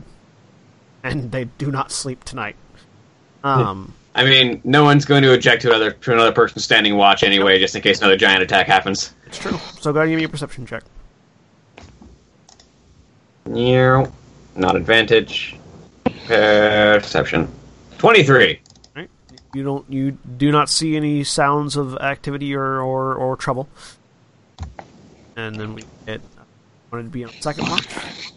[1.03, 2.57] and they do not sleep tonight.
[3.45, 7.23] Um, I mean, no one's going to object to another to another person standing watch
[7.23, 9.15] anyway, just in case another giant attack happens.
[9.27, 9.57] it's true.
[9.81, 10.83] So go ahead and give me a perception check.
[13.51, 14.11] Yeah,
[14.55, 15.57] not advantage.
[16.33, 17.49] Perception.
[17.99, 18.61] Twenty-three.
[18.97, 19.11] Right?
[19.55, 23.69] You don't you do not see any sounds of activity or or, or trouble.
[25.37, 26.21] And then we get
[26.91, 28.33] wanted to be on the second watch.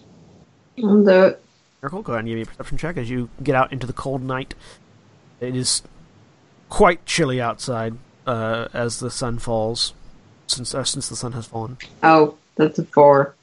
[0.84, 1.42] I'll do it.
[1.82, 3.94] Miracle, go ahead and give me a perception check as you get out into the
[3.94, 4.56] cold night.
[5.40, 5.84] It is
[6.70, 7.96] quite chilly outside
[8.26, 9.94] uh, as the sun falls,
[10.48, 11.78] since uh, since the sun has fallen.
[12.04, 13.36] Oh, that's a four.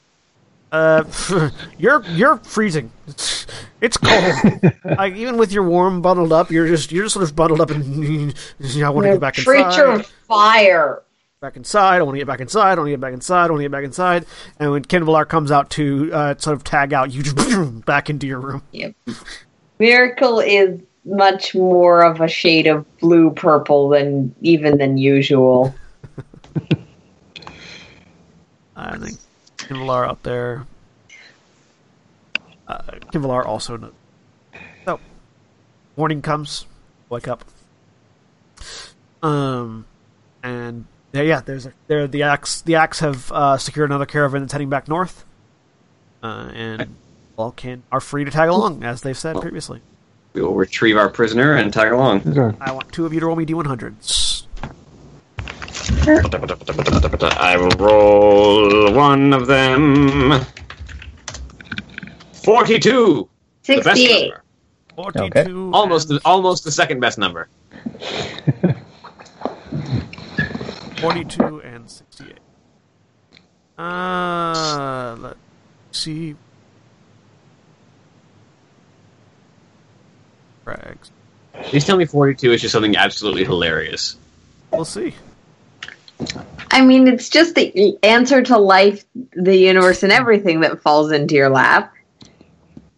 [0.72, 1.04] Uh,
[1.78, 2.90] you're you're freezing.
[3.06, 3.46] It's,
[3.82, 4.72] it's cold.
[4.84, 7.70] like even with your warm bundled up, you're just you're just sort of bundled up,
[7.70, 10.00] and you know, I want to get back Creature inside.
[10.00, 11.02] of fire.
[11.42, 11.96] Back inside.
[11.98, 12.72] I want to get back inside.
[12.72, 13.46] I want to get back inside.
[13.46, 14.24] I want to get back inside.
[14.58, 18.26] And when Qinvylar comes out to uh, sort of tag out, you just back into
[18.26, 18.62] your room.
[18.70, 18.94] Yep.
[19.78, 25.74] Miracle is much more of a shade of blue purple than even than usual.
[28.76, 29.18] I don't think
[29.72, 30.66] Qinvylar up there.
[32.66, 33.76] Uh, Ken also.
[33.76, 33.92] Knows.
[34.84, 35.00] So,
[35.96, 36.66] morning comes.
[37.08, 37.44] Wake up.
[39.22, 39.86] Um,
[40.42, 41.40] and yeah, yeah.
[41.40, 42.06] There's a there.
[42.06, 42.62] The axe.
[42.62, 45.24] The axe have uh, secured another caravan that's heading back north.
[46.22, 46.96] Uh, and
[47.36, 49.80] all can are free to tag along as they've said previously.
[50.34, 52.32] We will retrieve our prisoner and tag along.
[52.32, 52.54] Sure.
[52.60, 54.31] I want two of you to roll me d100s.
[56.04, 60.40] I will roll one of them.
[62.32, 63.28] Forty-two.
[63.64, 64.28] The best 68.
[64.28, 64.42] number.
[64.96, 65.70] Forty-two.
[65.72, 67.48] Almost, the, almost the second best number.
[71.00, 72.38] forty-two and sixty-eight.
[73.78, 75.36] Uh, let's
[75.92, 76.36] see.
[80.64, 81.10] Rags.
[81.64, 84.16] Please tell me forty-two is just something absolutely hilarious.
[84.72, 85.14] We'll see.
[86.70, 91.34] I mean, it's just the answer to life, the universe, and everything that falls into
[91.34, 91.92] your lap.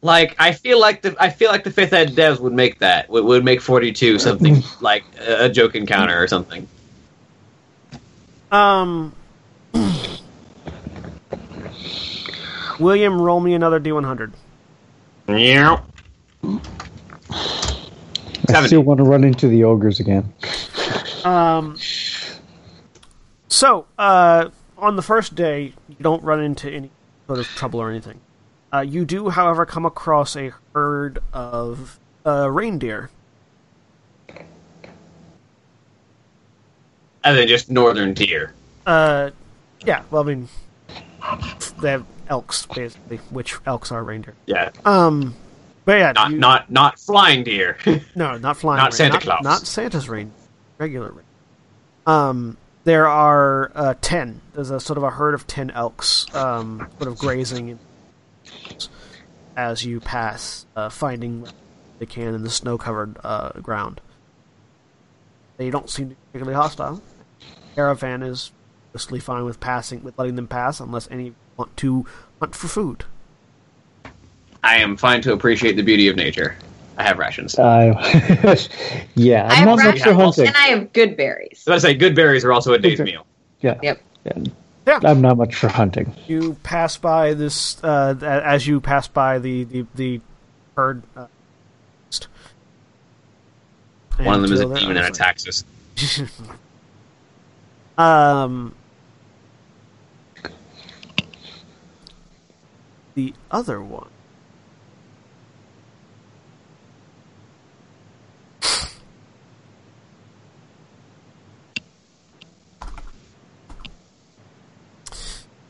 [0.02, 3.08] Like I feel like the I feel like the fifth ed devs would make that
[3.08, 6.68] would, would make forty-two something like a, a joke encounter or something.
[8.52, 9.14] Um,
[12.78, 14.32] William, roll me another d100.
[15.28, 15.80] Yeah.
[16.42, 16.60] I
[18.46, 18.66] Seventy.
[18.68, 20.32] still want to run into the ogres again.
[21.24, 21.76] Um,
[23.54, 26.90] so, uh, on the first day, you don't run into any
[27.26, 28.20] sort of trouble or anything.
[28.72, 33.10] Uh, you do, however, come across a herd of uh, reindeer.
[37.22, 38.52] And then just northern deer.
[38.86, 39.30] Uh,
[39.86, 40.48] yeah, well, I mean,
[41.80, 44.34] they have elks, basically, which elks are reindeer.
[44.46, 44.70] Yeah.
[44.84, 45.34] Um,
[45.84, 47.78] but yeah, Not you- not not flying deer.
[48.14, 48.78] No, not flying.
[48.78, 48.92] Not rain.
[48.92, 49.44] Santa not, Claus.
[49.44, 50.32] Not Santa's rain.
[50.78, 51.24] Regular rain.
[52.06, 54.40] Um, there are uh, ten.
[54.54, 57.78] There's a sort of a herd of ten elks, um, sort of grazing
[59.56, 61.46] as you pass, uh, finding
[61.98, 64.00] they can in the snow-covered uh, ground.
[65.56, 67.02] They don't seem particularly hostile.
[67.74, 68.50] Caravan is
[68.92, 72.04] mostly fine with passing, with letting them pass, unless any want to
[72.40, 73.04] hunt for food.
[74.62, 76.56] I am fine to appreciate the beauty of nature.
[76.96, 77.58] I have rations.
[77.58, 77.92] Uh,
[79.14, 80.46] yeah, I I'm have not much rations for hunting.
[80.48, 81.60] and I have good berries.
[81.64, 83.12] So I say good berries are also a day's Okay.
[83.12, 83.26] meal.
[83.60, 84.00] Yeah, Yep.
[84.26, 84.32] yeah.
[84.86, 85.00] Yeah.
[85.02, 86.14] I'm not much for hunting.
[86.26, 90.20] you pass by this uh, as you pass by the the, the
[90.76, 91.02] herd.
[91.16, 91.26] Uh,
[94.18, 95.64] One of them is a until demon they're- and attacks us.
[97.98, 98.74] um,
[103.14, 104.08] the other one.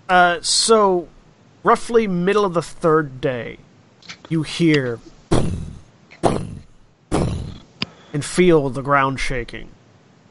[0.08, 1.08] Uh, so,
[1.62, 3.58] roughly middle of the third day,
[4.28, 5.00] you hear
[8.14, 9.68] and feel the ground shaking.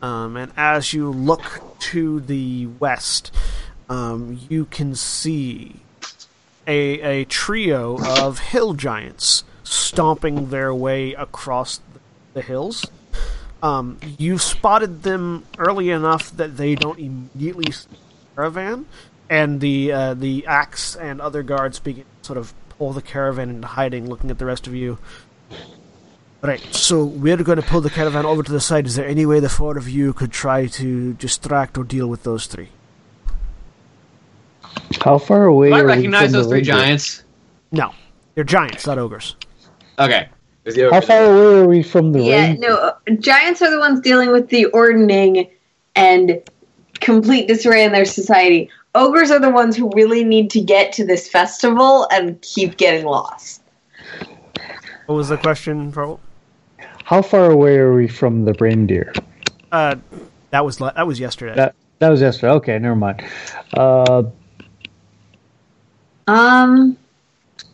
[0.02, 3.32] Um, and as you look to the west,
[3.90, 5.78] um, you can see
[6.68, 11.82] a, a trio of hill giants stomping their way across
[12.34, 12.86] the, hills.
[13.62, 18.86] Um, you spotted them early enough that they don't immediately see the caravan,
[19.34, 23.50] and the uh, the axe and other guards begin to sort of pull the caravan
[23.50, 25.00] into hiding, looking at the rest of you.
[26.44, 28.86] Right, so we're going to pull the caravan over to the side.
[28.86, 32.24] Is there any way the four of you could try to distract or deal with
[32.24, 32.70] those three?
[35.02, 35.70] How far away?
[35.70, 36.76] Do I are we recognize from those the three reindeer?
[36.76, 37.24] giants?
[37.72, 37.94] No,
[38.36, 39.36] they're giants, not ogres.
[39.98, 40.28] Okay.
[40.92, 42.60] How far away are we from the Yeah, rain?
[42.60, 45.50] no, uh, giants are the ones dealing with the ordning
[45.96, 46.42] and
[47.00, 48.70] complete disarray in their society.
[48.96, 53.06] Ogres are the ones who really need to get to this festival and keep getting
[53.06, 53.62] lost.
[55.08, 56.20] What was the question, for?
[57.04, 59.14] How far away are we from the reindeer?
[59.72, 59.96] Uh,
[60.52, 61.56] that was that was yesterday.
[61.56, 62.54] That that was yesterday.
[62.54, 63.24] Okay, never mind.
[63.74, 64.24] Uh,
[66.28, 66.96] Um,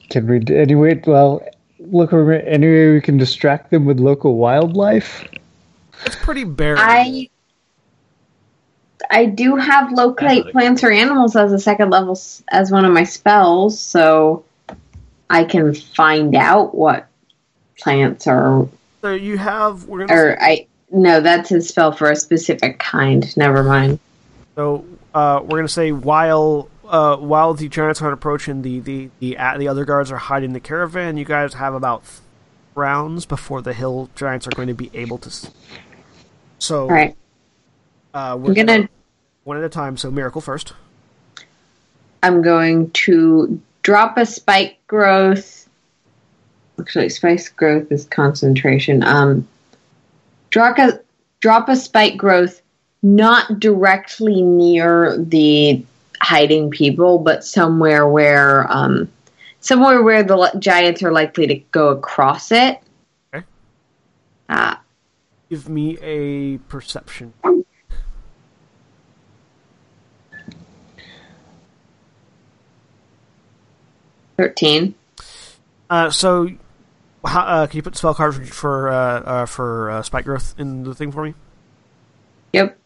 [0.10, 1.02] can we anyway?
[1.06, 1.44] Well,
[1.80, 5.26] look, anyway we can distract them with local wildlife?
[6.06, 6.80] it's pretty barren.
[6.80, 7.30] I
[9.10, 12.20] I do have locate plants or animals as a second level
[12.50, 14.44] as one of my spells, so
[15.30, 17.08] I can find out what
[17.80, 18.68] plants are.
[19.02, 23.36] So you have we're gonna Or I no, that's a spell for a specific kind.
[23.38, 24.00] Never mind.
[24.56, 29.38] So uh, we're gonna say while uh, while the giants aren't approaching, the the the
[29.38, 31.16] uh, the other guards are hiding the caravan.
[31.18, 32.20] You guys have about th-
[32.76, 35.28] rounds before the hill giants are going to be able to.
[35.30, 35.52] s-
[36.58, 37.16] So All right,
[38.20, 38.90] uh, we're I'm gonna.
[39.46, 39.96] one at a time.
[39.96, 40.74] So miracle first.
[42.22, 45.70] I'm going to drop a spike growth.
[46.80, 49.04] Actually, spike growth is concentration.
[49.04, 49.48] Um,
[50.50, 51.00] drop a
[51.40, 52.62] drop a spike growth,
[53.02, 55.82] not directly near the
[56.22, 59.10] hiding people, but somewhere where um,
[59.62, 62.82] somewhere where the giants are likely to go across it.
[63.34, 63.46] Okay.
[64.50, 64.76] Uh,
[65.50, 67.34] Give me a perception.
[74.40, 74.96] Thirteen.
[75.90, 76.50] Uh, so,
[77.26, 80.24] how, uh, can you put the spell card for for, uh, uh, for uh, spike
[80.24, 81.34] growth in the thing for me?
[82.54, 82.78] Yep.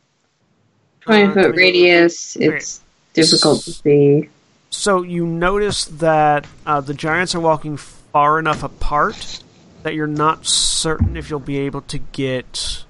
[1.02, 2.36] Twenty Uh, foot 20 radius.
[2.36, 2.48] Okay.
[2.48, 2.82] It's
[3.14, 4.30] difficult to see.
[4.72, 9.44] So you notice that uh, the giants are walking far enough apart
[9.84, 12.84] that you're not certain if you'll be able to get.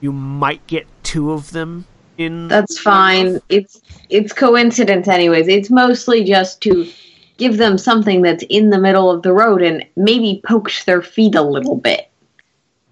[0.00, 1.86] You might get two of them
[2.18, 2.46] in.
[2.46, 3.40] That's fine.
[3.48, 3.80] It's
[4.10, 5.48] it's coincidence anyways.
[5.48, 6.88] It's mostly just to
[7.36, 11.34] give them something that's in the middle of the road and maybe pokes their feet
[11.34, 12.08] a little bit.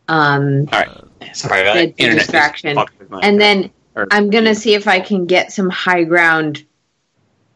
[0.08, 1.36] Um All right.
[1.36, 1.94] Sorry about The that.
[1.98, 2.74] Internet distraction.
[2.74, 6.02] fucked with and then or- I'm going to see if I can get some high
[6.04, 6.64] ground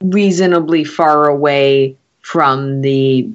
[0.00, 3.28] reasonably far away from the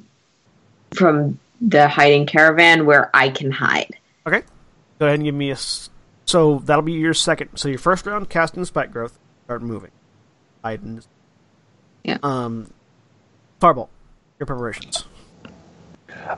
[0.94, 3.94] from the hiding caravan where I can hide.
[4.26, 4.42] Okay.
[4.98, 5.56] Go ahead and give me a
[6.24, 7.50] So that'll be your second.
[7.56, 9.90] So your first round, cast casting spike growth, start moving.
[10.64, 11.02] Hiding.
[12.04, 12.18] Yeah.
[12.22, 12.70] Um.
[13.64, 13.88] Farbolt.
[14.38, 15.04] Your preparations.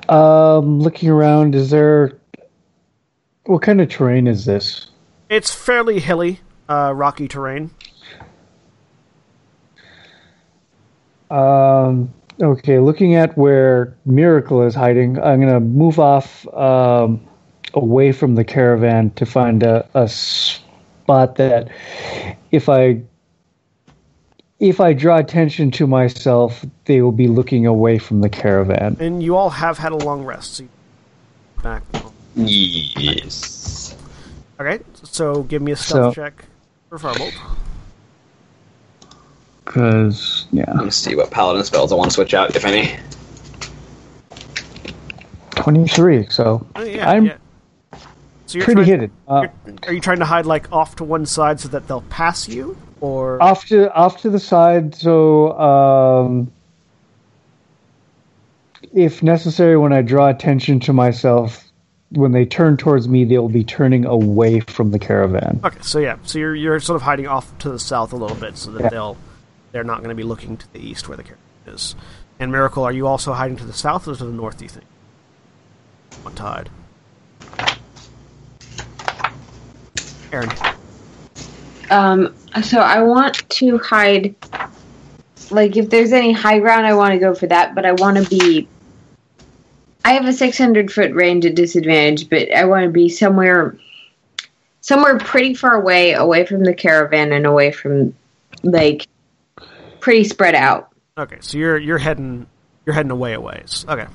[0.09, 2.13] Um, looking around, is there
[3.47, 4.87] what kind of terrain is this?
[5.29, 6.39] It's fairly hilly,
[6.69, 7.73] uh, rocky terrain.
[11.29, 17.27] Um, okay, looking at where Miracle is hiding, I'm gonna move off um,
[17.75, 21.71] away from the caravan to find a, a spot that,
[22.53, 23.03] if I
[24.61, 28.97] if I draw attention to myself, they will be looking away from the caravan.
[29.01, 30.55] And you all have had a long rest.
[30.55, 30.69] So you
[31.63, 31.83] back.
[32.35, 33.97] Yes.
[34.61, 36.45] Okay, so give me a stealth So- check
[36.89, 37.33] for Farbolt.
[39.65, 42.97] Because yeah, Let's see what paladin spells I want to switch out, if any.
[45.51, 46.27] twenty three.
[46.31, 47.37] So Oh, yeah, I'm yeah.
[48.47, 49.11] So you're pretty trying, hidden.
[49.27, 49.47] Uh,
[49.89, 52.77] Are you trying to hide like off to one side so that they'll pass you,
[53.01, 56.51] or off to off to the side so um
[58.95, 61.65] if necessary when i draw attention to myself
[62.11, 65.79] when they turn towards me they'll be turning away from the caravan okay?
[65.83, 68.57] So yeah, so you're you're sort of hiding off to the south a little bit
[68.57, 68.89] so that Yeah.
[68.91, 69.17] they'll
[69.73, 71.97] they're not going to be looking to the east where the caravan is.
[72.39, 74.57] And Miracle, are you also hiding to the south or to the north?
[74.59, 74.87] Do you think?
[76.23, 76.71] What to hide?
[80.33, 80.51] Erin.
[81.91, 84.35] Um, so I want to hide.
[85.51, 87.75] Like, if there's any high ground, I want to go for that.
[87.75, 88.69] But I want to be.
[90.05, 93.77] I have a 600 foot range at disadvantage, but I want to be somewhere,
[94.81, 98.15] somewhere pretty far away, away from the caravan and away from,
[98.63, 99.09] like,
[99.99, 100.93] pretty spread out.
[101.19, 102.47] Okay, so you're you're heading
[102.85, 103.85] you're heading away a ways.
[103.89, 104.07] Okay.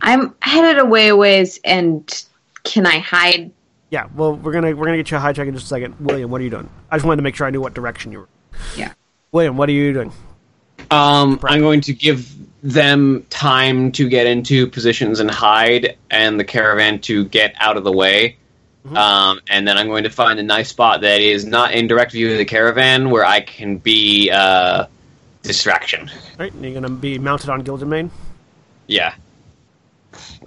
[0.00, 2.26] I'm headed away a ways, and
[2.64, 3.50] can I hide?
[3.90, 5.96] Yeah, well, we're gonna we're gonna get you a high check in just a second.
[6.00, 6.68] William, what are you doing?
[6.90, 8.28] I just wanted to make sure I knew what direction you were.
[8.76, 8.92] Yeah.
[9.32, 10.12] William, what are you doing?
[10.90, 16.44] Um, I'm going to give them time to get into positions and hide, and the
[16.44, 18.36] caravan to get out of the way.
[18.94, 22.12] Um, and then I'm going to find a nice spot that is not in direct
[22.12, 24.86] view of the caravan, where I can be uh,
[25.42, 26.10] distraction.
[26.38, 28.10] Right, and you're gonna be mounted on Gilded Mane.
[28.86, 29.14] Yeah.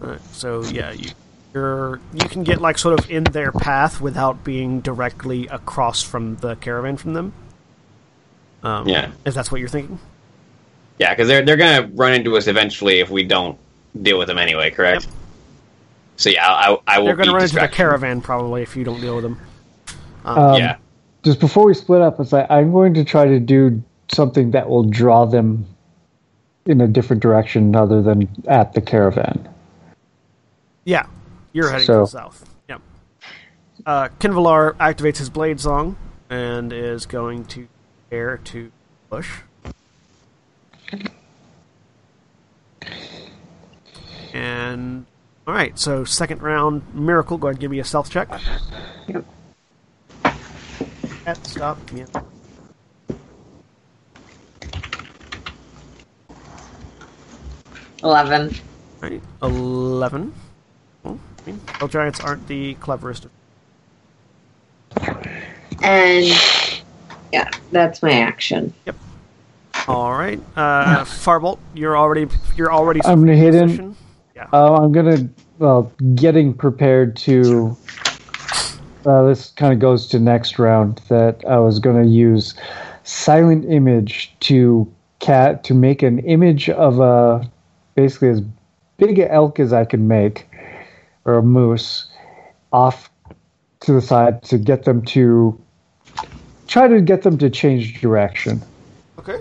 [0.02, 1.12] Alright, so yeah, you,
[1.54, 6.38] you're you can get like sort of in their path without being directly across from
[6.38, 7.34] the caravan from them.
[8.64, 9.12] Um, Yeah.
[9.26, 10.00] if that's what you're thinking.
[11.00, 13.58] Yeah, because they're they're gonna run into us eventually if we don't
[14.02, 14.72] deal with them anyway.
[14.72, 15.04] Correct.
[15.06, 15.14] Yep.
[16.16, 17.08] So yeah, I, I will.
[17.08, 19.40] They're going to be run into the caravan probably if you don't deal with them.
[20.26, 20.78] um, Yeah.
[21.24, 24.70] just before we split up it's like i'm going to try to do something that
[24.70, 25.66] will draw them
[26.66, 29.50] in a different direction other than at the caravan
[30.86, 31.06] Yeah,
[31.54, 32.50] you're heading So- to the south.
[32.68, 32.82] Yep.
[33.86, 35.96] Uh, Qinvylar activates his blade song
[36.30, 37.68] and is going to
[38.12, 38.72] air to
[39.10, 39.30] push.
[44.34, 45.06] And
[45.48, 47.38] all right, so second round miracle.
[47.38, 48.30] Go ahead, and give me a stealth check.
[49.08, 49.26] Yep.
[51.26, 51.78] At stop.
[51.94, 52.06] Yeah.
[58.04, 58.54] Eleven.
[59.02, 60.34] All right, eleven.
[61.46, 63.28] Well, I mean, hill giants aren't the cleverest.
[65.82, 66.26] And
[67.32, 68.74] yeah, that's my action.
[68.86, 68.96] Yep.
[69.88, 73.02] All right, uh, Farbolt, you're already you're already.
[73.04, 73.96] I'm gonna hit him.
[74.36, 74.48] Yeah.
[74.54, 75.28] Uh, I'm gonna
[75.60, 77.76] well, getting prepared to.
[79.06, 81.02] Uh, this kind of goes to next round.
[81.10, 82.54] That I was gonna use
[83.04, 84.90] silent image to
[85.20, 87.50] cat to make an image of a
[87.96, 88.42] basically as
[88.98, 90.48] big a elk as I can make,
[91.26, 92.08] or a moose,
[92.72, 93.10] off
[93.82, 95.60] to the side to get them to
[96.68, 98.62] try to get them to change direction.
[99.20, 99.40] Okay.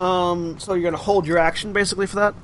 [0.00, 0.58] Um.
[0.58, 2.34] So you're gonna hold your action basically for that.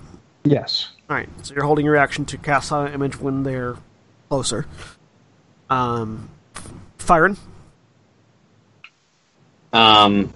[0.44, 0.88] Yes.
[1.08, 1.28] All right.
[1.42, 3.76] So you're holding your action to cast silent image when they're
[4.28, 4.66] closer.
[5.70, 6.28] Um,
[6.98, 7.36] Firen.
[9.72, 10.32] Um,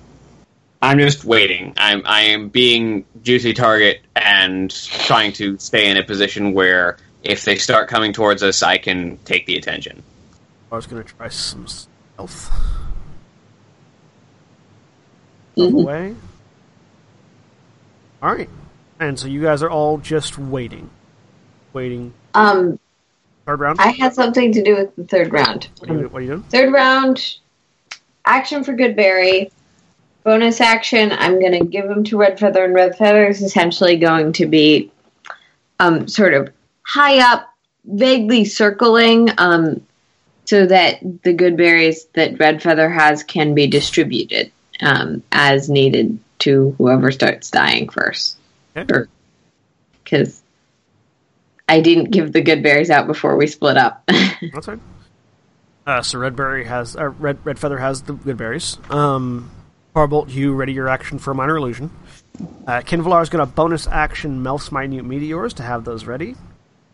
[0.83, 1.75] I'm just waiting.
[1.77, 6.99] I'm I am being juicy target and trying to stay in a position where
[7.29, 10.03] if they start coming towards us, I can take the attention.
[10.71, 12.51] I was gonna try some stealth.
[15.57, 15.83] Mhm.
[15.83, 16.15] Away.
[18.23, 18.49] All right.
[19.01, 20.91] And so you guys are all just waiting,
[21.73, 22.13] waiting.
[22.35, 22.79] Um,
[23.47, 23.81] Third round.
[23.81, 25.69] I had something to do with the third round.
[25.79, 26.43] what, are you, what are you doing?
[26.45, 27.37] Third round,
[28.25, 29.51] action for Goodberry.
[30.25, 33.97] Bonus action, I'm going to give him to Red Feather, and Red Feather is essentially
[33.97, 34.91] going to be
[35.79, 36.49] um, sort of
[36.87, 37.53] high up,
[37.85, 39.85] vaguely circling, um,
[40.45, 46.21] so that the good berries that Red Feather has can be distributed um, as needed
[46.39, 48.37] to whoever starts dying first.
[50.05, 50.41] Because
[51.69, 54.05] I didn't give the good berries out before we split up.
[54.09, 54.81] That's fine.
[55.85, 58.79] Uh, so Redberry has uh, Red Red Feather has the good berries.
[58.91, 59.51] Um,
[60.29, 61.91] you ready your action for a minor illusion.
[62.67, 66.37] Uh, Qinvylar is going to bonus action Melf's minute meteors to have those ready,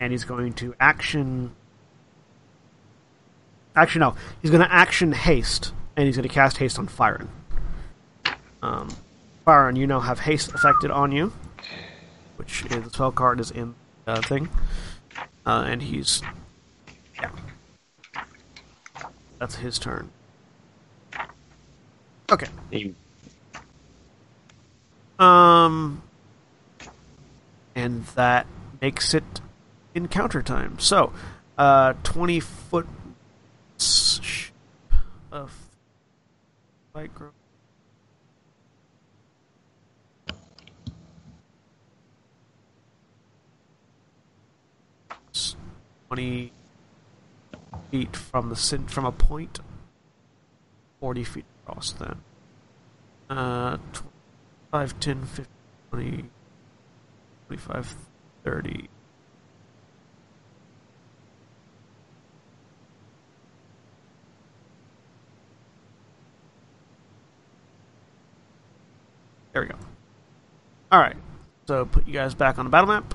[0.02, 1.52] and he's going to action.
[3.76, 7.28] Actually, no, he's going to action haste, and he's going to cast haste on Firen.
[8.62, 8.88] Um,
[9.46, 11.32] Firen, you now have haste affected on you,
[12.34, 14.48] which is the spell card is in the uh, thing,
[15.46, 16.20] uh, and he's
[17.14, 17.30] yeah.
[19.38, 20.10] That's his turn.
[22.28, 22.48] Okay.
[25.20, 26.02] Um,
[27.76, 28.46] and that
[28.80, 29.40] makes it
[29.94, 30.78] encounter time.
[30.78, 31.12] So,
[31.58, 32.86] uh, twenty foot
[35.30, 35.52] of
[36.94, 37.30] micro.
[46.08, 46.52] Twenty
[47.90, 49.60] feet from the cen- from a.
[51.00, 51.92] Forty feet across.
[51.92, 52.20] Then.
[53.30, 54.04] Uh, tw-
[54.70, 55.46] 5, 10, 15,
[55.90, 56.24] 20,
[57.48, 57.96] 25,
[58.44, 58.88] 30.
[69.52, 69.74] There we go.
[70.92, 71.16] Alright,
[71.66, 73.14] so put you guys back on the battle map.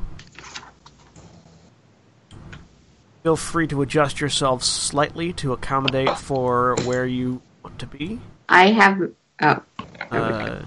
[3.23, 8.19] Feel free to adjust yourselves slightly to accommodate for where you want to be.
[8.47, 9.11] I have.
[9.41, 9.63] Oh.
[10.11, 10.61] Uh,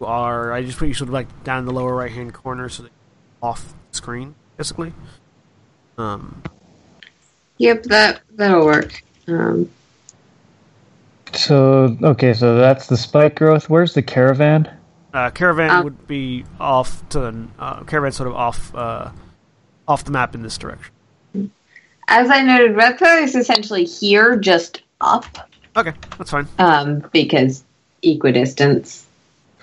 [0.00, 2.68] are I just put you sort of like down in the lower right hand corner
[2.68, 2.92] so that
[3.42, 4.92] you're off screen basically.
[5.98, 6.42] Um,
[7.58, 9.02] Yep, that that'll work.
[9.26, 9.70] Um,
[11.36, 13.68] So okay, so that's the spike growth.
[13.68, 14.68] Where's the caravan?
[15.14, 19.10] uh, caravan Um, would be off to the uh, caravan sort of off uh,
[19.88, 20.92] off the map in this direction.
[22.08, 25.24] as I noted, Red is essentially here, just up,
[25.76, 26.48] Okay, that's fine.
[26.58, 27.64] um, because
[28.02, 29.04] equidistance,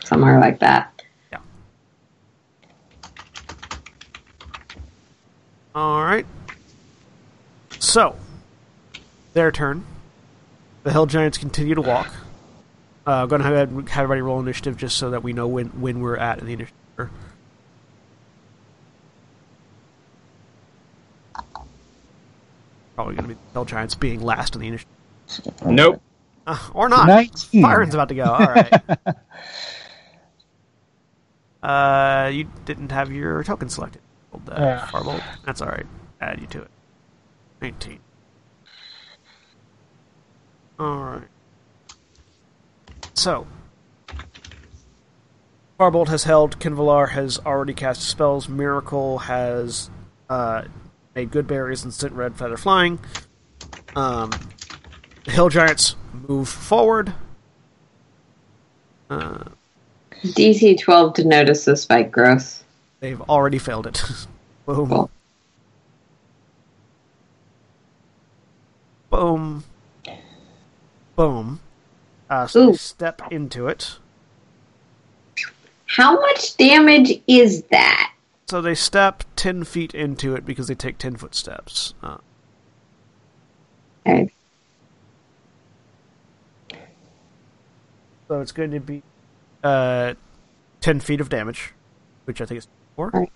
[0.03, 1.01] somewhere like that.
[1.31, 1.39] Yeah.
[5.75, 6.25] All right.
[7.79, 8.15] So,
[9.33, 9.85] their turn.
[10.83, 12.13] The Hill Giants continue to walk.
[13.07, 15.67] Uh, I'm going to have, have everybody roll initiative just so that we know when,
[15.81, 16.77] when we're at in the initiative.
[22.95, 24.93] Probably going to be the Hill Giants being last in the initiative.
[25.65, 26.01] Nope.
[26.45, 27.07] Uh, or not.
[27.07, 27.61] 19.
[27.61, 28.25] Byron's about to go.
[28.25, 28.73] All right.
[32.27, 34.01] uh, you didn't have your token selected.
[34.31, 34.59] Hold that.
[34.59, 34.87] Yeah.
[34.87, 35.23] Farbolt.
[35.45, 35.85] That's all right.
[36.21, 36.71] Add you to it.
[37.61, 37.99] 19.
[40.79, 41.27] All right.
[43.13, 43.45] so
[45.79, 46.59] Farbolt has held.
[46.59, 48.47] Qinvylar has already cast spells.
[48.49, 49.89] Miracle has
[50.29, 50.63] uh,
[51.15, 52.99] made good berries and sent red feather flying.
[53.95, 54.31] Um,
[55.25, 55.95] the hill giants
[56.27, 57.13] move forward.
[59.09, 59.43] Uh,
[60.23, 62.63] DC 12 to notice the spike growth.
[62.99, 64.01] they've already failed it.
[64.65, 64.87] Boom.
[64.87, 65.09] Cool.
[69.09, 69.63] Boom.
[71.15, 71.59] Boom.
[72.29, 72.75] Uh, so they Ooh.
[72.75, 73.97] step into it.
[75.85, 78.13] How much damage is that?
[78.49, 81.93] So they step 10 feet into it because they take 10 foot steps.
[82.01, 82.17] Uh,
[84.05, 84.29] Okay.
[88.27, 89.01] so it's going to be
[89.63, 90.15] uh,
[90.81, 91.73] 10 feet of damage,
[92.25, 92.67] which I think is
[92.97, 93.11] 4.
[93.13, 93.31] Right.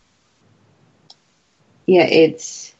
[1.85, 2.75] Yeah, it's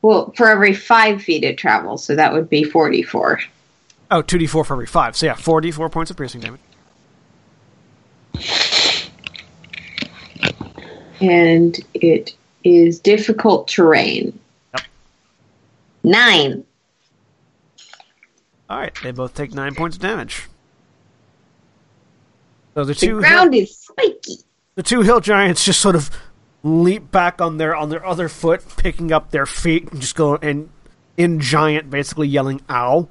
[0.00, 3.40] well for every five feet it travels, so that would be forty-four.
[4.10, 5.16] Oh, 2d4 for every 5.
[5.16, 6.60] So yeah, 4d4 points of piercing damage.
[11.20, 12.34] And it
[12.64, 14.38] is difficult terrain.
[14.74, 14.84] Yep.
[16.04, 16.64] Nine.
[18.70, 20.44] Alright, they both take 9 points of damage.
[22.74, 24.36] So the The two, hill, ground is spiky.
[24.74, 26.10] the two hill giants just sort of
[26.62, 30.36] leap back on their on their other foot, picking up their feet and just go
[30.36, 30.68] and
[31.16, 33.08] in giant, basically yelling "ow."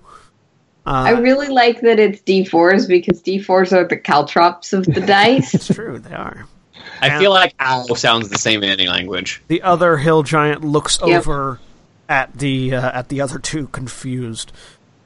[0.86, 5.54] I Uh, really like that it's D4s because D4s are the caltrops of the dice.
[5.54, 6.46] it's true, they are.
[7.02, 9.42] I feel like ow sounds the same in any language.
[9.48, 11.20] The other hill giant looks Yep.
[11.20, 11.60] over
[12.08, 14.52] at the uh, at the other two, confused,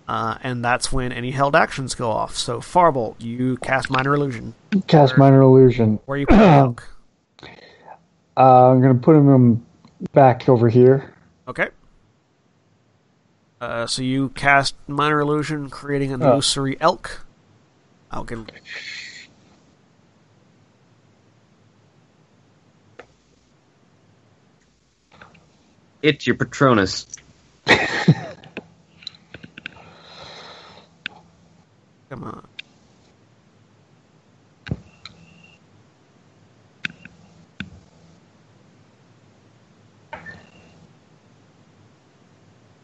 [0.07, 2.35] uh, and that's when any held actions go off.
[2.35, 4.53] So Farbolt, you cast minor illusion.
[4.87, 5.99] Cast minor illusion.
[6.05, 6.87] Where are you put the elk.
[8.37, 9.65] Uh, I'm gonna put him
[10.13, 11.13] back over here.
[11.47, 11.69] Okay.
[13.61, 16.31] Uh, so you cast minor illusion, creating an Oh.
[16.33, 17.25] illusory elk.
[18.11, 18.39] I'll get.
[26.01, 27.05] It's your Patronus.
[32.09, 32.47] Come on.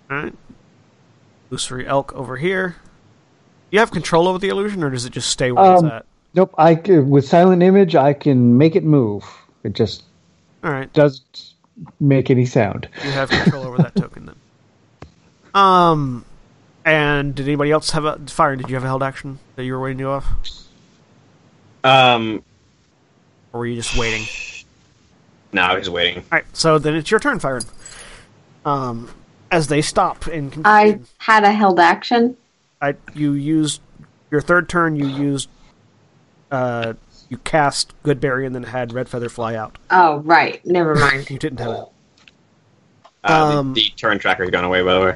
[0.10, 0.36] Alright.
[1.50, 2.70] Illusory elk over here.
[2.70, 2.76] Do
[3.76, 6.06] you have control over the illusion, or does it just stay where Um, it's at?
[6.34, 6.54] Nope.
[6.58, 9.24] I c- with silent image, I can make it move.
[9.64, 10.04] It just
[10.64, 11.54] Alright, doesn't
[12.00, 12.88] make any sound.
[13.04, 14.36] you have control over that token then.
[15.56, 16.26] Um,
[16.84, 18.58] and did anybody else have a fire?
[18.58, 20.26] Did you have a held action that you were waiting to go off,
[21.86, 22.44] Um,
[23.54, 24.28] or were you just waiting?
[25.54, 26.18] no, I was waiting.
[26.24, 27.66] All right, so then it's your turn, Firen.
[28.66, 29.10] Um,
[29.52, 32.36] as they stop in confusion, I had a held action.
[32.82, 33.82] I, you used
[34.32, 34.96] your third turn.
[34.96, 35.50] You used,
[36.52, 36.94] uh,
[37.30, 39.78] you cast Goodberry and then had Red Feather fly out.
[39.90, 40.64] Oh, right.
[40.66, 41.30] Never mind.
[41.30, 41.86] You didn't have it.
[43.24, 45.16] Uh, Um, the, the turn tracker's gone away, by the way.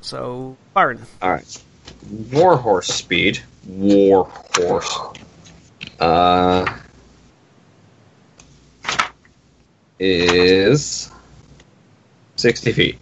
[0.00, 1.62] So Firen, All right.
[2.32, 3.42] Warhorse speed.
[3.66, 4.98] Warhorse.
[5.98, 6.72] Uh,
[9.98, 11.10] is
[12.36, 12.98] sixty feet.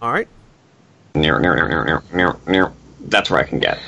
[0.00, 0.28] all right.
[1.14, 2.72] Near, near, near, near, near, near, near.
[3.00, 3.78] That's where I can get.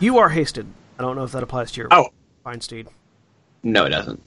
[0.00, 0.66] You are hasted.
[0.98, 2.08] I don't know if that applies to your Oh.
[2.42, 2.88] fine steed.
[3.62, 4.20] No, it doesn't.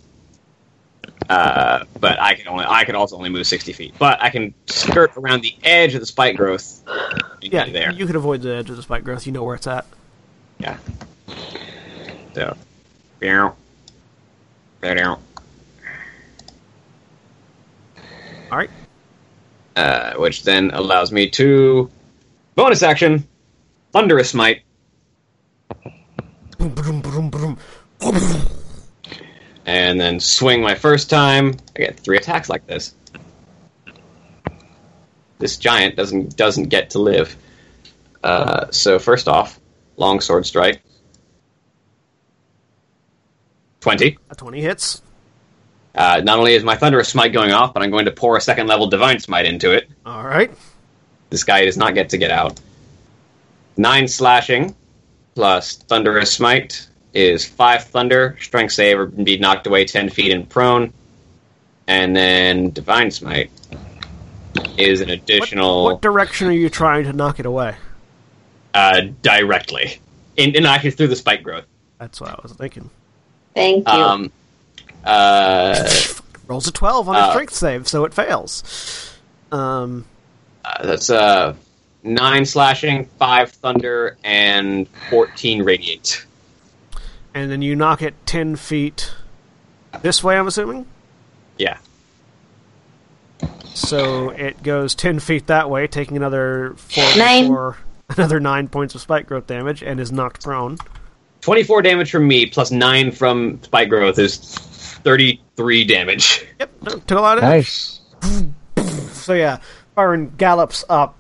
[1.29, 3.93] Uh, but I can only I can also only move sixty feet.
[3.99, 6.81] But I can skirt around the edge of the spike growth.
[7.41, 7.91] Yeah, there.
[7.91, 9.25] you could avoid the edge of the spike growth.
[9.25, 9.85] You know where it's at.
[10.59, 10.77] Yeah.
[12.33, 12.55] So,
[13.21, 13.55] meow.
[18.51, 18.69] All right.
[19.75, 21.89] Uh, which then allows me to
[22.55, 23.27] bonus action,
[23.91, 24.63] thunderous smite.
[29.65, 31.55] And then swing my first time.
[31.75, 32.95] I get three attacks like this.
[35.39, 37.35] This giant doesn't doesn't get to live.
[38.23, 39.59] Uh, so first off,
[39.97, 40.81] long sword strike.
[43.81, 44.17] Twenty.
[44.29, 45.01] A twenty hits.
[45.97, 48.41] Uh, not only is my thunderous smite going off, but I'm going to pour a
[48.41, 49.89] second level divine smite into it.
[50.05, 50.51] All right.
[51.31, 52.59] This guy does not get to get out.
[53.77, 54.75] Nine slashing
[55.35, 60.47] plus thunderous smite is five thunder, strength save, or be knocked away ten feet and
[60.47, 60.93] prone.
[61.87, 63.49] And then divine smite
[64.77, 67.75] is an What, additional what direction are you trying to knock it away?
[68.73, 69.99] uh, directly,
[70.37, 71.65] and, and actually through the spike growth.
[71.97, 72.89] That's what I was thinking.
[73.55, 73.93] Thank you.
[73.93, 74.31] Um,
[75.03, 75.87] uh,
[76.47, 79.13] Rolls a twelve on a Uh, strength save, so it fails.
[79.51, 80.05] Um,
[80.63, 81.55] uh, that's uh,
[82.03, 86.25] nine slashing, five thunder, and fourteen radiate.
[87.33, 89.11] And then you knock it 10 feet
[90.01, 90.87] this way, I'm assuming?
[91.59, 91.77] Yeah.
[93.75, 97.45] So it goes 10 feet that way, taking another four, Nine.
[97.47, 97.77] four-
[98.09, 100.77] another 9 points of spike growth damage, and is knocked prone.
[101.41, 104.55] 24 damage from me plus 9 from spike growth is
[105.07, 106.45] 33 damage.
[106.59, 106.71] Yep,
[107.07, 108.01] took a lot of damage.
[108.21, 109.13] Nice.
[109.13, 109.59] So yeah,
[109.95, 111.17] Byron gallops up,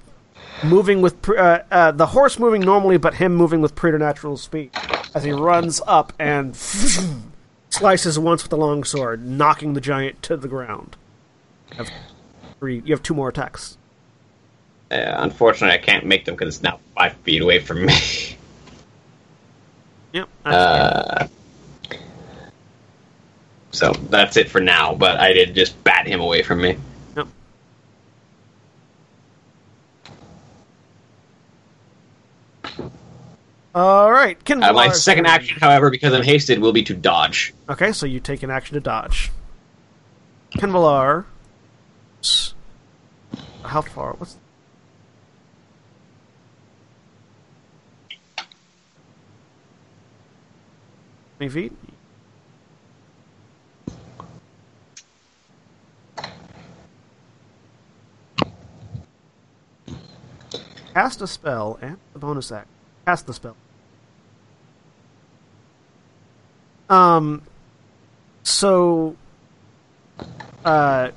[0.61, 4.71] moving with pre- uh, uh, the horse moving normally, but him moving with preternatural speed
[5.15, 6.53] as he runs up and
[7.69, 10.97] slices once with the long sword, knocking the giant to the ground.
[11.71, 11.89] You have,
[12.59, 13.77] three, you have two more attacks.
[14.91, 17.93] Uh, unfortunately, I can't make them because it's now 5 feet away from me.
[20.11, 20.29] Yep.
[20.43, 21.27] That's Uh,
[23.77, 26.77] so that's it for now, but I did just bat him away from me.
[27.15, 27.27] Yep.
[33.75, 34.63] All right, Ken.
[34.63, 35.33] Uh, my second turn.
[35.33, 37.53] action, however, because I'm hasted, will be to dodge.
[37.69, 39.29] Okay, so you take an action to dodge.
[42.23, 42.55] S-
[43.63, 44.13] How far?
[44.13, 44.37] What's.
[51.37, 51.73] Twenty feet.
[60.97, 62.67] Cast a spell and the bonus act.
[63.05, 63.55] Cast the spell.
[66.89, 67.43] Um,
[68.41, 69.15] so,
[70.65, 71.09] uh,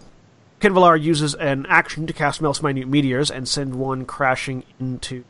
[0.61, 5.25] Qinvylar uses an action to cast Melf's Minute Meteors and send one crashing into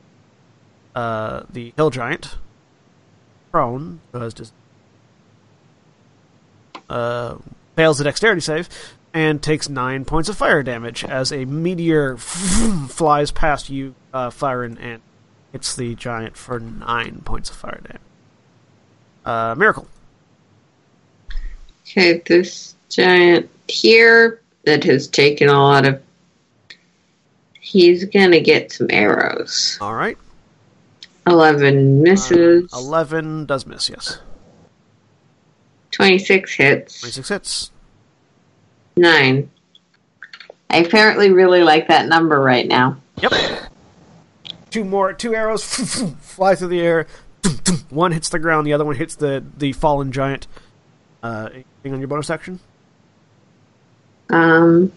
[0.97, 2.37] uh, the Hill Giant.
[3.53, 4.53] Prone, does just
[6.89, 7.37] uh,
[7.77, 8.69] fails the dexterity save
[9.15, 12.17] and takes nine points of fire damage as a meteor
[12.89, 15.01] flies past you, uh, Firen, and
[15.53, 18.01] hits the giant for nine points of fire damage.
[19.25, 19.89] Uh, miracle.
[21.83, 26.01] Okay, this giant here that has taken a lot of.
[27.61, 29.79] He's gonna get some arrows.
[29.81, 30.17] All right.
[31.27, 32.71] 11 misses.
[32.73, 34.19] 11 does miss, yes.
[35.93, 37.01] 26 hits.
[37.01, 37.71] 26 hits.
[38.97, 39.51] 9.
[40.71, 42.97] I apparently really like that number right now.
[43.21, 43.33] Yep.
[44.71, 45.65] Two more, two arrows
[46.21, 47.07] fly through the air.
[47.91, 50.47] One hits the ground, the other one hits the, the fallen giant.
[51.23, 52.61] Uh, anything on your bonus action?
[54.29, 54.93] Um.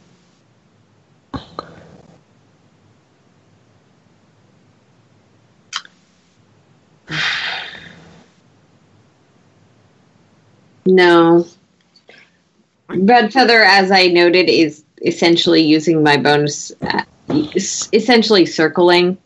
[10.86, 11.48] No.
[12.90, 19.18] Red Feather, as I noted, is essentially using my bonus, uh, essentially circling.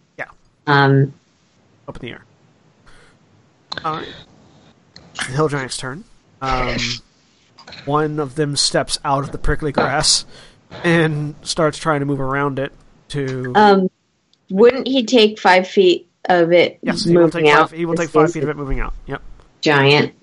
[0.68, 1.14] Um,
[1.88, 2.26] Up in the air.
[3.84, 4.08] Alright.
[5.16, 6.04] The hill giant's turn.
[6.42, 6.78] Um,
[7.86, 10.26] one of them steps out of the prickly grass
[10.84, 12.72] and starts trying to move around it
[13.10, 13.52] to.
[13.56, 13.90] um,
[14.50, 17.70] wouldn't he take five feet of it yes, he will moving take out?
[17.70, 18.94] five, he will take five feet of it moving out.
[19.08, 19.22] Yep.
[19.62, 20.14] Giant.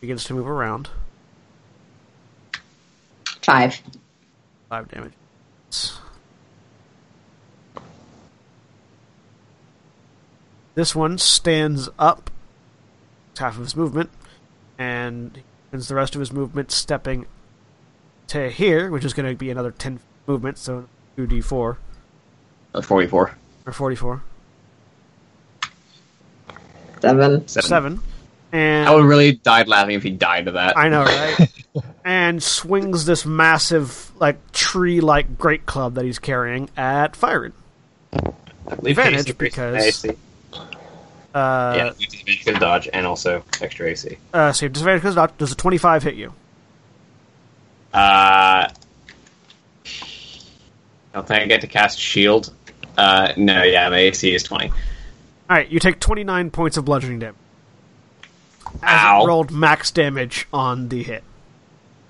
[0.00, 0.88] Begins to move around.
[3.42, 3.80] Five.
[4.68, 5.12] Five damage.
[10.76, 12.30] This one stands up.
[13.32, 14.10] It's half of his movement.
[14.78, 17.26] And he spends the rest of his movement stepping
[18.28, 20.86] to here, which is going to be another 10 movement, so
[21.16, 21.76] 2d4
[22.74, 23.34] Uh, 44.
[23.66, 24.22] or 44.
[27.00, 27.48] Seven.
[27.48, 27.68] Seven.
[27.68, 28.00] 7.
[28.52, 30.76] And I would really died laughing if he died of that.
[30.76, 31.52] I know, right?
[32.04, 37.52] and swings this massive, like, tree like great club that he's carrying at Firen.
[38.66, 40.10] Advantage because- AC.
[41.36, 44.16] Uh, yeah, you disadvantage dodge and also extra AC.
[44.32, 45.32] Uh, so you have disadvantage because dodge.
[45.36, 46.32] Does a 25 hit you?
[47.92, 48.68] Uh,
[51.12, 52.54] don't think I get to cast shield.
[52.96, 54.72] Uh, no, yeah, my AC is 20.
[55.50, 57.36] Alright, you take 29 points of bludgeoning damage.
[58.82, 59.24] As Ow.
[59.24, 61.22] it rolled max damage on the hit.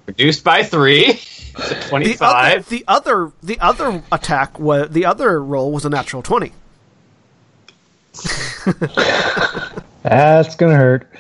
[0.07, 1.20] Reduced by 3.
[1.57, 2.69] So The other, 25.
[2.69, 6.53] the other, the other attack was the other roll was a natural 20.
[10.02, 11.10] That's gonna hurt.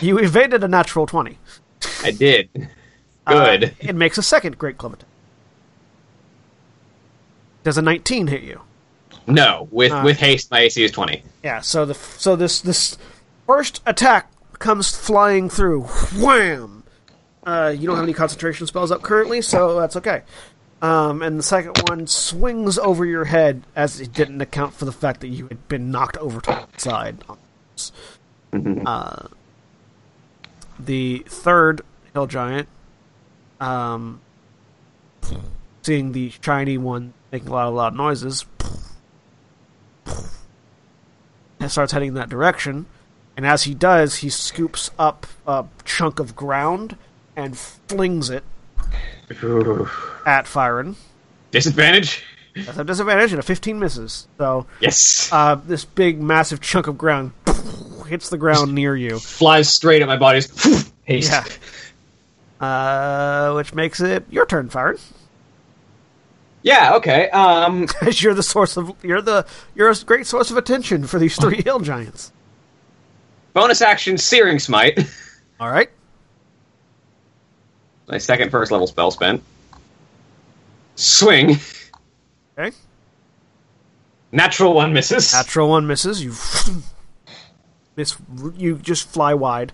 [0.00, 1.38] You evaded a natural 20.
[2.02, 2.48] I did.
[3.26, 3.76] Uh, Good.
[3.80, 5.08] it makes a second great club attack.
[7.62, 8.62] Does a 19 hit you?
[9.26, 11.22] no, with, uh, with haste, my AC is 20.
[11.44, 12.98] Yeah, so the so this this
[13.46, 15.82] first attack comes flying through.
[16.18, 16.84] Wham!
[17.44, 20.22] Uh, you don't have any concentration spells up currently, so that's okay.
[20.82, 24.92] Um, and the second one swings over your head as it didn't account for the
[24.92, 27.18] fact that you had been knocked over to the side.
[28.52, 29.26] Uh,
[30.78, 31.82] the third
[32.14, 32.68] hill giant,
[33.60, 34.20] um,
[35.82, 38.46] seeing the shiny one making a lot of loud noises,
[41.60, 42.86] and starts heading in that direction.
[43.36, 46.96] And as he does, he scoops up a chunk of ground
[47.36, 48.44] and flings it
[49.30, 50.94] at Firen.
[51.50, 52.24] Disadvantage?
[52.56, 54.26] That's a disadvantage, and a 15 misses.
[54.38, 55.28] So Yes.
[55.32, 57.32] uh, this big, massive chunk of ground
[58.08, 59.18] hits the ground near you.
[59.18, 60.48] Flies straight at my body's
[61.04, 61.30] haste.
[62.60, 62.66] Yeah.
[62.66, 65.00] Uh, which makes it your turn, Firen.
[66.62, 67.30] Yeah, okay.
[67.30, 71.36] Um, you're the source of you're the you're a great source of attention for these
[71.36, 72.32] three hill giants.
[73.54, 74.98] bonus action Searing Smite.
[75.58, 75.88] All right.
[78.10, 79.42] My second first level spell spent.
[80.96, 81.56] Swing.
[82.58, 82.76] Okay.
[84.32, 85.32] Natural one misses.
[85.32, 86.22] Natural one misses.
[86.22, 86.30] You
[87.96, 88.16] miss.
[88.56, 89.72] You just fly wide.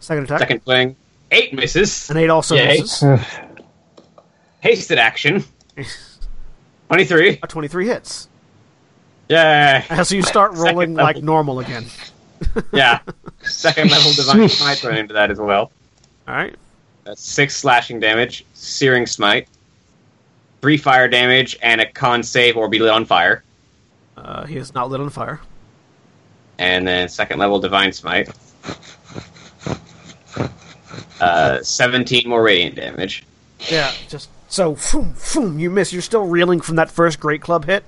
[0.00, 0.38] Second attack.
[0.40, 0.96] Second swing.
[1.30, 2.08] Eight misses.
[2.08, 2.80] An eight also Yay.
[2.80, 3.04] misses.
[4.60, 5.44] Hasted action.
[6.88, 7.40] 23.
[7.42, 8.28] A 23 hits.
[9.28, 9.84] Yeah.
[9.90, 11.84] As you start rolling like normal again.
[12.72, 13.00] Yeah.
[13.42, 15.70] Second level divine smite thrown into that as well.
[16.26, 16.56] All right.
[17.08, 19.48] That's six slashing damage, searing smite,
[20.60, 23.42] three fire damage, and a con save or be lit on fire.
[24.14, 25.40] Uh, he is not lit on fire.
[26.58, 28.28] And then second level divine smite.
[31.18, 33.24] Uh, 17 more radiant damage.
[33.70, 35.94] Yeah, just so boom, boom, you miss.
[35.94, 37.84] You're still reeling from that first great club hit,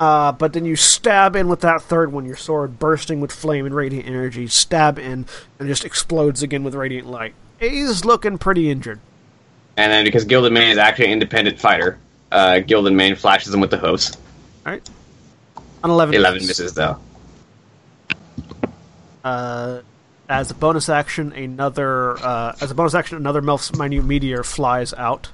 [0.00, 2.24] uh, but then you stab in with that third one.
[2.24, 5.26] Your sword bursting with flame and radiant energy, stab in
[5.58, 7.34] and just explodes again with radiant light.
[7.70, 9.00] He's looking pretty injured.
[9.76, 11.98] And then because Gilded Mane is actually an independent fighter,
[12.30, 14.16] uh, Gilded Mane flashes him with the hooves.
[14.66, 14.88] All right,
[15.82, 16.14] On eleven.
[16.14, 16.98] 11 misses though.
[19.22, 19.80] Uh,
[20.28, 24.92] as a bonus action, another uh, as a bonus action, another Melf's minute meteor flies
[24.94, 25.30] out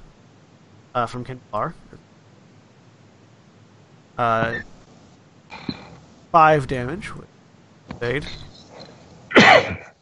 [0.95, 1.73] uh, from Qinvylar.
[4.17, 4.59] Uh,
[6.31, 7.11] five damage.
[7.15, 8.25] with.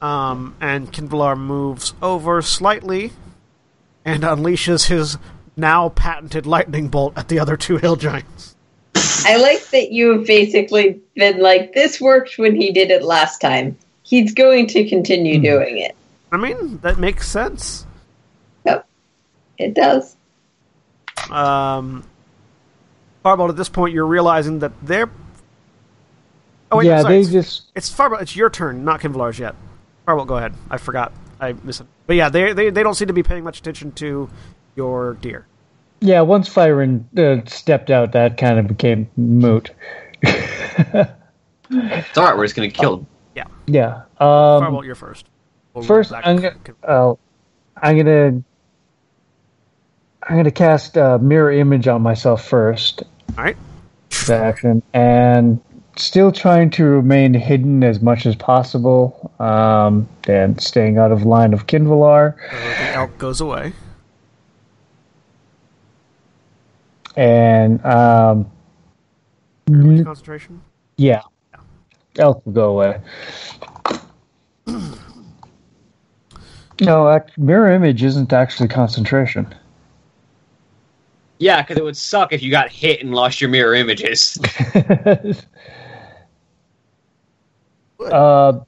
[0.01, 3.11] Um, and Qinvylar moves over slightly
[4.05, 5.17] and unleashes his
[5.57, 8.55] now patented lightning bolt at the other two hill giants.
[8.95, 13.77] I like that you've basically been like, this worked when he did it last time.
[14.03, 15.95] He's going to continue doing it.
[16.31, 17.85] I mean, that makes sense.
[18.65, 18.87] Yep,
[19.57, 20.15] it does.
[21.29, 22.03] Um,
[23.23, 25.09] Farbolt, at this point, you're realizing that they're.
[26.71, 28.21] Oh wait, yeah, sorry, they it's, just it's Farbolt.
[28.21, 29.55] It's your turn, not Qinvylar's yet.
[30.07, 30.53] Farbolt, go ahead.
[30.69, 31.11] I forgot.
[31.39, 31.87] I missed it.
[32.05, 34.29] But yeah, they, they they don't seem to be paying much attention to
[34.75, 35.47] your deer.
[35.99, 36.21] yeah.
[36.21, 39.71] Once Firen uh, stepped out, that kind of became moot.
[41.71, 42.97] It's alright, we're just gonna kill.
[42.97, 43.07] Him.
[43.35, 44.01] Yeah, Yeah.
[44.19, 45.27] Um, Farbolt, you're first.
[45.73, 46.11] We'll first.
[46.13, 47.13] I'm gonna, uh,
[47.77, 48.43] I'm gonna,
[50.23, 53.03] I'm gonna cast uh, mirror image on myself first.
[53.37, 53.57] All right.
[54.25, 55.61] the action and
[56.01, 61.53] still trying to remain hidden as much as possible um, and staying out of line
[61.53, 62.35] of Qinvylar.
[62.51, 63.73] So the elk goes away.
[67.15, 68.49] And um,
[69.67, 70.61] n- Concentration.
[70.97, 71.21] yeah,
[72.17, 73.01] elk will go away.
[76.81, 79.53] No, act- mirror image isn't actually concentration.
[81.39, 84.37] Yeah, because it would suck if you got hit and lost your mirror images.
[87.99, 88.59] uh,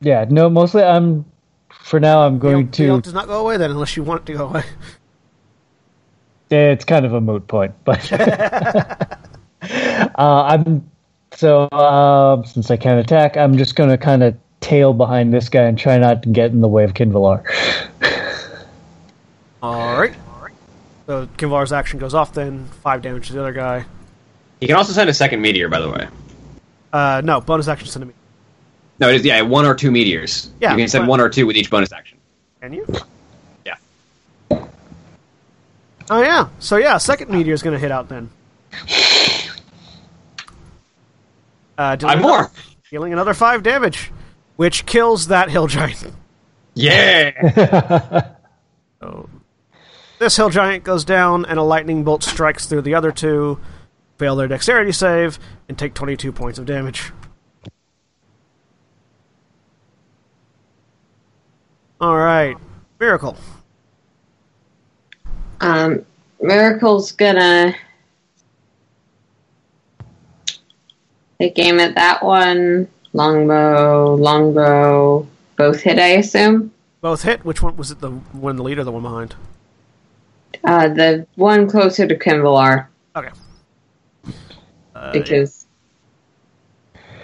[0.00, 1.24] yeah, no, mostly I'm.
[1.70, 2.88] For now, I'm going the to.
[2.88, 4.64] elk does not go away then, unless you want it to go away.
[6.50, 9.18] It's kind of a moot point, but uh,
[10.18, 10.90] I'm
[11.32, 15.48] so uh, since I can't attack, I'm just going to kind of tail behind this
[15.48, 17.44] guy and try not to get in the way of Qinvylar.
[19.62, 20.14] All right.
[21.06, 22.32] So Qinvylar's action goes off.
[22.32, 23.84] Then five damage to the other guy.
[24.60, 26.08] you can also send a second meteor, by the way.
[26.92, 28.14] Uh, no bonus action send to me.
[29.00, 30.50] No, it is yeah, one or two meteors.
[30.60, 32.18] Yeah, you can send but- one or two with each bonus action.
[32.60, 32.86] Can you?
[33.64, 33.76] Yeah.
[36.10, 36.48] Oh yeah.
[36.58, 38.30] So yeah, second meteor is going to hit out then.
[41.76, 42.50] Uh, dealing Five more.
[42.90, 44.10] Dealing another five damage,
[44.56, 46.12] which kills that hill giant.
[46.74, 48.30] Yeah.
[49.00, 49.30] So
[50.18, 53.60] this hill giant goes down, and a lightning bolt strikes through the other two.
[54.16, 55.38] Fail their dexterity save
[55.68, 57.12] and take twenty-two points of damage.
[62.00, 62.56] All right,
[63.00, 63.36] miracle.
[65.60, 66.04] Um,
[66.40, 67.74] Miracle's gonna
[71.40, 72.88] take aim at that one.
[73.14, 75.26] Longbow, longbow,
[75.56, 76.70] both hit, I assume.
[77.00, 77.44] Both hit.
[77.44, 78.00] Which one was it?
[78.00, 79.34] The one the leader, the one behind?
[80.64, 83.30] Uh, the one closer to Qinvylar, Okay.
[84.94, 85.66] Uh, because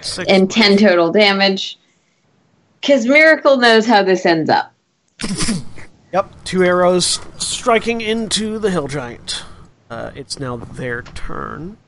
[0.00, 1.78] six, and 10 total damage.
[2.84, 4.74] Because Miracle knows how this ends up.
[6.12, 9.42] Yep, two arrows striking into the hill giant.
[9.88, 11.78] Uh, it's now their turn.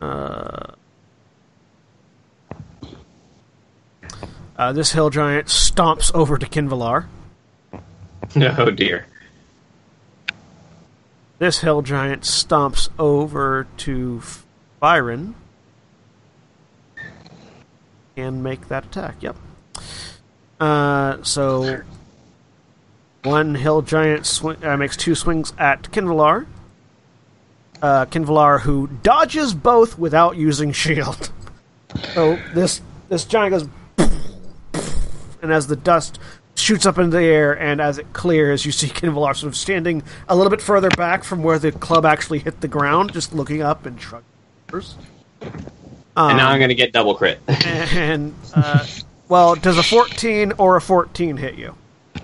[0.00, 0.72] Uh,
[4.56, 7.06] uh, this hill giant stomps over to Qinvylar.
[8.36, 9.06] Oh dear.
[11.38, 14.22] This hill giant stomps over to
[14.80, 15.34] Firen
[18.16, 19.16] and make that attack.
[19.20, 19.36] Yep.
[20.60, 21.82] Uh, so
[23.24, 26.46] one hill giant uh, makes two swings at Qinvylar.
[27.82, 31.30] Uh, Qinvylar, who dodges both without using shield.
[32.12, 33.68] So this this giant goes,
[35.42, 36.18] and as the dust
[36.56, 40.02] shoots up into the air, and as it clears, you see Qinvylar sort of standing
[40.28, 43.62] a little bit further back from where the club actually hit the ground, just looking
[43.62, 44.26] up and shrugging.
[46.16, 46.30] Shoulders.
[46.30, 47.40] and now Um, I'm gonna get double crit.
[47.48, 48.86] and uh,
[49.28, 51.74] well, does a fourteen or a fourteen hit you?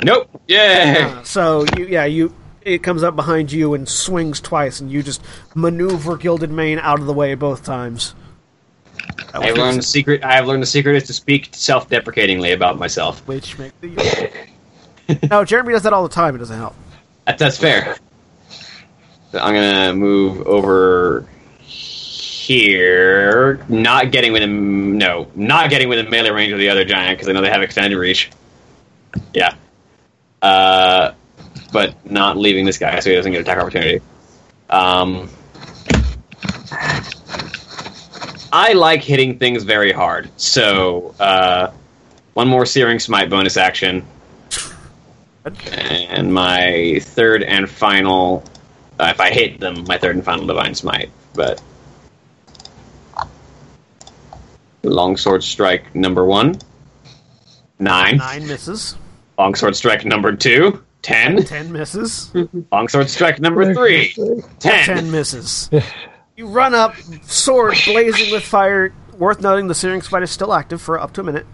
[0.05, 0.29] nope.
[0.49, 1.17] Yeah.
[1.19, 2.35] Uh, so you, yeah, you.
[2.63, 5.23] It comes up behind you and swings twice, and you just
[5.55, 8.15] maneuver Gilded Mane out of the way both times.
[9.33, 10.23] I've was- learned the secret.
[10.23, 13.27] I have learned the secret is to speak self-deprecatingly about myself.
[13.27, 14.31] which makes the.
[15.31, 16.35] no, Jeremy does that all the time.
[16.35, 16.75] It doesn't help.
[17.27, 17.97] That, that's fair.
[19.33, 21.27] So I'm gonna move over
[22.51, 27.29] here, not getting within no, not getting within melee range of the other giant because
[27.29, 28.29] I know they have extended reach.
[29.33, 29.55] Yeah,
[30.43, 31.13] uh,
[31.73, 34.01] but not leaving this guy so he doesn't get attack opportunity.
[34.69, 35.31] Um,
[38.53, 41.71] I like hitting things very hard, so uh,
[42.35, 44.05] one more searing smite bonus action.
[45.71, 48.43] And my third and final,
[48.99, 51.11] uh, if I hit them, my third and final divine smite.
[51.33, 51.63] But
[54.83, 56.57] longsword strike number one,
[57.79, 58.17] nine.
[58.19, 58.97] Nine misses.
[59.39, 61.43] Longsword strike number two, ten.
[61.45, 62.33] Ten misses.
[62.73, 64.13] Longsword strike number three,
[64.59, 64.85] ten.
[64.85, 65.71] Ten misses.
[66.37, 68.93] you run up, sword blazing with fire.
[69.19, 71.47] Worth noting, the searing smite is still active for up to a minute.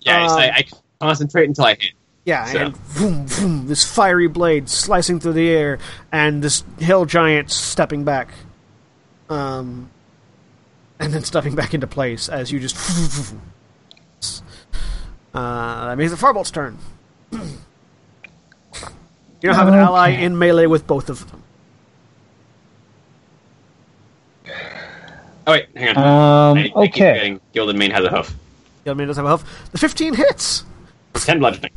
[0.00, 0.64] Yes, Um, I, I
[1.00, 1.92] concentrate until I hit.
[2.24, 5.78] Yeah, So- and boom, boom, this fiery blade slicing through the air,
[6.10, 8.30] and this hill giant stepping back,
[9.28, 9.90] um,
[10.98, 12.76] and then stepping back into place as you just.
[15.34, 16.78] Uh, that means the Farbolt's turn.
[17.32, 17.40] you
[19.42, 21.42] don't have an ally in melee with both of them.
[25.46, 25.98] Oh wait, hang on.
[25.98, 27.38] Um, I, I okay.
[27.52, 28.34] Gilded Mane has a hoof.
[28.84, 29.70] Gilded other man does have a hoof.
[29.72, 30.64] The 15 hits!
[31.14, 31.70] Ten bludgeoning.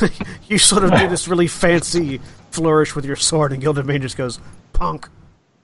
[0.48, 2.20] you sort of do this really fancy
[2.50, 4.38] flourish with your sword, and Gilded Mane just goes,
[4.72, 5.08] punk.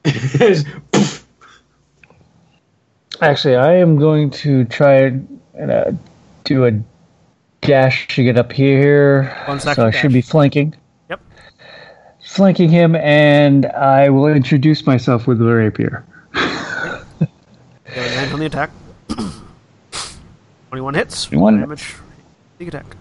[3.21, 5.13] Actually, I am going to try
[5.55, 5.93] and uh,
[6.45, 6.73] do a
[7.63, 9.35] dash to get up here.
[9.47, 10.75] One so second I should be flanking.
[11.11, 11.21] Yep.
[12.21, 16.05] Flanking him, and I will introduce myself with the rapier.
[16.35, 16.45] Mane
[18.33, 18.71] on the attack.
[20.69, 21.25] 21 hits.
[21.25, 21.61] 21.
[21.61, 21.95] Damage.
[22.59, 22.97] Sneak attack.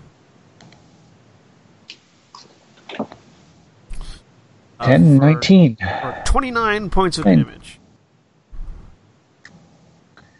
[4.83, 5.77] 10, for- 19.
[5.77, 7.39] For 29 points of Nine.
[7.43, 7.79] damage.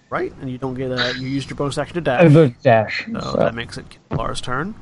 [0.09, 0.33] Right?
[0.39, 1.13] And you don't get a.
[1.19, 2.33] You used your bonus action to Uh, dash.
[2.33, 3.05] the dash.
[3.13, 4.75] So so- that makes it Qinvylar's turn.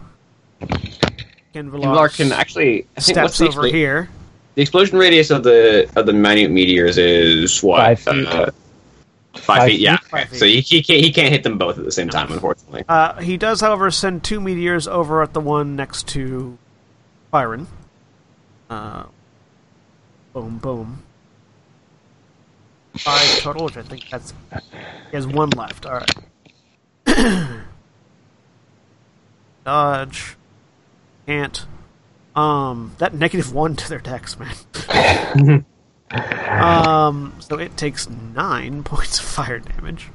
[0.61, 2.87] Qinvylar Qinvylar can actually.
[2.97, 4.09] I think what's steps the over here.
[4.55, 8.27] The explosion radius of the of the minute meteors is what Five feet.
[8.27, 8.45] Uh,
[9.33, 9.97] five, Five feet, yeah.
[10.09, 10.39] Five feet.
[10.39, 12.83] So he, he can't he can't hit them both at the same time, unfortunately.
[12.87, 16.57] Uh, he does, however, send two meteors over at the one next to
[17.31, 17.65] Firen.
[18.69, 19.03] Uh,
[20.33, 21.03] boom, boom.
[22.97, 24.33] Five total, which I think that's.
[24.51, 25.85] He has one left.
[25.85, 26.15] All right.
[29.65, 30.35] Dodge.
[31.25, 31.65] Can't.
[32.35, 35.65] Um, that negative one to their dex, man.
[36.11, 40.09] um, so it takes nine points of fire damage.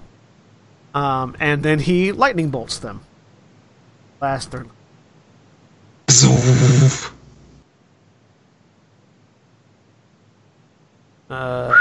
[0.95, 3.03] Um, and then he lightning bolts them.
[4.21, 4.69] Last third.
[11.31, 11.75] Uh,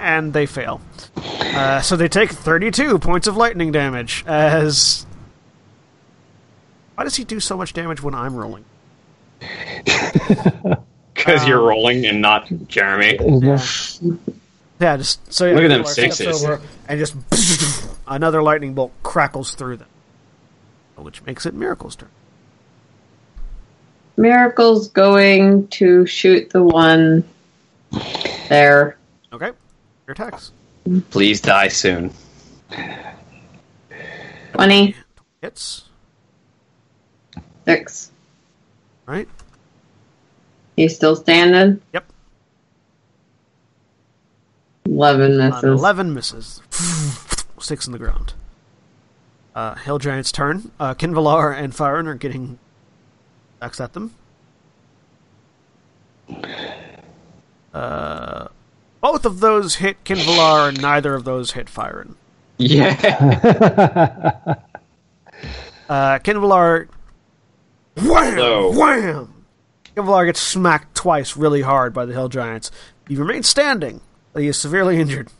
[0.00, 0.80] and they fail.
[1.16, 5.04] Uh, so they take 32 points of lightning damage as
[6.94, 8.64] Why does he do so much damage when I'm rolling?
[11.14, 13.18] Because you're rolling and not Jeremy.
[13.20, 13.62] Yeah.
[14.80, 16.44] Yeah, just so yeah, Look at them Kevlar sixes.
[16.88, 19.88] and just another lightning bolt crackles through them,
[20.96, 22.08] which makes it Miracle's turn.
[24.16, 27.22] Miracle's going to shoot the one
[28.48, 28.96] there.
[29.32, 29.50] Okay,
[30.06, 30.52] your attacks
[31.10, 32.12] Please die soon.
[34.52, 34.96] 20,
[35.42, 35.84] hits.
[37.66, 38.10] 6.
[39.06, 39.28] Right.
[40.76, 41.80] He's still standing.
[41.92, 42.04] Yep.
[44.86, 45.64] 11 An misses.
[45.64, 46.62] Eleven misses.
[47.60, 48.34] Six in the ground.
[49.54, 50.70] Uh, Hill Giant's turn.
[50.80, 52.58] Uh, Qinvylar and Firen are getting
[53.60, 54.14] attacks at them.
[57.72, 58.48] Uh,
[59.00, 62.14] both of those hit Qinvylar, and neither of those hit Firen.
[62.58, 62.94] Yeah.
[65.88, 66.88] Uh, Qinvylar,
[67.96, 68.70] wham, Hello.
[68.70, 69.44] wham.
[69.96, 72.70] Qinvylar gets smacked twice really hard by the Hill Giants.
[73.08, 74.00] He remains standing,
[74.32, 75.30] but he is severely injured.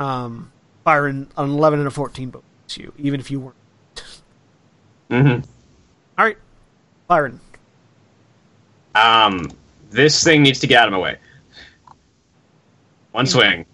[0.00, 0.50] Um,
[0.84, 3.54] Firen, an 11 and a 14 both hits you, even if you weren't.
[5.10, 5.48] Mm-hmm.
[6.18, 6.38] All right,
[7.08, 7.38] Firen.
[8.96, 9.52] Um,
[9.90, 11.16] this thing needs to get out of my way.
[13.12, 13.64] One swing.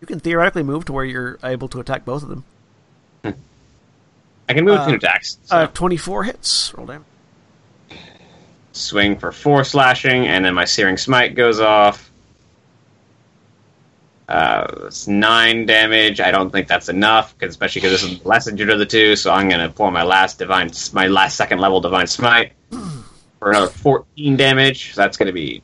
[0.00, 2.44] You can theoretically move to where you're able to attack both of them.
[3.24, 5.36] I can move Uh, between attacks.
[5.44, 6.72] So Uh, 24 hits.
[6.74, 7.04] Roll damage.
[8.72, 12.10] swing for four slashing, and then my searing smite goes off.
[14.28, 16.20] Uh, it's nine damage.
[16.20, 19.16] I don't think that's enough, 'cause- especially because this is less injured of the two.
[19.16, 22.52] So I'm gonna pour my last divine, my last second level divine smite
[23.38, 24.94] for another 14 damage.
[24.94, 25.62] So that's gonna be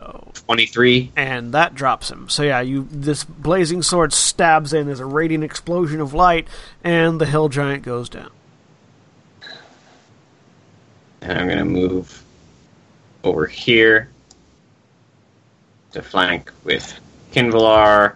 [0.00, 0.22] Oh.
[0.34, 1.10] 23.
[1.16, 2.28] and that drops him.
[2.28, 6.46] So yeah, you this blazing sword stabs in as a radiant explosion of light,
[6.84, 8.30] and the hill giant goes down.
[11.22, 12.22] And I'm gonna move
[13.24, 14.10] over here
[15.92, 17.00] to flank with
[17.32, 18.14] Qinvylar.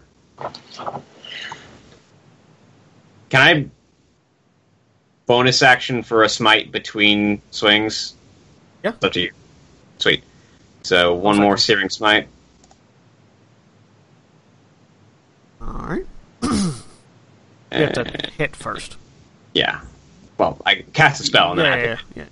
[3.31, 3.67] Can I
[5.27, 8.15] bonus action for a smite between swings?
[8.83, 8.91] Yeah.
[8.95, 9.33] It's up to you.
[9.99, 10.23] Sweet.
[10.83, 12.29] So one more searing smite.
[15.61, 16.07] All right,
[16.43, 16.73] you
[17.71, 18.97] have to hit first.
[19.55, 19.81] yeah.
[20.39, 21.99] Well, I cast a spell and then Yeah, I hit.
[22.17, 22.25] yeah,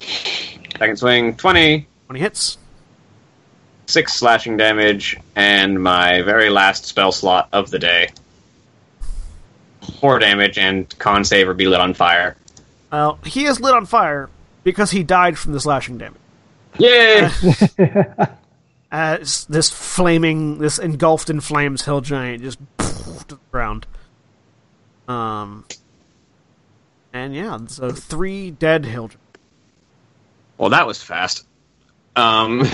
[0.00, 0.78] yeah.
[0.78, 1.86] Second swing, 20.
[2.06, 2.56] When he hits,
[3.86, 8.08] six slashing damage, and my very last spell slot of the day.
[10.00, 12.34] Four damage and con save or be lit on fire.
[12.90, 14.30] well, he is lit on fire
[14.64, 16.20] because he died from the slashing damage.
[16.78, 17.28] Yay!
[18.90, 23.86] As this flaming, this engulfed in flames hill giant just to the ground.
[25.08, 25.64] Um,
[27.12, 29.08] and yeah, so three dead hill.
[29.08, 29.16] Gi-
[30.58, 31.46] well, that was fast.
[32.14, 32.64] Um,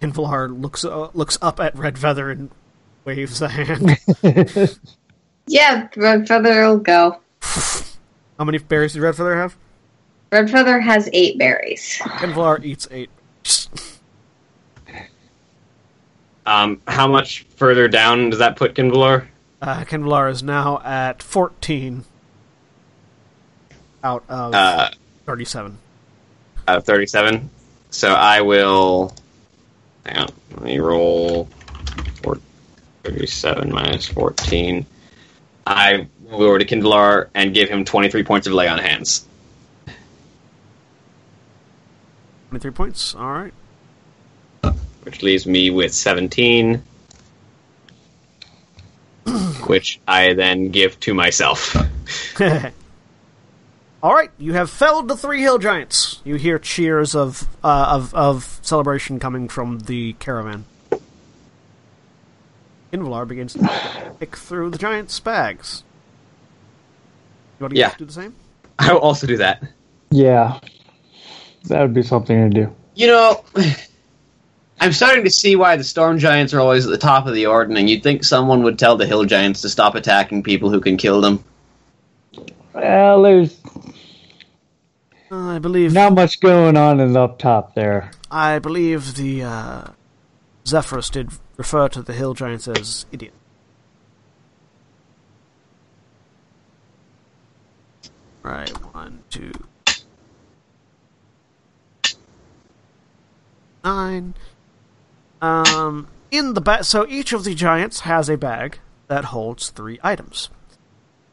[0.00, 2.50] Invalar looks uh, looks up at Red Feather and
[3.04, 3.98] waves a hand.
[5.50, 7.20] Yeah, Red Feather will go.
[8.38, 9.56] How many berries did Redfeather have?
[10.30, 11.98] Redfeather has eight berries.
[12.20, 13.10] Invalar eats eight.
[16.46, 19.26] um, how much further down does that put Qinvylar?
[19.60, 22.04] Uh, Qinvylar is now at fourteen
[24.04, 24.90] out of Uh,
[25.26, 25.76] thirty-seven.
[26.68, 27.50] out of 37.
[27.90, 29.14] So I will.
[30.06, 30.28] Hang on.
[30.52, 31.48] Let me roll.
[32.22, 32.38] Four,
[33.04, 34.86] 37 minus 14.
[35.66, 39.24] I will go over to Qinvylar and give him 23 points of lay on hands.
[42.50, 43.14] Twenty-three points.
[43.14, 43.52] All right.
[45.02, 46.82] which leaves me with 17,
[49.66, 51.76] which I then give to myself.
[54.02, 56.22] All right, you have felled the three hill giants.
[56.24, 60.64] You hear cheers of uh, of of celebration coming from the caravan.
[62.92, 65.82] Invalar begins to pick through the giants' bags.
[67.58, 67.94] You want to Yeah.
[67.96, 68.34] do the same?
[68.78, 69.62] I will also do that.
[70.10, 70.58] Yeah,
[71.64, 72.74] that would be something to do.
[72.94, 73.44] You know,
[74.80, 77.46] I'm starting to see why the storm giants are always at the top of the
[77.46, 80.80] order, and you'd think someone would tell the hill giants to stop attacking people who
[80.80, 81.42] can kill them.
[82.72, 83.60] Well, there's
[85.30, 85.92] Uh, I believe.
[85.92, 88.12] not much going on in the up top there.
[88.30, 89.82] I believe the uh,
[90.64, 93.34] Zephyros did refer to the hill giants as idiot.
[98.48, 99.52] Right, one, two,
[103.84, 104.32] nine.
[105.42, 108.78] Um, in the bag, so each of the giants has a bag
[109.08, 110.48] that holds three items.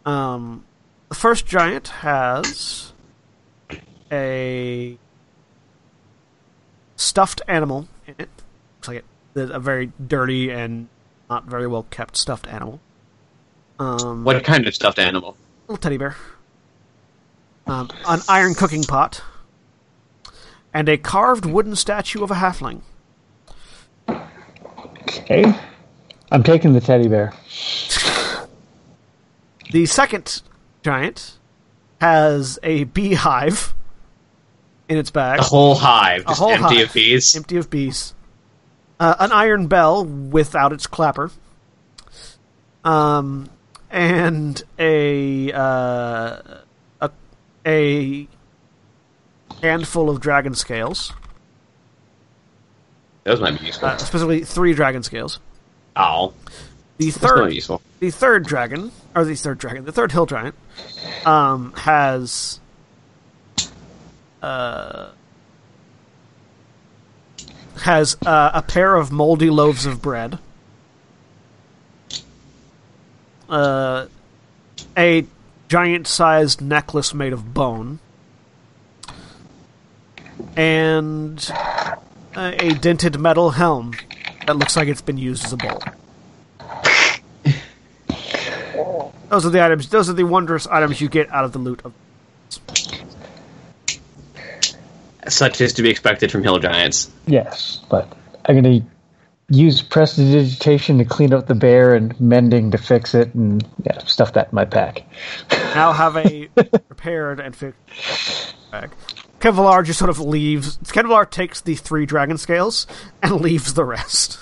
[0.05, 0.65] Um,
[1.07, 2.91] the first giant has
[4.11, 4.97] a
[6.97, 8.29] stuffed animal in it.
[8.79, 9.05] Looks like it,
[9.51, 10.89] a very dirty and
[11.29, 12.81] not very well kept stuffed animal.
[13.79, 15.37] Um, What kind of stuffed animal?
[15.67, 16.17] little teddy bear,
[17.67, 19.21] um, an iron cooking pot,
[20.73, 22.81] and a carved wooden statue of a halfling.
[24.07, 25.53] Okay.
[26.31, 27.33] I'm taking the teddy bear.
[29.71, 30.41] The second
[30.83, 31.37] giant
[32.01, 33.73] has a beehive
[34.87, 37.35] in its bag, A whole hive, A just whole empty hive, of bees.
[37.35, 38.13] empty of bees.
[38.99, 41.31] Uh, an iron bell without its clapper.
[42.83, 43.49] Um,
[43.89, 46.37] and a uh,
[47.65, 48.27] a
[49.61, 51.13] handful of dragon scales,
[53.23, 53.87] Those might be useful.
[53.89, 55.39] uh, specifically three dragon scales.
[55.95, 56.33] oh,
[56.97, 57.81] The that's not third useful.
[57.99, 60.55] the third dragon, or the third dragon, the third hill giant,
[61.25, 62.59] um, has
[64.41, 65.09] uh,
[67.81, 70.37] has uh, a pair of moldy loaves of bread,
[73.49, 74.05] uh,
[74.97, 75.25] a
[75.67, 77.99] giant-sized necklace made of bone,
[80.55, 81.51] and
[82.35, 83.93] a, a dented metal helm
[84.45, 85.81] that looks like it's been used as a bowl.
[89.29, 89.89] Those are the items.
[89.89, 91.81] Those are the wondrous items you get out of the loot.
[91.83, 91.93] Of,
[95.27, 97.09] Such is to be expected from hill giants.
[97.25, 98.07] Yes, but
[98.45, 98.94] I'm going to
[99.49, 104.33] use prestidigitation to clean up the bear and mending to fix it and yeah, stuff
[104.33, 105.03] that in my pack.
[105.75, 106.49] now have a
[106.90, 108.91] repaired and fixed bag.
[109.40, 110.77] Kevlar just sort of leaves.
[110.77, 112.88] Kevlar takes the three dragon scales
[113.22, 114.40] and leaves the rest.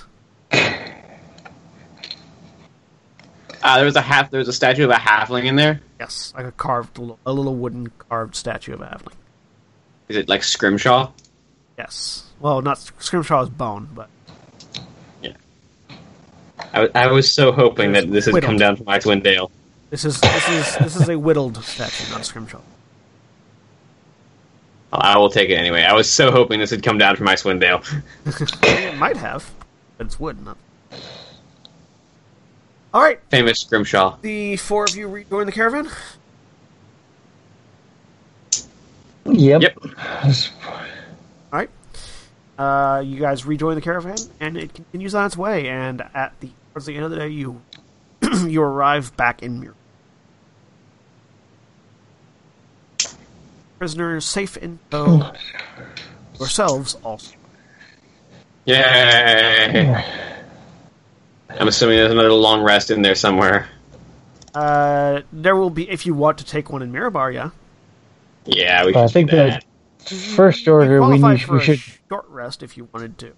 [3.64, 4.30] Uh, there was a half.
[4.30, 5.82] There was a statue of a halfling in there.
[6.00, 9.14] Yes, like a carved, little, a little wooden carved statue of a halfling.
[10.10, 11.12] Is it like Scrimshaw?
[11.78, 12.30] Yes.
[12.40, 14.10] Well, not Scrimshaw's bone, but
[16.74, 18.50] I, w- I was so hoping that this had Whittled.
[18.50, 19.52] come down from Icewind Dale.
[19.92, 22.60] this is this is this is a whittled statue, not a Scrimshaw.
[24.92, 25.82] I will take it anyway.
[25.84, 27.82] I was so hoping this had come down from Icewind Dale.
[28.64, 29.50] It might have,
[29.98, 30.58] but it's wood, not.
[32.94, 34.18] All right, Famous Scrimshaw.
[34.22, 35.90] the four of you rejoin the caravan.
[39.26, 39.62] Yep.
[39.62, 39.78] Yep.
[39.84, 40.80] All
[41.52, 41.70] right.
[42.58, 45.70] Uh, you guys rejoin the caravan, and it continues on its way.
[45.70, 47.62] And at the towards the end of the day, you
[48.48, 49.76] you arrive back in Mir.
[53.78, 55.32] Prisoners safe in tow.
[56.40, 57.36] Yourselves also.
[58.66, 60.04] Yay!
[61.50, 63.68] I'm assuming there's another long rest in there somewhere.
[64.56, 67.34] Uh, there will be if you want to take one in Mirabar.
[67.34, 67.50] Yeah.
[68.46, 69.64] Yeah, we But I think do that
[70.00, 70.10] that.
[70.10, 73.34] first order we need for we a should short rest if you wanted to.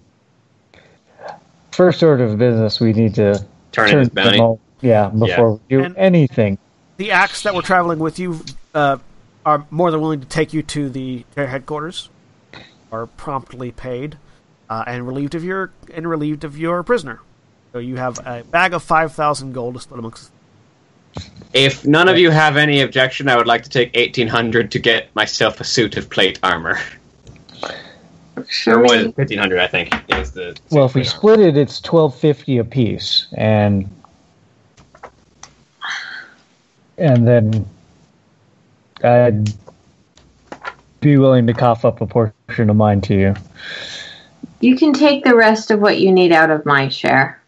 [1.75, 4.39] First order of business we need to Turn in his them bounty.
[4.39, 6.57] all- yeah, before we do And- anything.
[6.97, 8.39] The Axe that were traveling with you
[8.73, 8.97] uh,
[9.45, 12.09] are more than willing to take you to the their headquarters.
[12.91, 14.17] Are promptly paid
[14.69, 17.19] uh, and relieved of your and relieved of your prisoner.
[17.73, 20.31] So you have a bag of five thousand gold to split amongst.
[21.53, 25.13] If none of you have any objection, I would like to take 1800 to get
[25.15, 26.79] myself a suit of plate armor.
[28.47, 28.79] Sure.
[28.79, 30.57] Or was it 1500, I think, is the.
[30.71, 33.89] Well, if we split it, it's twelve fifty a piece, and
[36.97, 37.65] and then
[39.03, 39.53] I'd
[40.99, 43.33] be willing to cough up a portion of mine to you.
[44.59, 47.41] You can take the rest of what you need out of my share.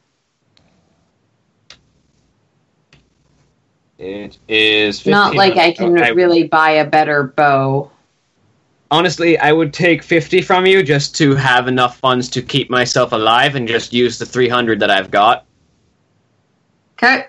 [3.98, 5.06] It is.
[5.06, 6.16] Not like I can 1500.
[6.16, 7.92] really buy a better bow.
[8.90, 13.12] Honestly, I would take 50 from you just to have enough funds to keep myself
[13.12, 15.46] alive and just use the 300 that I've got.
[16.98, 17.26] Okay.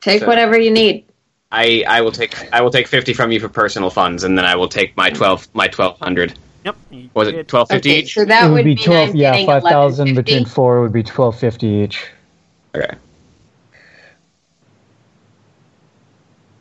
[0.00, 1.04] Take So- whatever you need.
[1.52, 4.44] I, I will take I will take 50 from you for personal funds and then
[4.44, 6.36] I will take my 12 my 1200.
[6.64, 6.76] Yep.
[7.14, 8.14] Was it get- 1250 Okay, each?
[8.14, 9.10] so that it would would be mean twelve.
[9.10, 12.04] I'm Yeah, getting five thousand between four would be twelve fifty each.
[12.74, 12.90] Okay.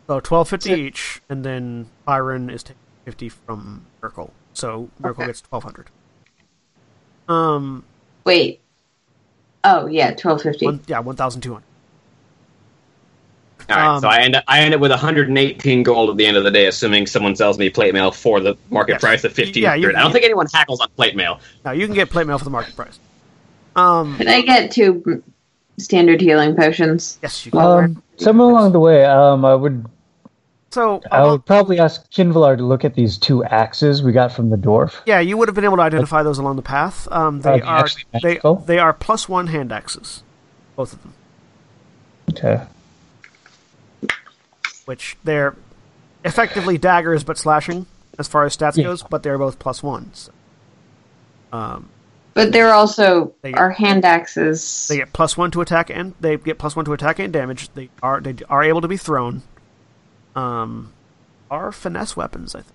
[0.07, 4.31] So twelve fifty each, and then Firen is taking fifty from Miracle.
[4.53, 5.29] So Miracle Okay.
[5.29, 5.87] gets twelve hundred.
[7.27, 7.83] Um,
[8.23, 8.61] Wait.
[9.63, 10.79] Oh yeah, twelve fifty.
[10.87, 11.65] yeah, one thousand two hundred.
[13.67, 16.25] All right, Um, so I end up, I end up with 118 gold at the
[16.27, 19.01] end of the day, assuming someone sells me plate mail for the market Yes.
[19.01, 19.81] price of Yeah, 1500.
[19.93, 21.39] you- I don't think anyone hackles on plate mail.
[21.63, 22.99] Now you can get plate mail for the market price.
[23.75, 25.23] Um, Can I get two
[25.79, 27.17] standard healing potions?
[27.23, 27.59] yes, you can.
[27.61, 29.83] Um, somewhere along the way, um, I would
[30.75, 34.33] So I uh, would probably ask Qinvylar to look at these two axes we got
[34.33, 34.99] from the dwarf.
[35.05, 37.07] yeah, you would have been able to identify those along the path.
[37.13, 37.87] Um, they they are
[38.21, 40.21] they they are plus one hand axes,
[40.75, 41.13] both of them.
[42.31, 42.61] Okay.
[44.83, 45.55] Which they're
[46.25, 47.85] effectively daggers but slashing
[48.19, 48.83] as far as stats Yeah.
[48.83, 50.29] goes, but they're both plus ones.
[51.53, 51.87] Um,
[52.33, 54.87] But they're also They- our hand axes.
[54.89, 57.69] They get plus one to attack and they get plus one to attack and damage.
[57.75, 59.43] They are they are able to be thrown.
[60.35, 60.91] Um,
[61.49, 62.71] are finesse weapons, I think.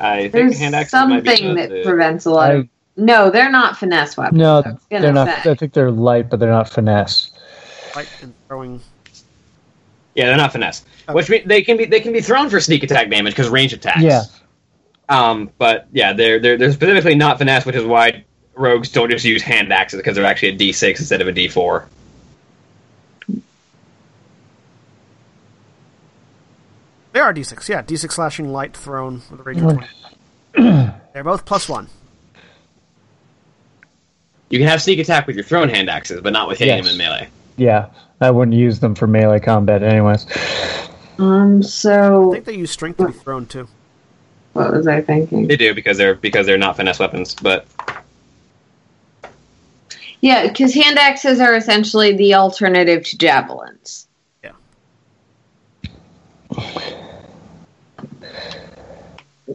[0.00, 2.64] I think There's hand axes might be something that the- prevents a lot of.
[2.64, 4.38] I- No, they're not finesse weapons.
[4.38, 5.42] No, I was gonna they're not.
[5.42, 5.50] say.
[5.50, 7.30] I think they're light, but they're not finesse.
[7.96, 8.80] Light and throwing.
[10.14, 10.84] Yeah, they're not finesse.
[11.10, 13.72] Which mean they can be they can be thrown for sneak attack damage because range
[13.72, 14.02] attacks.
[14.02, 14.22] Yeah.
[15.08, 19.24] Um, but yeah, they're they're they're specifically not finesse, which is why rogues don't just
[19.24, 21.84] use hand axes because they're actually a D6 instead of a D4.
[27.18, 30.92] They are d6, yeah, d6 slashing light thrown with a range of twenty.
[31.12, 31.88] They're both plus one.
[34.50, 36.84] You can have sneak attack with your thrown hand axes, but not with hitting Yes.
[36.86, 37.28] them in melee.
[37.56, 37.86] Yeah,
[38.20, 40.26] I wouldn't use them for melee combat, anyways.
[41.18, 41.60] Um.
[41.64, 43.66] So I think they use strength to be thrown too.
[44.52, 45.48] what was I thinking?
[45.48, 47.66] They do because they're because they're not finesse weapons, but
[50.20, 54.06] Yeah, because hand axes are essentially the alternative to javelins.
[54.44, 54.52] Yeah.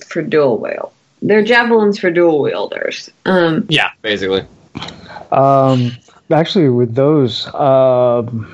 [0.07, 0.91] For dual wield.
[1.21, 3.09] They're javelins for dual wielders.
[3.25, 4.45] Um, yeah, basically.
[5.31, 5.91] Um,
[6.31, 8.53] actually, with those, um,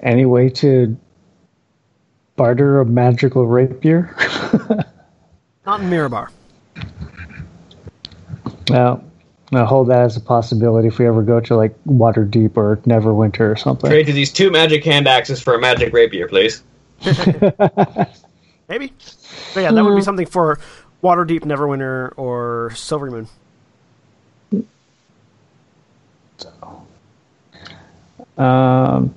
[0.00, 0.96] any way to
[2.36, 4.14] barter a magical rapier?
[5.66, 6.28] Not in Mirabar.
[8.70, 9.04] no,
[9.52, 13.52] I'll hold that as a possibility if we ever go to like Waterdeep or Neverwinter
[13.52, 13.90] or something.
[13.90, 16.62] Trade to these two magic hand axes for a magic rapier, please.
[18.68, 18.92] Maybe.
[19.54, 20.58] But yeah, that would be something for
[21.02, 23.28] Waterdeep, Neverwinter, or Silverymoon.
[28.36, 29.12] Um,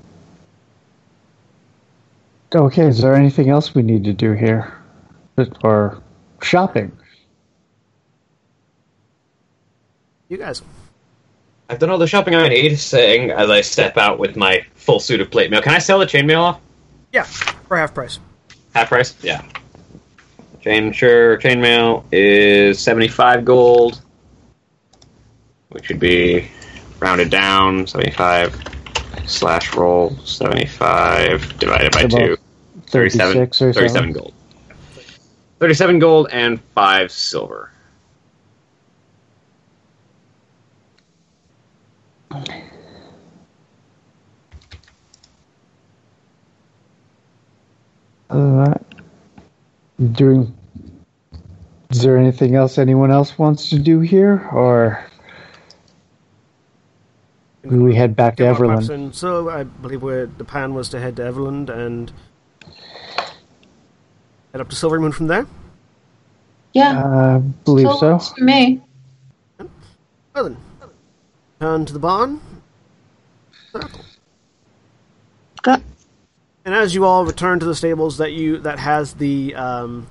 [2.53, 4.74] okay, is there anything else we need to do here?
[5.64, 6.01] Or
[6.42, 6.92] shopping?
[10.30, 10.61] You guys.
[11.69, 15.00] I've done all the shopping I need, saying as I step out with my full
[15.00, 15.61] suit of plate mail.
[15.61, 16.61] Can I sell the chainmail off?
[17.11, 18.19] Yeah, for half price.
[18.73, 19.15] Half price?
[19.22, 19.43] Yeah.
[20.61, 24.01] Chain sure chainmail is seventy five gold.
[25.69, 26.49] Which would be
[26.99, 28.56] rounded down, seventy five
[29.25, 32.38] slash roll seventy five divided by two.
[32.91, 34.33] 37, 37 gold.
[35.59, 37.72] 37 gold and 5 silver.
[48.32, 48.85] Other than that,
[50.14, 50.58] doing.
[51.92, 55.06] Is there anything else anyone else wants to do here, or
[57.68, 58.76] do we head back to Get Everlund?
[58.77, 59.14] person.
[59.14, 62.11] So I believe we're, the plan was to head to Everlund and
[64.53, 65.48] head up to Silverymoon from there.
[66.74, 67.03] yeah.
[67.35, 68.19] I believe so so.
[68.19, 68.82] for me.
[70.35, 70.58] Well then,
[71.60, 72.42] turn to the barn.
[73.72, 74.06] Circle.
[76.64, 80.07] Go- And as you all return to the stables that you that has the um,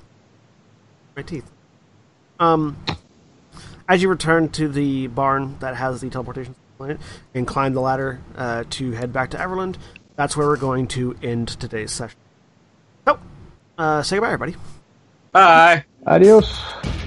[1.15, 1.49] my teeth.
[2.39, 2.77] Um,
[3.87, 6.99] as you return to the barn that has the teleportation on it
[7.35, 9.75] and climb the ladder uh, to head back to Everlund,
[10.15, 12.17] that's where we're going to end today's session.
[13.05, 13.19] So,
[13.77, 14.55] uh, say goodbye, everybody.
[15.31, 15.85] Bye!
[16.05, 16.99] Adios.